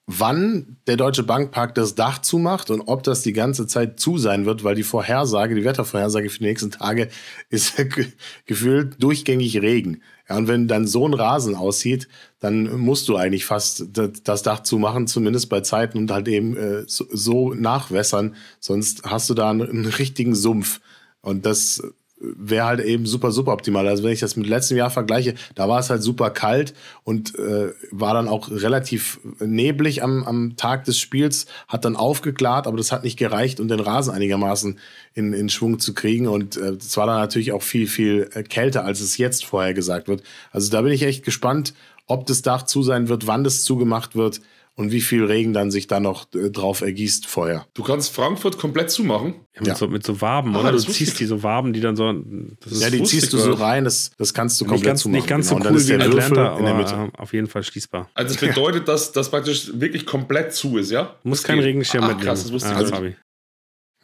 [0.07, 4.46] wann der Deutsche Bankpark das Dach zumacht und ob das die ganze Zeit zu sein
[4.46, 7.09] wird, weil die Vorhersage, die Wettervorhersage für die nächsten Tage
[7.50, 7.76] ist
[8.46, 10.03] gefühlt durchgängig Regen.
[10.28, 12.09] Ja, und wenn dann so ein Rasen aussieht,
[12.40, 16.84] dann musst du eigentlich fast das Dach zumachen, zumindest bei Zeiten und halt eben äh,
[16.86, 20.80] so, nachwässern, sonst hast du da einen, einen richtigen Sumpf.
[21.20, 21.80] Und das
[22.23, 23.89] wäre halt eben super, super optimal.
[23.89, 27.37] Also wenn ich das mit letztem Jahr vergleiche, da war es halt super kalt und
[27.39, 32.77] äh, war dann auch relativ neblig am, am Tag des Spiels, hat dann aufgeklärt, aber
[32.77, 34.79] das hat nicht gereicht, um den Rasen einigermaßen
[35.14, 36.29] in, in Schwung zu kriegen.
[36.29, 39.75] Und äh, das war dann natürlich auch viel, viel äh, kälter, als es jetzt vorher
[39.75, 40.23] gesagt wird.
[40.53, 41.75] Also da bin ich echt gespannt,
[42.07, 44.41] ob das Dach zu sein wird, wann das zugemacht wird
[44.75, 47.66] und wie viel Regen dann sich da noch äh, drauf ergießt vorher.
[47.75, 49.35] Du kannst Frankfurt komplett zumachen.
[49.55, 49.75] Ja, mit, ja.
[49.75, 50.73] So, mit so Waben, ah, oder?
[50.73, 52.07] Du ziehst die so Waben, die dann so.
[52.07, 55.18] ja, die ziehst du so rein, das, das kannst du komplett ganz, zumachen.
[55.18, 55.62] Nicht ganz genau.
[55.62, 56.95] so cool wie in Atlanta, in der Mitte.
[56.95, 58.09] aber auf jeden Fall schließbar.
[58.14, 61.16] Also das bedeutet, dass das praktisch wirklich komplett zu ist, ja?
[61.23, 62.25] Du musst keinen Regenschirm mitnehmen.
[62.25, 63.16] Krass, das wusste ich ah, nicht.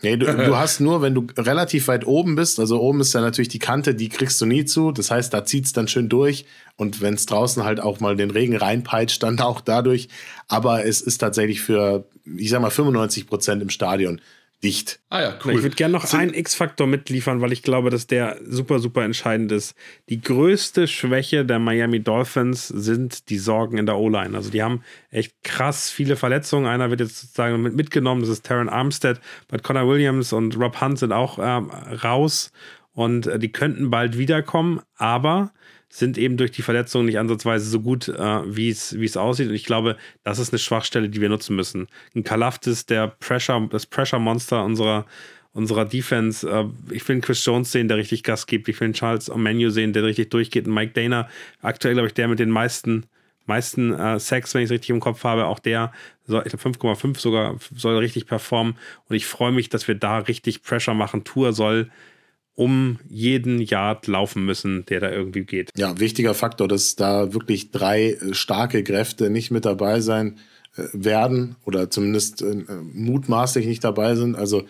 [0.03, 3.21] Nee, du, du hast nur, wenn du relativ weit oben bist, also oben ist ja
[3.21, 4.93] natürlich die Kante, die kriegst du nie zu.
[4.93, 6.47] Das heißt, da zieht's dann schön durch.
[6.77, 10.09] Und wenn es draußen halt auch mal den Regen reinpeitscht, dann auch dadurch.
[10.47, 14.21] Aber es ist tatsächlich für, ich sag mal, 95 Prozent im Stadion
[14.63, 15.01] dicht.
[15.09, 15.55] Ah ja, cool.
[15.55, 19.05] Ich würde gerne noch so, einen X-Faktor mitliefern, weil ich glaube, dass der super, super
[19.05, 19.75] entscheidend ist.
[20.09, 24.37] Die größte Schwäche der Miami Dolphins sind die Sorgen in der O-Line.
[24.37, 26.67] Also die haben echt krass viele Verletzungen.
[26.67, 29.21] Einer wird jetzt sozusagen mit mitgenommen, das ist Taron Armstead.
[29.47, 32.53] But Connor Williams und Rob Hunt sind auch ähm, raus
[32.93, 35.53] und äh, die könnten bald wiederkommen, aber
[35.89, 39.49] sind eben durch die Verletzung nicht ansatzweise so gut, äh, wie es aussieht.
[39.49, 41.89] Und ich glaube, das ist eine Schwachstelle, die wir nutzen müssen.
[42.15, 45.07] Ein Kalaftis, der Pressure, das Pressure-Monster unserer,
[45.53, 46.49] unserer Defense.
[46.49, 48.69] Äh, ich will einen Chris Jones sehen, der richtig Gas gibt.
[48.69, 50.67] Ich will einen Charles Omenu sehen, der richtig durchgeht.
[50.67, 51.29] Und Mike Dana,
[51.63, 53.07] aktuell, glaube ich, der mit den meisten
[53.49, 55.91] meisten äh, Sacks, wenn ich es richtig im Kopf habe, auch der,
[56.27, 58.77] soll, ich glaube 5,5 sogar, soll richtig performen.
[59.09, 61.25] Und ich freue mich, dass wir da richtig Pressure machen.
[61.25, 61.91] Tour soll
[62.59, 65.71] um jeden Yard laufen müssen, der da irgendwie geht.
[65.77, 70.39] Ja, wichtiger Faktor, dass da wirklich drei äh, starke Kräfte nicht mit dabei sein
[70.77, 74.35] äh, werden oder zumindest äh, mutmaßlich nicht dabei sind.
[74.35, 74.65] Also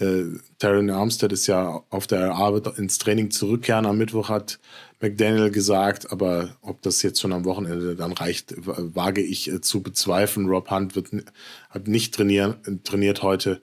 [0.00, 0.24] äh,
[0.58, 4.58] Terran Armstead ist ja auf der Arbeit ins Training zurückkehren am Mittwoch, hat
[4.98, 10.48] McDaniel gesagt, aber ob das jetzt schon am Wochenende dann reicht, wage ich zu bezweifeln.
[10.48, 11.10] Rob Hunt wird,
[11.70, 13.60] hat nicht trainieren, trainiert heute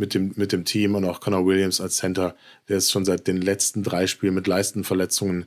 [0.00, 2.34] mit dem, mit dem Team und auch Connor Williams als Center,
[2.68, 5.46] der ist schon seit den letzten drei Spielen mit Leistenverletzungen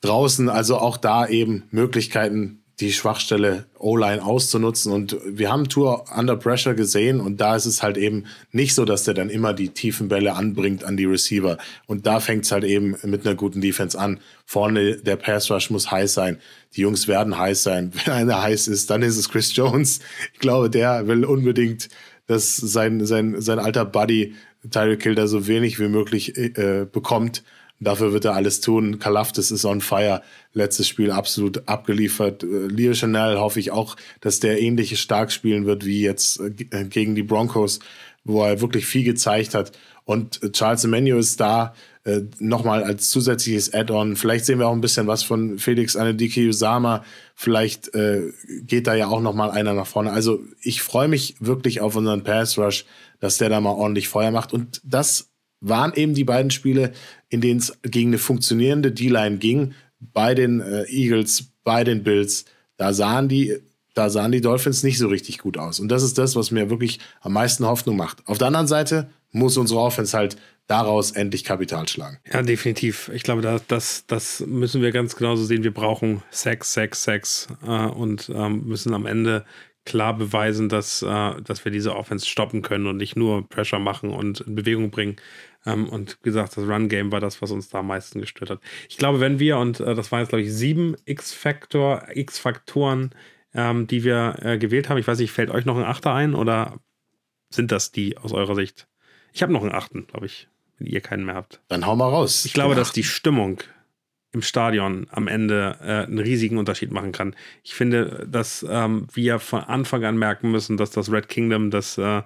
[0.00, 0.50] draußen.
[0.50, 4.92] Also auch da eben Möglichkeiten, die Schwachstelle O-Line auszunutzen.
[4.92, 8.84] Und wir haben Tour Under Pressure gesehen und da ist es halt eben nicht so,
[8.84, 11.58] dass der dann immer die tiefen Bälle anbringt an die Receiver.
[11.86, 14.20] Und da fängt es halt eben mit einer guten Defense an.
[14.44, 16.38] Vorne der Pass Rush muss heiß sein.
[16.76, 17.92] Die Jungs werden heiß sein.
[18.04, 19.98] Wenn einer heiß ist, dann ist es Chris Jones.
[20.34, 21.88] Ich glaube, der will unbedingt
[22.28, 24.34] dass sein, sein, sein alter Buddy
[24.70, 27.42] Tyreek Hill da so wenig wie möglich äh, bekommt.
[27.80, 28.98] Dafür wird er alles tun.
[28.98, 30.22] Kalaftis ist on fire.
[30.52, 32.42] Letztes Spiel absolut abgeliefert.
[32.42, 36.84] Äh, Leo Chanel hoffe ich auch, dass der ähnliche stark spielen wird wie jetzt äh,
[36.84, 37.80] gegen die Broncos,
[38.28, 39.72] wo er wirklich viel gezeigt hat.
[40.04, 41.74] Und Charles Emmanuel ist da
[42.04, 44.16] äh, nochmal als zusätzliches Add-on.
[44.16, 47.04] Vielleicht sehen wir auch ein bisschen was von Felix Anediki Usama.
[47.34, 48.30] Vielleicht äh,
[48.62, 50.12] geht da ja auch nochmal einer nach vorne.
[50.12, 52.84] Also ich freue mich wirklich auf unseren Pass Rush,
[53.18, 54.52] dass der da mal ordentlich Feuer macht.
[54.52, 56.92] Und das waren eben die beiden Spiele,
[57.28, 62.44] in denen es gegen eine funktionierende D-Line ging, bei den äh, Eagles, bei den Bills.
[62.76, 63.58] Da sahen die
[63.98, 65.80] da sahen die Dolphins nicht so richtig gut aus.
[65.80, 68.26] Und das ist das, was mir wirklich am meisten Hoffnung macht.
[68.26, 70.36] Auf der anderen Seite muss unsere Offense halt
[70.68, 72.18] daraus endlich Kapital schlagen.
[72.32, 73.10] Ja, definitiv.
[73.12, 75.64] Ich glaube, das, das, das müssen wir ganz genauso sehen.
[75.64, 79.44] Wir brauchen Sex, Sex, Sex äh, und ähm, müssen am Ende
[79.84, 84.10] klar beweisen, dass, äh, dass wir diese Offense stoppen können und nicht nur Pressure machen
[84.10, 85.16] und in Bewegung bringen.
[85.66, 88.60] Ähm, und wie gesagt, das Run-Game war das, was uns da am meisten gestört hat.
[88.88, 93.10] Ich glaube, wenn wir, und äh, das waren jetzt, glaube ich, sieben X-Faktor, X-Faktoren,
[93.54, 94.98] ähm, die wir äh, gewählt haben.
[94.98, 96.78] Ich weiß nicht, fällt euch noch ein Achter ein oder
[97.50, 98.88] sind das die aus eurer Sicht?
[99.32, 101.60] Ich habe noch einen Achten, glaube ich wenn ihr keinen mehr habt.
[101.68, 102.44] Dann hau mal raus.
[102.44, 103.62] Ich glaube, dass die Stimmung
[104.32, 107.34] im Stadion am Ende äh, einen riesigen Unterschied machen kann.
[107.62, 111.96] Ich finde, dass ähm, wir von Anfang an merken müssen, dass das Red Kingdom, dass
[111.98, 112.22] äh,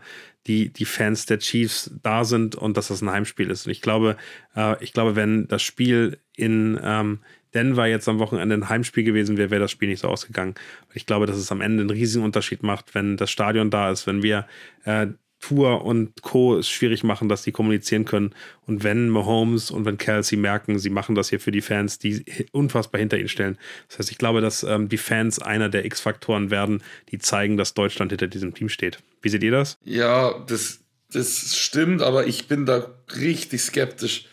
[0.47, 3.67] die, die Fans der Chiefs da sind und dass das ein Heimspiel ist.
[3.67, 4.17] Und ich glaube,
[4.57, 7.21] äh, ich glaube, wenn das Spiel in ähm,
[7.55, 10.55] Denver jetzt am Wochenende ein Heimspiel gewesen wäre, wäre das Spiel nicht so ausgegangen.
[10.95, 14.07] Ich glaube, dass es am Ende einen riesigen Unterschied macht, wenn das Stadion da ist,
[14.07, 14.47] wenn wir
[14.85, 15.09] äh,
[15.43, 16.57] Tour und Co.
[16.57, 18.33] es schwierig machen, dass die kommunizieren können.
[18.65, 22.25] Und wenn Mahomes und wenn Kelsey merken, sie machen das hier für die Fans, die
[22.53, 23.59] unfassbar hinter ihnen stellen.
[23.89, 27.75] Das heißt, ich glaube, dass ähm, die Fans einer der X-Faktoren werden, die zeigen, dass
[27.75, 28.99] Deutschland hinter diesem Team steht.
[29.21, 29.79] Wie seht ihr das?
[29.85, 30.79] Ja, das,
[31.13, 32.87] das stimmt, aber ich bin da
[33.17, 34.27] richtig skeptisch.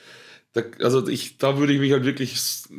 [0.54, 2.36] Da, also ich, da würde ich mich halt wirklich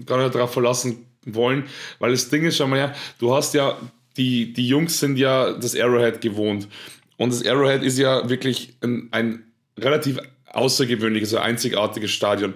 [0.07, 1.65] gar nicht darauf verlassen wollen,
[1.99, 3.79] weil das Ding ist schon mal ja, du hast ja,
[4.17, 6.69] die, die Jungs sind ja das Arrowhead gewohnt.
[7.17, 9.45] Und das Arrowhead ist ja wirklich ein, ein
[9.79, 12.55] relativ außergewöhnliches, einzigartiges Stadion.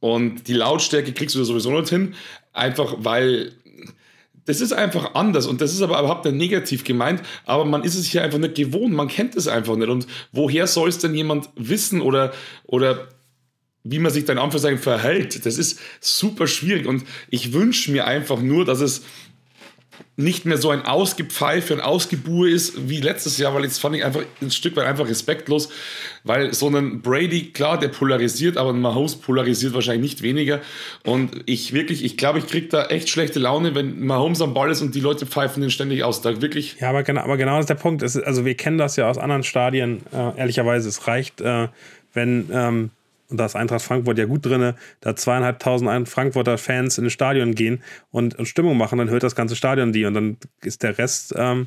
[0.00, 2.14] Und die Lautstärke kriegst du sowieso nicht hin,
[2.52, 3.52] einfach weil
[4.48, 7.96] das ist einfach anders und das ist aber überhaupt nicht negativ gemeint, aber man ist
[7.96, 9.90] es hier einfach nicht gewohnt, man kennt es einfach nicht.
[9.90, 12.32] Und woher soll es denn jemand wissen oder,
[12.64, 13.08] oder
[13.84, 15.46] wie man sich dann Anführungszeichen verhält?
[15.46, 19.02] Das ist super schwierig und ich wünsche mir einfach nur, dass es
[20.18, 24.04] nicht mehr so ein Ausgepfeife und Ausgebuhe ist wie letztes Jahr, weil jetzt fand ich
[24.04, 25.70] einfach ein Stück weit einfach respektlos,
[26.24, 30.60] weil so ein Brady, klar, der polarisiert, aber ein Mahomes polarisiert wahrscheinlich nicht weniger
[31.04, 34.70] und ich wirklich, ich glaube, ich kriege da echt schlechte Laune, wenn Mahomes am Ball
[34.70, 36.76] ist und die Leute pfeifen den ständig aus, da wirklich.
[36.80, 39.18] Ja, aber genau, aber genau ist der Punkt, ist, also wir kennen das ja aus
[39.18, 41.68] anderen Stadien, äh, ehrlicherweise, es reicht, äh,
[42.12, 42.90] wenn ähm,
[43.30, 47.54] und da ist Eintracht Frankfurt ja gut drin, da zweieinhalbtausend Frankfurter Fans in ein Stadion
[47.54, 50.98] gehen und, und, Stimmung machen, dann hört das ganze Stadion die und dann ist der
[50.98, 51.66] Rest ähm,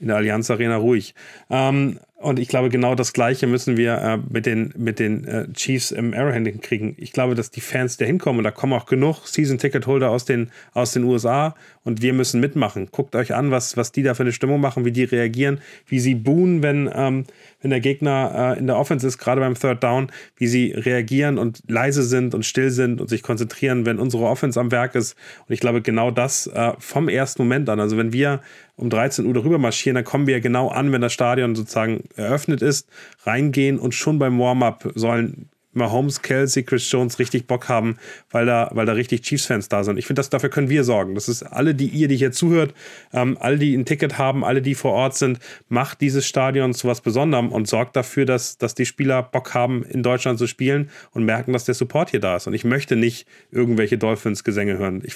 [0.00, 1.14] in der Allianz Arena ruhig.
[1.48, 5.52] Ähm, und ich glaube, genau das Gleiche müssen wir äh, mit den, mit den äh,
[5.52, 6.94] Chiefs im Arrowhead kriegen.
[6.98, 10.50] Ich glaube, dass die Fans da hinkommen und da kommen auch genug Season-Ticket-Holder aus den,
[10.72, 12.88] aus den USA und wir müssen mitmachen.
[12.92, 15.98] Guckt euch an, was, was die da für eine Stimmung machen, wie die reagieren, wie
[15.98, 17.24] sie buhen, wenn, ähm,
[17.62, 21.38] wenn der Gegner äh, in der Offense ist, gerade beim Third Down, wie sie reagieren
[21.38, 25.16] und leise sind und still sind und sich konzentrieren, wenn unsere Offense am Werk ist.
[25.48, 27.80] Und ich glaube, genau das äh, vom ersten Moment an.
[27.80, 28.40] Also wenn wir
[28.76, 32.62] um 13 Uhr darüber marschieren, dann kommen wir genau an, wenn das Stadion sozusagen eröffnet
[32.62, 32.88] ist,
[33.24, 37.96] reingehen und schon beim Warm-up sollen Mahomes, Kelsey, Chris Jones richtig Bock haben,
[38.30, 39.96] weil da, weil da richtig Chiefs-Fans da sind.
[39.98, 41.14] Ich finde, dafür können wir sorgen.
[41.14, 42.74] Das ist alle, die ihr, die hier zuhört,
[43.12, 46.88] ähm, alle, die ein Ticket haben, alle, die vor Ort sind, macht dieses Stadion zu
[46.88, 50.90] was Besonderem und sorgt dafür, dass, dass die Spieler Bock haben, in Deutschland zu spielen
[51.12, 52.46] und merken, dass der Support hier da ist.
[52.46, 55.02] Und ich möchte nicht irgendwelche Dolphins-Gesänge hören.
[55.04, 55.14] Ich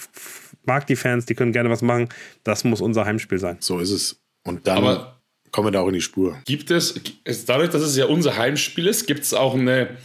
[0.64, 2.08] mag die Fans, die können gerne was machen.
[2.44, 3.56] Das muss unser Heimspiel sein.
[3.60, 4.20] So ist es.
[4.44, 4.78] Und dann.
[4.78, 6.38] Aber kommen wir da auch in die Spur.
[6.44, 7.00] Gibt es,
[7.46, 9.96] dadurch, dass es ja unser Heimspiel ist, gibt es auch eine,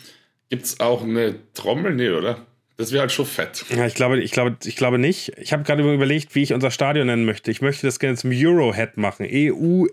[0.51, 1.95] gibt's auch eine Trommel?
[1.95, 2.45] Nee, oder?
[2.77, 3.65] Das wäre halt schon fett.
[3.69, 5.33] Ja, ich glaube, ich glaube, ich glaube nicht.
[5.37, 7.51] Ich habe gerade überlegt, wie ich unser Stadion nennen möchte.
[7.51, 9.25] Ich möchte das gerne zum Euro-Head machen.
[9.29, 9.87] E-U-R-R-O-W-Head.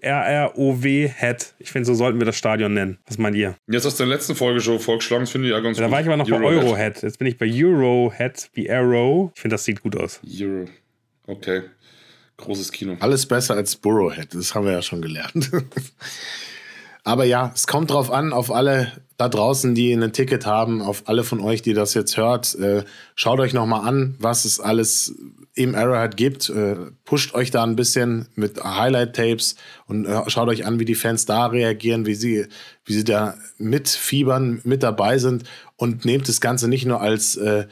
[1.59, 2.99] Ich finde, so sollten wir das Stadion nennen.
[3.07, 3.57] Was meint ihr?
[3.67, 5.85] Jetzt hast du in der letzten Folge schon vorgeschlagen, das finde ich ja ganz ja,
[5.85, 5.91] gut.
[5.91, 7.03] Da war ich aber noch Euro bei Euro-Head.
[7.03, 9.33] Jetzt bin ich bei Euro-Head wie Arrow.
[9.35, 10.21] Ich finde, das sieht gut aus.
[10.41, 10.65] Euro.
[11.27, 11.63] Okay.
[12.39, 12.97] Großes Kino.
[13.01, 15.51] Alles besser als Burrowhead, das haben wir ja schon gelernt.
[17.05, 21.03] Aber ja, es kommt drauf an, auf alle da draußen, die ein Ticket haben, auf
[21.07, 22.55] alle von euch, die das jetzt hört.
[22.55, 22.85] Äh,
[23.17, 25.13] schaut euch nochmal an, was es alles
[25.55, 26.49] im Arrowhead gibt.
[26.49, 29.57] Äh, pusht euch da ein bisschen mit Highlight-Tapes
[29.87, 32.47] und äh, schaut euch an, wie die Fans da reagieren, wie sie,
[32.85, 35.43] wie sie da mitfiebern, mit dabei sind
[35.77, 37.67] und nehmt das Ganze nicht nur als äh,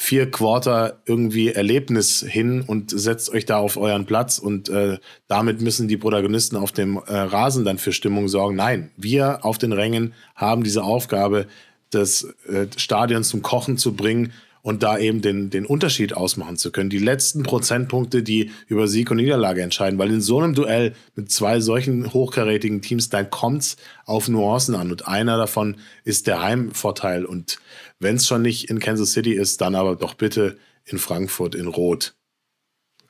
[0.00, 5.60] vier Quarter irgendwie Erlebnis hin und setzt euch da auf euren Platz und äh, damit
[5.60, 8.54] müssen die Protagonisten auf dem äh, Rasen dann für Stimmung sorgen.
[8.54, 11.46] Nein, wir auf den Rängen haben diese Aufgabe,
[11.90, 14.32] das äh, Stadion zum Kochen zu bringen
[14.68, 16.90] und da eben den, den Unterschied ausmachen zu können.
[16.90, 21.32] Die letzten Prozentpunkte, die über Sieg und Niederlage entscheiden, weil in so einem Duell mit
[21.32, 26.42] zwei solchen hochkarätigen Teams, dann kommt es auf Nuancen an und einer davon ist der
[26.42, 27.58] Heimvorteil und
[27.98, 31.68] wenn es schon nicht in Kansas City ist, dann aber doch bitte in Frankfurt in
[31.68, 32.17] Rot.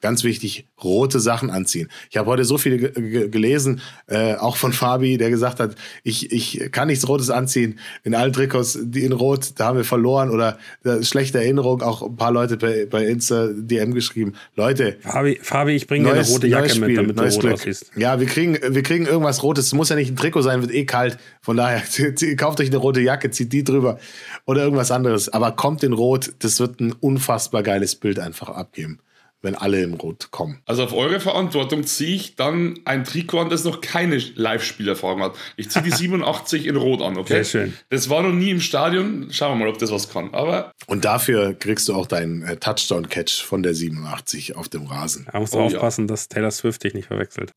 [0.00, 1.88] Ganz wichtig, rote Sachen anziehen.
[2.08, 5.74] Ich habe heute so viele gelesen, äh, auch von Fabi, der gesagt hat,
[6.04, 7.80] ich, ich kann nichts Rotes anziehen.
[8.04, 10.58] In allen Trikots, die in Rot, da haben wir verloren oder
[11.00, 11.82] schlechte Erinnerung.
[11.82, 14.34] Auch ein paar Leute bei, bei Insta DM geschrieben.
[14.54, 14.98] Leute.
[15.00, 17.54] Fabi, Fabi ich bringe dir eine rote Jacke Spiel, mit, damit du rot Glück.
[17.54, 17.90] aussiehst.
[17.96, 19.66] Ja, wir kriegen, wir kriegen irgendwas Rotes.
[19.66, 21.18] Es muss ja nicht ein Trikot sein, wird eh kalt.
[21.40, 21.82] Von daher,
[22.36, 23.98] kauft euch eine rote Jacke, zieht die drüber
[24.46, 25.28] oder irgendwas anderes.
[25.28, 29.00] Aber kommt in Rot, das wird ein unfassbar geiles Bild einfach abgeben
[29.42, 30.60] wenn alle in Rot kommen.
[30.66, 35.36] Also auf eure Verantwortung ziehe ich dann ein Trikot an, das noch keine Live-Spielerfahrung hat.
[35.56, 37.42] Ich ziehe die 87 in Rot an, okay?
[37.42, 37.74] Sehr schön.
[37.90, 39.28] Das war noch nie im Stadion.
[39.30, 40.34] Schauen wir mal, ob das was kann.
[40.34, 45.26] Aber Und dafür kriegst du auch deinen äh, Touchdown-Catch von der 87 auf dem Rasen.
[45.32, 46.08] Da musst du oh, aufpassen, ja.
[46.08, 47.52] dass Taylor Swift dich nicht verwechselt.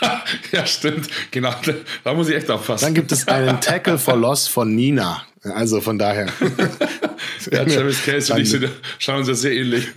[0.52, 1.08] ja, stimmt.
[1.30, 1.52] Genau.
[2.04, 2.84] Da muss ich echt aufpassen.
[2.84, 5.24] Dann gibt es einen Tackle for Loss von Nina.
[5.44, 6.26] Also von daher.
[7.50, 8.68] ja, Travis Case und ich sind,
[8.98, 9.88] schauen uns ja sehr ähnlich.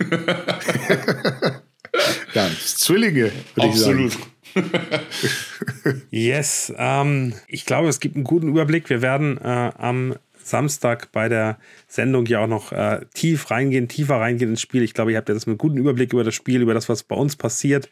[2.34, 4.06] ja, Zwillinge, würde ich sagen.
[4.06, 4.36] Absolut.
[6.10, 8.90] yes, ähm, ich glaube, es gibt einen guten Überblick.
[8.90, 14.16] Wir werden äh, am Samstag bei der Sendung ja auch noch äh, tief reingehen, tiefer
[14.16, 14.82] reingehen ins Spiel.
[14.82, 17.16] Ich glaube, ihr habt jetzt einen guten Überblick über das Spiel, über das, was bei
[17.16, 17.90] uns passiert.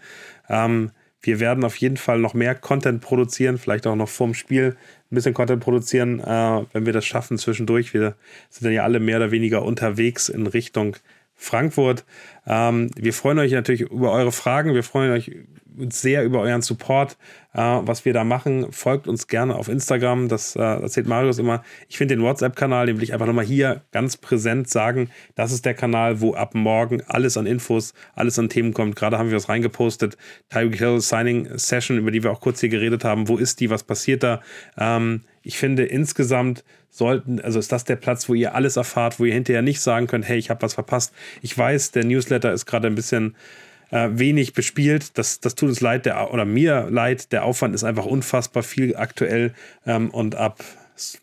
[0.49, 0.91] Ähm,
[1.27, 4.77] wir werden auf jeden Fall noch mehr Content produzieren, vielleicht auch noch vorm Spiel
[5.11, 7.95] ein bisschen Content produzieren, äh, wenn wir das schaffen zwischendurch.
[7.95, 8.14] Wir
[8.51, 10.97] sind dann ja alle mehr oder weniger unterwegs in Richtung
[11.35, 12.05] Frankfurt.
[12.47, 14.74] Ähm, wir freuen euch natürlich über eure Fragen.
[14.74, 15.30] Wir freuen euch
[15.89, 17.16] sehr über euren Support,
[17.53, 18.70] äh, was wir da machen.
[18.72, 20.28] Folgt uns gerne auf Instagram.
[20.28, 21.62] Das äh, erzählt Marius immer.
[21.89, 25.11] Ich finde den WhatsApp-Kanal, den will ich einfach nochmal hier ganz präsent sagen.
[25.35, 28.97] Das ist der Kanal, wo ab morgen alles an Infos, alles an Themen kommt.
[28.97, 30.16] Gerade haben wir was reingepostet.
[30.51, 33.28] Tyreek Hill Signing Session, über die wir auch kurz hier geredet haben.
[33.28, 33.70] Wo ist die?
[33.70, 34.41] Was passiert da?
[34.78, 39.24] Ähm, ich finde insgesamt sollten, also ist das der Platz, wo ihr alles erfahrt, wo
[39.24, 41.12] ihr hinterher nicht sagen könnt, hey, ich habe was verpasst.
[41.42, 43.36] Ich weiß, der Newsletter ist gerade ein bisschen
[43.90, 45.18] äh, wenig bespielt.
[45.18, 47.32] Das, das tut uns leid, der, oder mir leid.
[47.32, 49.53] Der Aufwand ist einfach unfassbar viel aktuell
[49.86, 50.64] ähm, und ab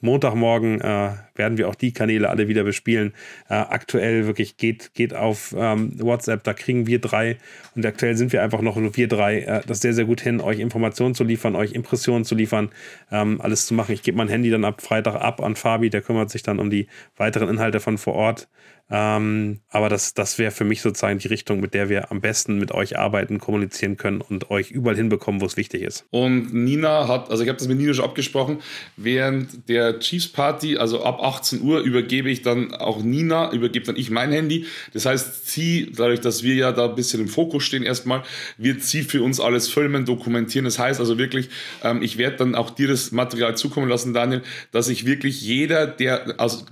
[0.01, 3.13] Montagmorgen äh, werden wir auch die Kanäle alle wieder bespielen.
[3.49, 7.37] Äh, aktuell wirklich geht, geht auf ähm, WhatsApp, da kriegen wir drei
[7.75, 10.41] und aktuell sind wir einfach noch nur wir drei, äh, das sehr, sehr gut hin,
[10.41, 12.69] euch Informationen zu liefern, euch Impressionen zu liefern,
[13.11, 13.93] ähm, alles zu machen.
[13.93, 16.69] Ich gebe mein Handy dann ab Freitag ab an Fabi, der kümmert sich dann um
[16.69, 18.49] die weiteren Inhalte von vor Ort.
[18.91, 22.57] Ähm, aber das, das wäre für mich sozusagen die Richtung, mit der wir am besten
[22.57, 26.05] mit euch arbeiten, kommunizieren können und euch überall hinbekommen, wo es wichtig ist.
[26.11, 28.59] Und Nina hat, also ich habe das mit Nina schon abgesprochen,
[28.97, 33.95] während der Chiefs Party, also ab 18 Uhr, übergebe ich dann auch Nina, übergebe dann
[33.95, 34.65] ich mein Handy.
[34.93, 38.23] Das heißt, sie, dadurch, dass wir ja da ein bisschen im Fokus stehen erstmal,
[38.57, 40.65] wird sie für uns alles filmen, dokumentieren.
[40.65, 41.49] Das heißt also wirklich,
[41.83, 45.87] ähm, ich werde dann auch dir das Material zukommen lassen, Daniel, dass ich wirklich jeder,
[45.87, 46.65] der, also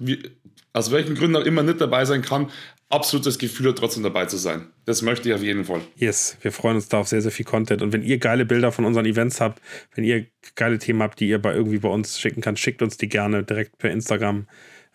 [0.80, 2.49] aus welchen Gründen auch immer nicht dabei sein kann,
[2.89, 4.67] absolutes Gefühl hat, trotzdem dabei zu sein.
[4.86, 5.82] Das möchte ich auf jeden Fall.
[5.95, 7.82] Yes, wir freuen uns da auf sehr, sehr viel Content.
[7.82, 9.61] Und wenn ihr geile Bilder von unseren Events habt,
[9.93, 10.25] wenn ihr
[10.55, 13.43] geile Themen habt, die ihr bei irgendwie bei uns schicken könnt, schickt uns die gerne
[13.43, 14.47] direkt per Instagram.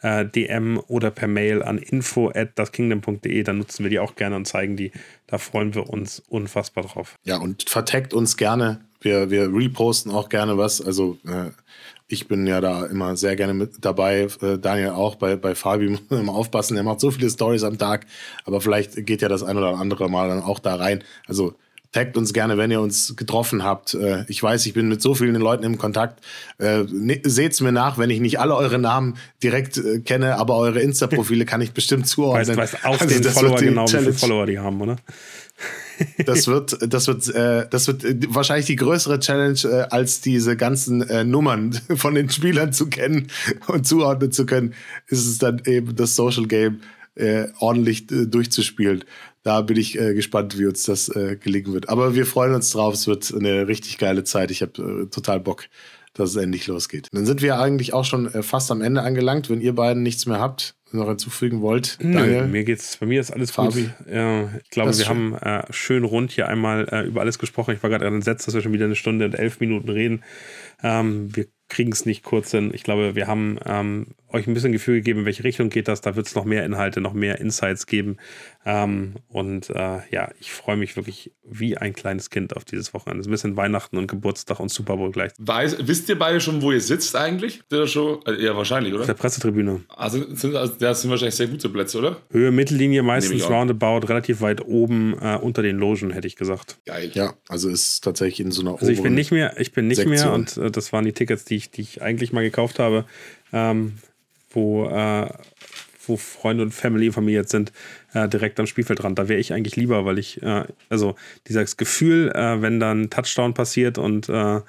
[0.03, 4.37] Äh, DM oder per Mail an info at daskingdom.de, dann nutzen wir die auch gerne
[4.37, 4.93] und zeigen die.
[5.27, 7.17] Da freuen wir uns unfassbar drauf.
[7.25, 8.81] Ja, und verteckt uns gerne.
[9.01, 10.83] Wir, wir reposten auch gerne was.
[10.83, 11.51] Also äh,
[12.07, 14.29] ich bin ja da immer sehr gerne mit dabei.
[14.43, 16.77] Äh, Daniel auch bei, bei Fabi immer aufpassen.
[16.77, 18.07] Er macht so viele Stories am Tag,
[18.45, 21.03] aber vielleicht geht ja das ein oder andere Mal dann auch da rein.
[21.27, 21.55] Also
[21.93, 23.95] taggt uns gerne, wenn ihr uns getroffen habt.
[23.95, 26.23] Äh, ich weiß, ich bin mit so vielen Leuten im Kontakt.
[26.59, 30.81] Äh, ne, seht's mir nach, wenn ich nicht alle eure Namen direkt kenne, aber eure
[30.81, 32.57] Insta-Profile kann ich bestimmt zuordnen.
[32.57, 34.09] Weißt, weißt auf also den Follower genau, Challenge.
[34.09, 34.97] wie viele Follower die haben, oder?
[36.25, 41.03] Das wird, das wird, äh, das wird wahrscheinlich die größere Challenge, äh, als diese ganzen
[41.03, 43.29] äh, Nummern von den Spielern zu kennen
[43.67, 44.75] und zuordnen zu können,
[45.09, 46.81] ist es dann eben das Social Game
[47.15, 49.05] äh, ordentlich äh, durchzuspielen.
[49.43, 51.91] Da bin ich äh, gespannt, wie uns das äh, gelingen wird.
[51.91, 52.95] Aber wir freuen uns drauf.
[52.95, 54.51] Es wird eine richtig geile Zeit.
[54.51, 55.65] Ich habe äh, total Bock,
[56.15, 57.09] dass es endlich losgeht.
[57.13, 59.51] Dann sind wir eigentlich auch schon äh, fast am Ende angelangt.
[59.51, 61.99] Wenn ihr beiden nichts mehr habt, noch hinzufügen wollt?
[62.01, 63.83] Nö, mir geht's, bei mir ist alles Fabi.
[63.83, 64.09] gut.
[64.13, 65.09] Ja, ich glaube, wir schön.
[65.09, 67.75] haben äh, schön rund hier einmal äh, über alles gesprochen.
[67.75, 70.23] Ich war gerade entsetzt, dass wir schon wieder eine Stunde und elf Minuten reden.
[70.83, 72.71] Ähm, wir kriegen es nicht kurz hin.
[72.75, 76.01] Ich glaube, wir haben ähm, euch ein bisschen Gefühl gegeben, in welche Richtung geht das.
[76.01, 78.19] Da wird es noch mehr Inhalte, noch mehr Insights geben.
[78.67, 83.21] Ähm, und äh, ja, ich freue mich wirklich wie ein kleines Kind auf dieses Wochenende.
[83.21, 85.33] Es ist ein bisschen Weihnachten und Geburtstag und Super Bowl gleich.
[85.39, 87.61] Weiß, wisst ihr beide schon, wo ihr sitzt eigentlich?
[87.71, 88.23] Der Show?
[88.27, 89.03] Äh, ja, wahrscheinlich, oder?
[89.03, 89.83] Auf der Pressetribüne.
[89.89, 92.17] Also, sind, also das sind wahrscheinlich sehr gute Plätze, oder?
[92.31, 96.79] Höhe, Mittellinie, meistens roundabout, relativ weit oben äh, unter den Logen, hätte ich gesagt.
[96.87, 97.11] Geil.
[97.13, 99.99] Ja, also ist tatsächlich in so einer Also ich bin nicht mehr, ich bin nicht
[99.99, 100.21] Sektion.
[100.21, 103.05] mehr und äh, das waren die Tickets, die ich, die ich eigentlich mal gekauft habe,
[103.53, 103.99] ähm,
[104.51, 105.29] wo, äh,
[106.07, 107.73] wo Freunde und Family, Familie jetzt sind,
[108.15, 109.19] äh, direkt am Spielfeldrand.
[109.19, 111.17] Da wäre ich eigentlich lieber, weil ich, äh, also
[111.47, 114.61] dieses Gefühl, äh, wenn dann Touchdown passiert und, äh,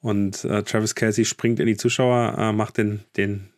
[0.00, 3.48] und äh, Travis Kelsey springt in die Zuschauer, macht den, den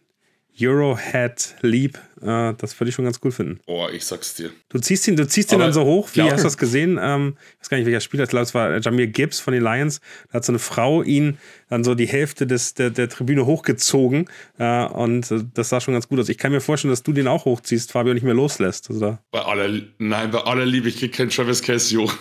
[0.61, 3.61] Eurohead Leap äh, das würde ich schon ganz cool finden.
[3.67, 4.51] Oh, ich sag's dir.
[4.69, 6.09] Du ziehst ihn, du ziehst ihn dann so hoch.
[6.15, 6.31] Wie ja.
[6.31, 6.99] hast du das gesehen?
[7.01, 8.25] Ähm, ich weiß gar nicht, welcher Spieler.
[8.25, 10.01] Ich glaube, es war Jamir Gibbs von den Lions.
[10.29, 14.29] Da hat so eine Frau ihn dann so die Hälfte des, der, der Tribüne hochgezogen.
[14.59, 16.29] Äh, und das sah schon ganz gut aus.
[16.29, 18.91] Ich kann mir vorstellen, dass du den auch hochziehst, Fabio, nicht mehr loslässt.
[18.91, 22.15] Also bei aller, nein, bei aller Liebe, ich krieg keinen Travis Casey hoch.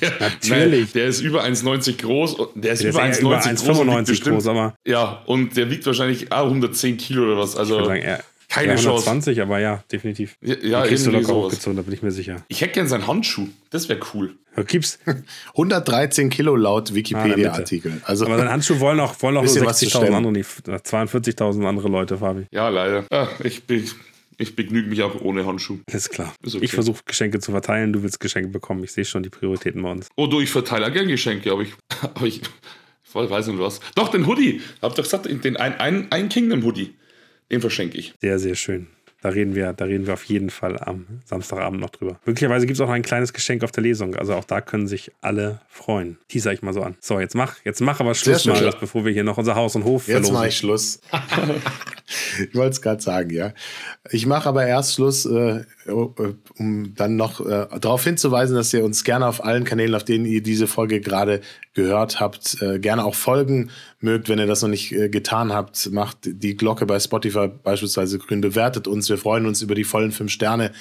[0.00, 0.92] Der, Natürlich.
[0.92, 2.36] Der ist über 1,90 groß.
[2.54, 4.74] Der ist der über 1,90 groß, groß, aber.
[4.86, 7.56] Ja, und der wiegt wahrscheinlich ah, 110 Kilo oder was.
[7.56, 8.22] Also, sagen, er,
[8.52, 9.42] keine ja, 120, Chance.
[9.42, 10.36] aber ja, definitiv.
[10.42, 12.44] Ja, ja kriegst du locker hochgezogen, da bin ich mir sicher.
[12.48, 13.48] Ich hätte gern seinen Handschuh.
[13.70, 14.34] Das wäre cool.
[14.66, 14.98] Gibt's
[15.48, 18.02] 113 Kilo laut Wikipedia-Artikel.
[18.04, 22.46] Also aber seinen Handschuh wollen auch, wollen auch 60.000 andere, 42.000 andere Leute, Fabi.
[22.50, 23.06] Ja, leider.
[23.10, 23.88] Ja, ich bin.
[24.42, 25.78] Ich begnüge mich auch ohne Handschuh.
[25.86, 26.34] Ist klar.
[26.42, 26.64] Ist okay.
[26.64, 28.82] Ich versuche Geschenke zu verteilen, du willst Geschenke bekommen.
[28.82, 30.08] Ich sehe schon die Prioritäten bei uns.
[30.16, 33.80] Oh, du, ich verteile auch gerne Geschenke, aber ich, aber ich, ich weiß nicht was.
[33.94, 34.60] Doch, den Hoodie.
[34.82, 36.94] Hab doch gesagt, den ein, ein, ein Kingdom-Hoodie.
[37.52, 38.14] Den verschenke ich.
[38.20, 38.88] Sehr, sehr schön.
[39.20, 42.18] Da reden wir, da reden wir auf jeden Fall am Samstagabend noch drüber.
[42.26, 44.16] Möglicherweise gibt es auch noch ein kleines Geschenk auf der Lesung.
[44.16, 46.18] Also auch da können sich alle freuen.
[46.26, 46.96] Teaser ich mal so an.
[46.98, 49.84] So, jetzt mach, jetzt mach aber Schluss mal, bevor wir hier noch unser Haus und
[49.84, 50.34] Hof jetzt verlosen.
[50.34, 51.00] Jetzt mache ich Schluss.
[52.38, 53.52] ich wollte es gerade sagen, ja.
[54.10, 59.04] Ich mache aber erst Schluss, äh, um dann noch äh, darauf hinzuweisen, dass ihr uns
[59.04, 61.40] gerne auf allen Kanälen, auf denen ihr diese Folge gerade
[61.74, 63.70] gehört habt, äh, gerne auch folgen
[64.00, 64.28] mögt.
[64.28, 68.40] Wenn ihr das noch nicht äh, getan habt, macht die Glocke bei Spotify beispielsweise grün,
[68.40, 69.08] bewertet uns.
[69.08, 70.72] Wir freuen uns über die vollen fünf Sterne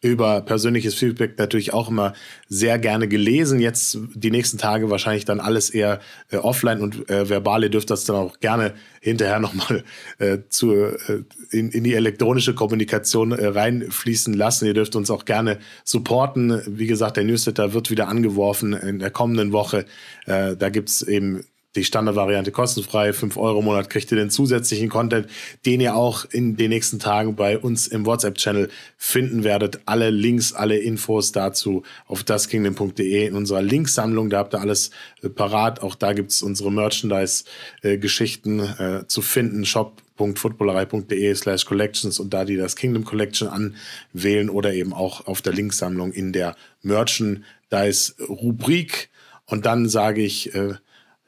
[0.00, 2.14] über persönliches Feedback natürlich auch immer
[2.48, 3.60] sehr gerne gelesen.
[3.60, 6.00] Jetzt die nächsten Tage wahrscheinlich dann alles eher
[6.30, 7.62] äh, offline und äh, verbal.
[7.62, 9.84] Ihr dürft das dann auch gerne hinterher nochmal
[10.18, 14.66] äh, äh, in, in die elektronische Kommunikation äh, reinfließen lassen.
[14.66, 16.62] Ihr dürft uns auch gerne supporten.
[16.66, 19.84] Wie gesagt, der Newsletter wird wieder angeworfen in der kommenden Woche.
[20.24, 21.44] Äh, da gibt's eben
[21.76, 25.28] die Standardvariante kostenfrei, 5 Euro im Monat kriegt ihr den zusätzlichen Content,
[25.64, 29.78] den ihr auch in den nächsten Tagen bei uns im WhatsApp-Channel finden werdet.
[29.86, 34.30] Alle Links, alle Infos dazu auf daskingdom.de in unserer Linksammlung.
[34.30, 34.90] Da habt ihr alles
[35.22, 35.80] äh, parat.
[35.80, 39.64] Auch da gibt's unsere Merchandise-Geschichten äh, zu finden.
[39.64, 43.76] shop.footballerei.de slash collections und da die das Kingdom Collection
[44.12, 49.08] anwählen oder eben auch auf der Linksammlung in der Merchandise-Rubrik.
[49.46, 50.74] Und dann sage ich, äh,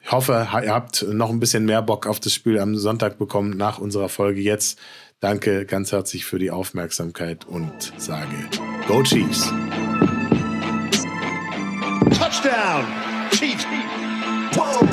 [0.03, 3.55] ich hoffe, ihr habt noch ein bisschen mehr Bock auf das Spiel am Sonntag bekommen
[3.55, 4.77] nach unserer Folge jetzt.
[5.21, 8.35] Danke ganz herzlich für die Aufmerksamkeit und sage
[8.87, 9.51] Go Chiefs!
[12.19, 12.85] Touchdown!
[13.31, 13.65] Chiefs!
[14.51, 14.85] Whoa!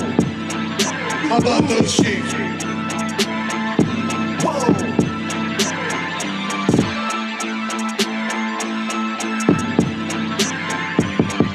[1.29, 2.35] How about those Chiefs?
[4.45, 4.90] Whoa!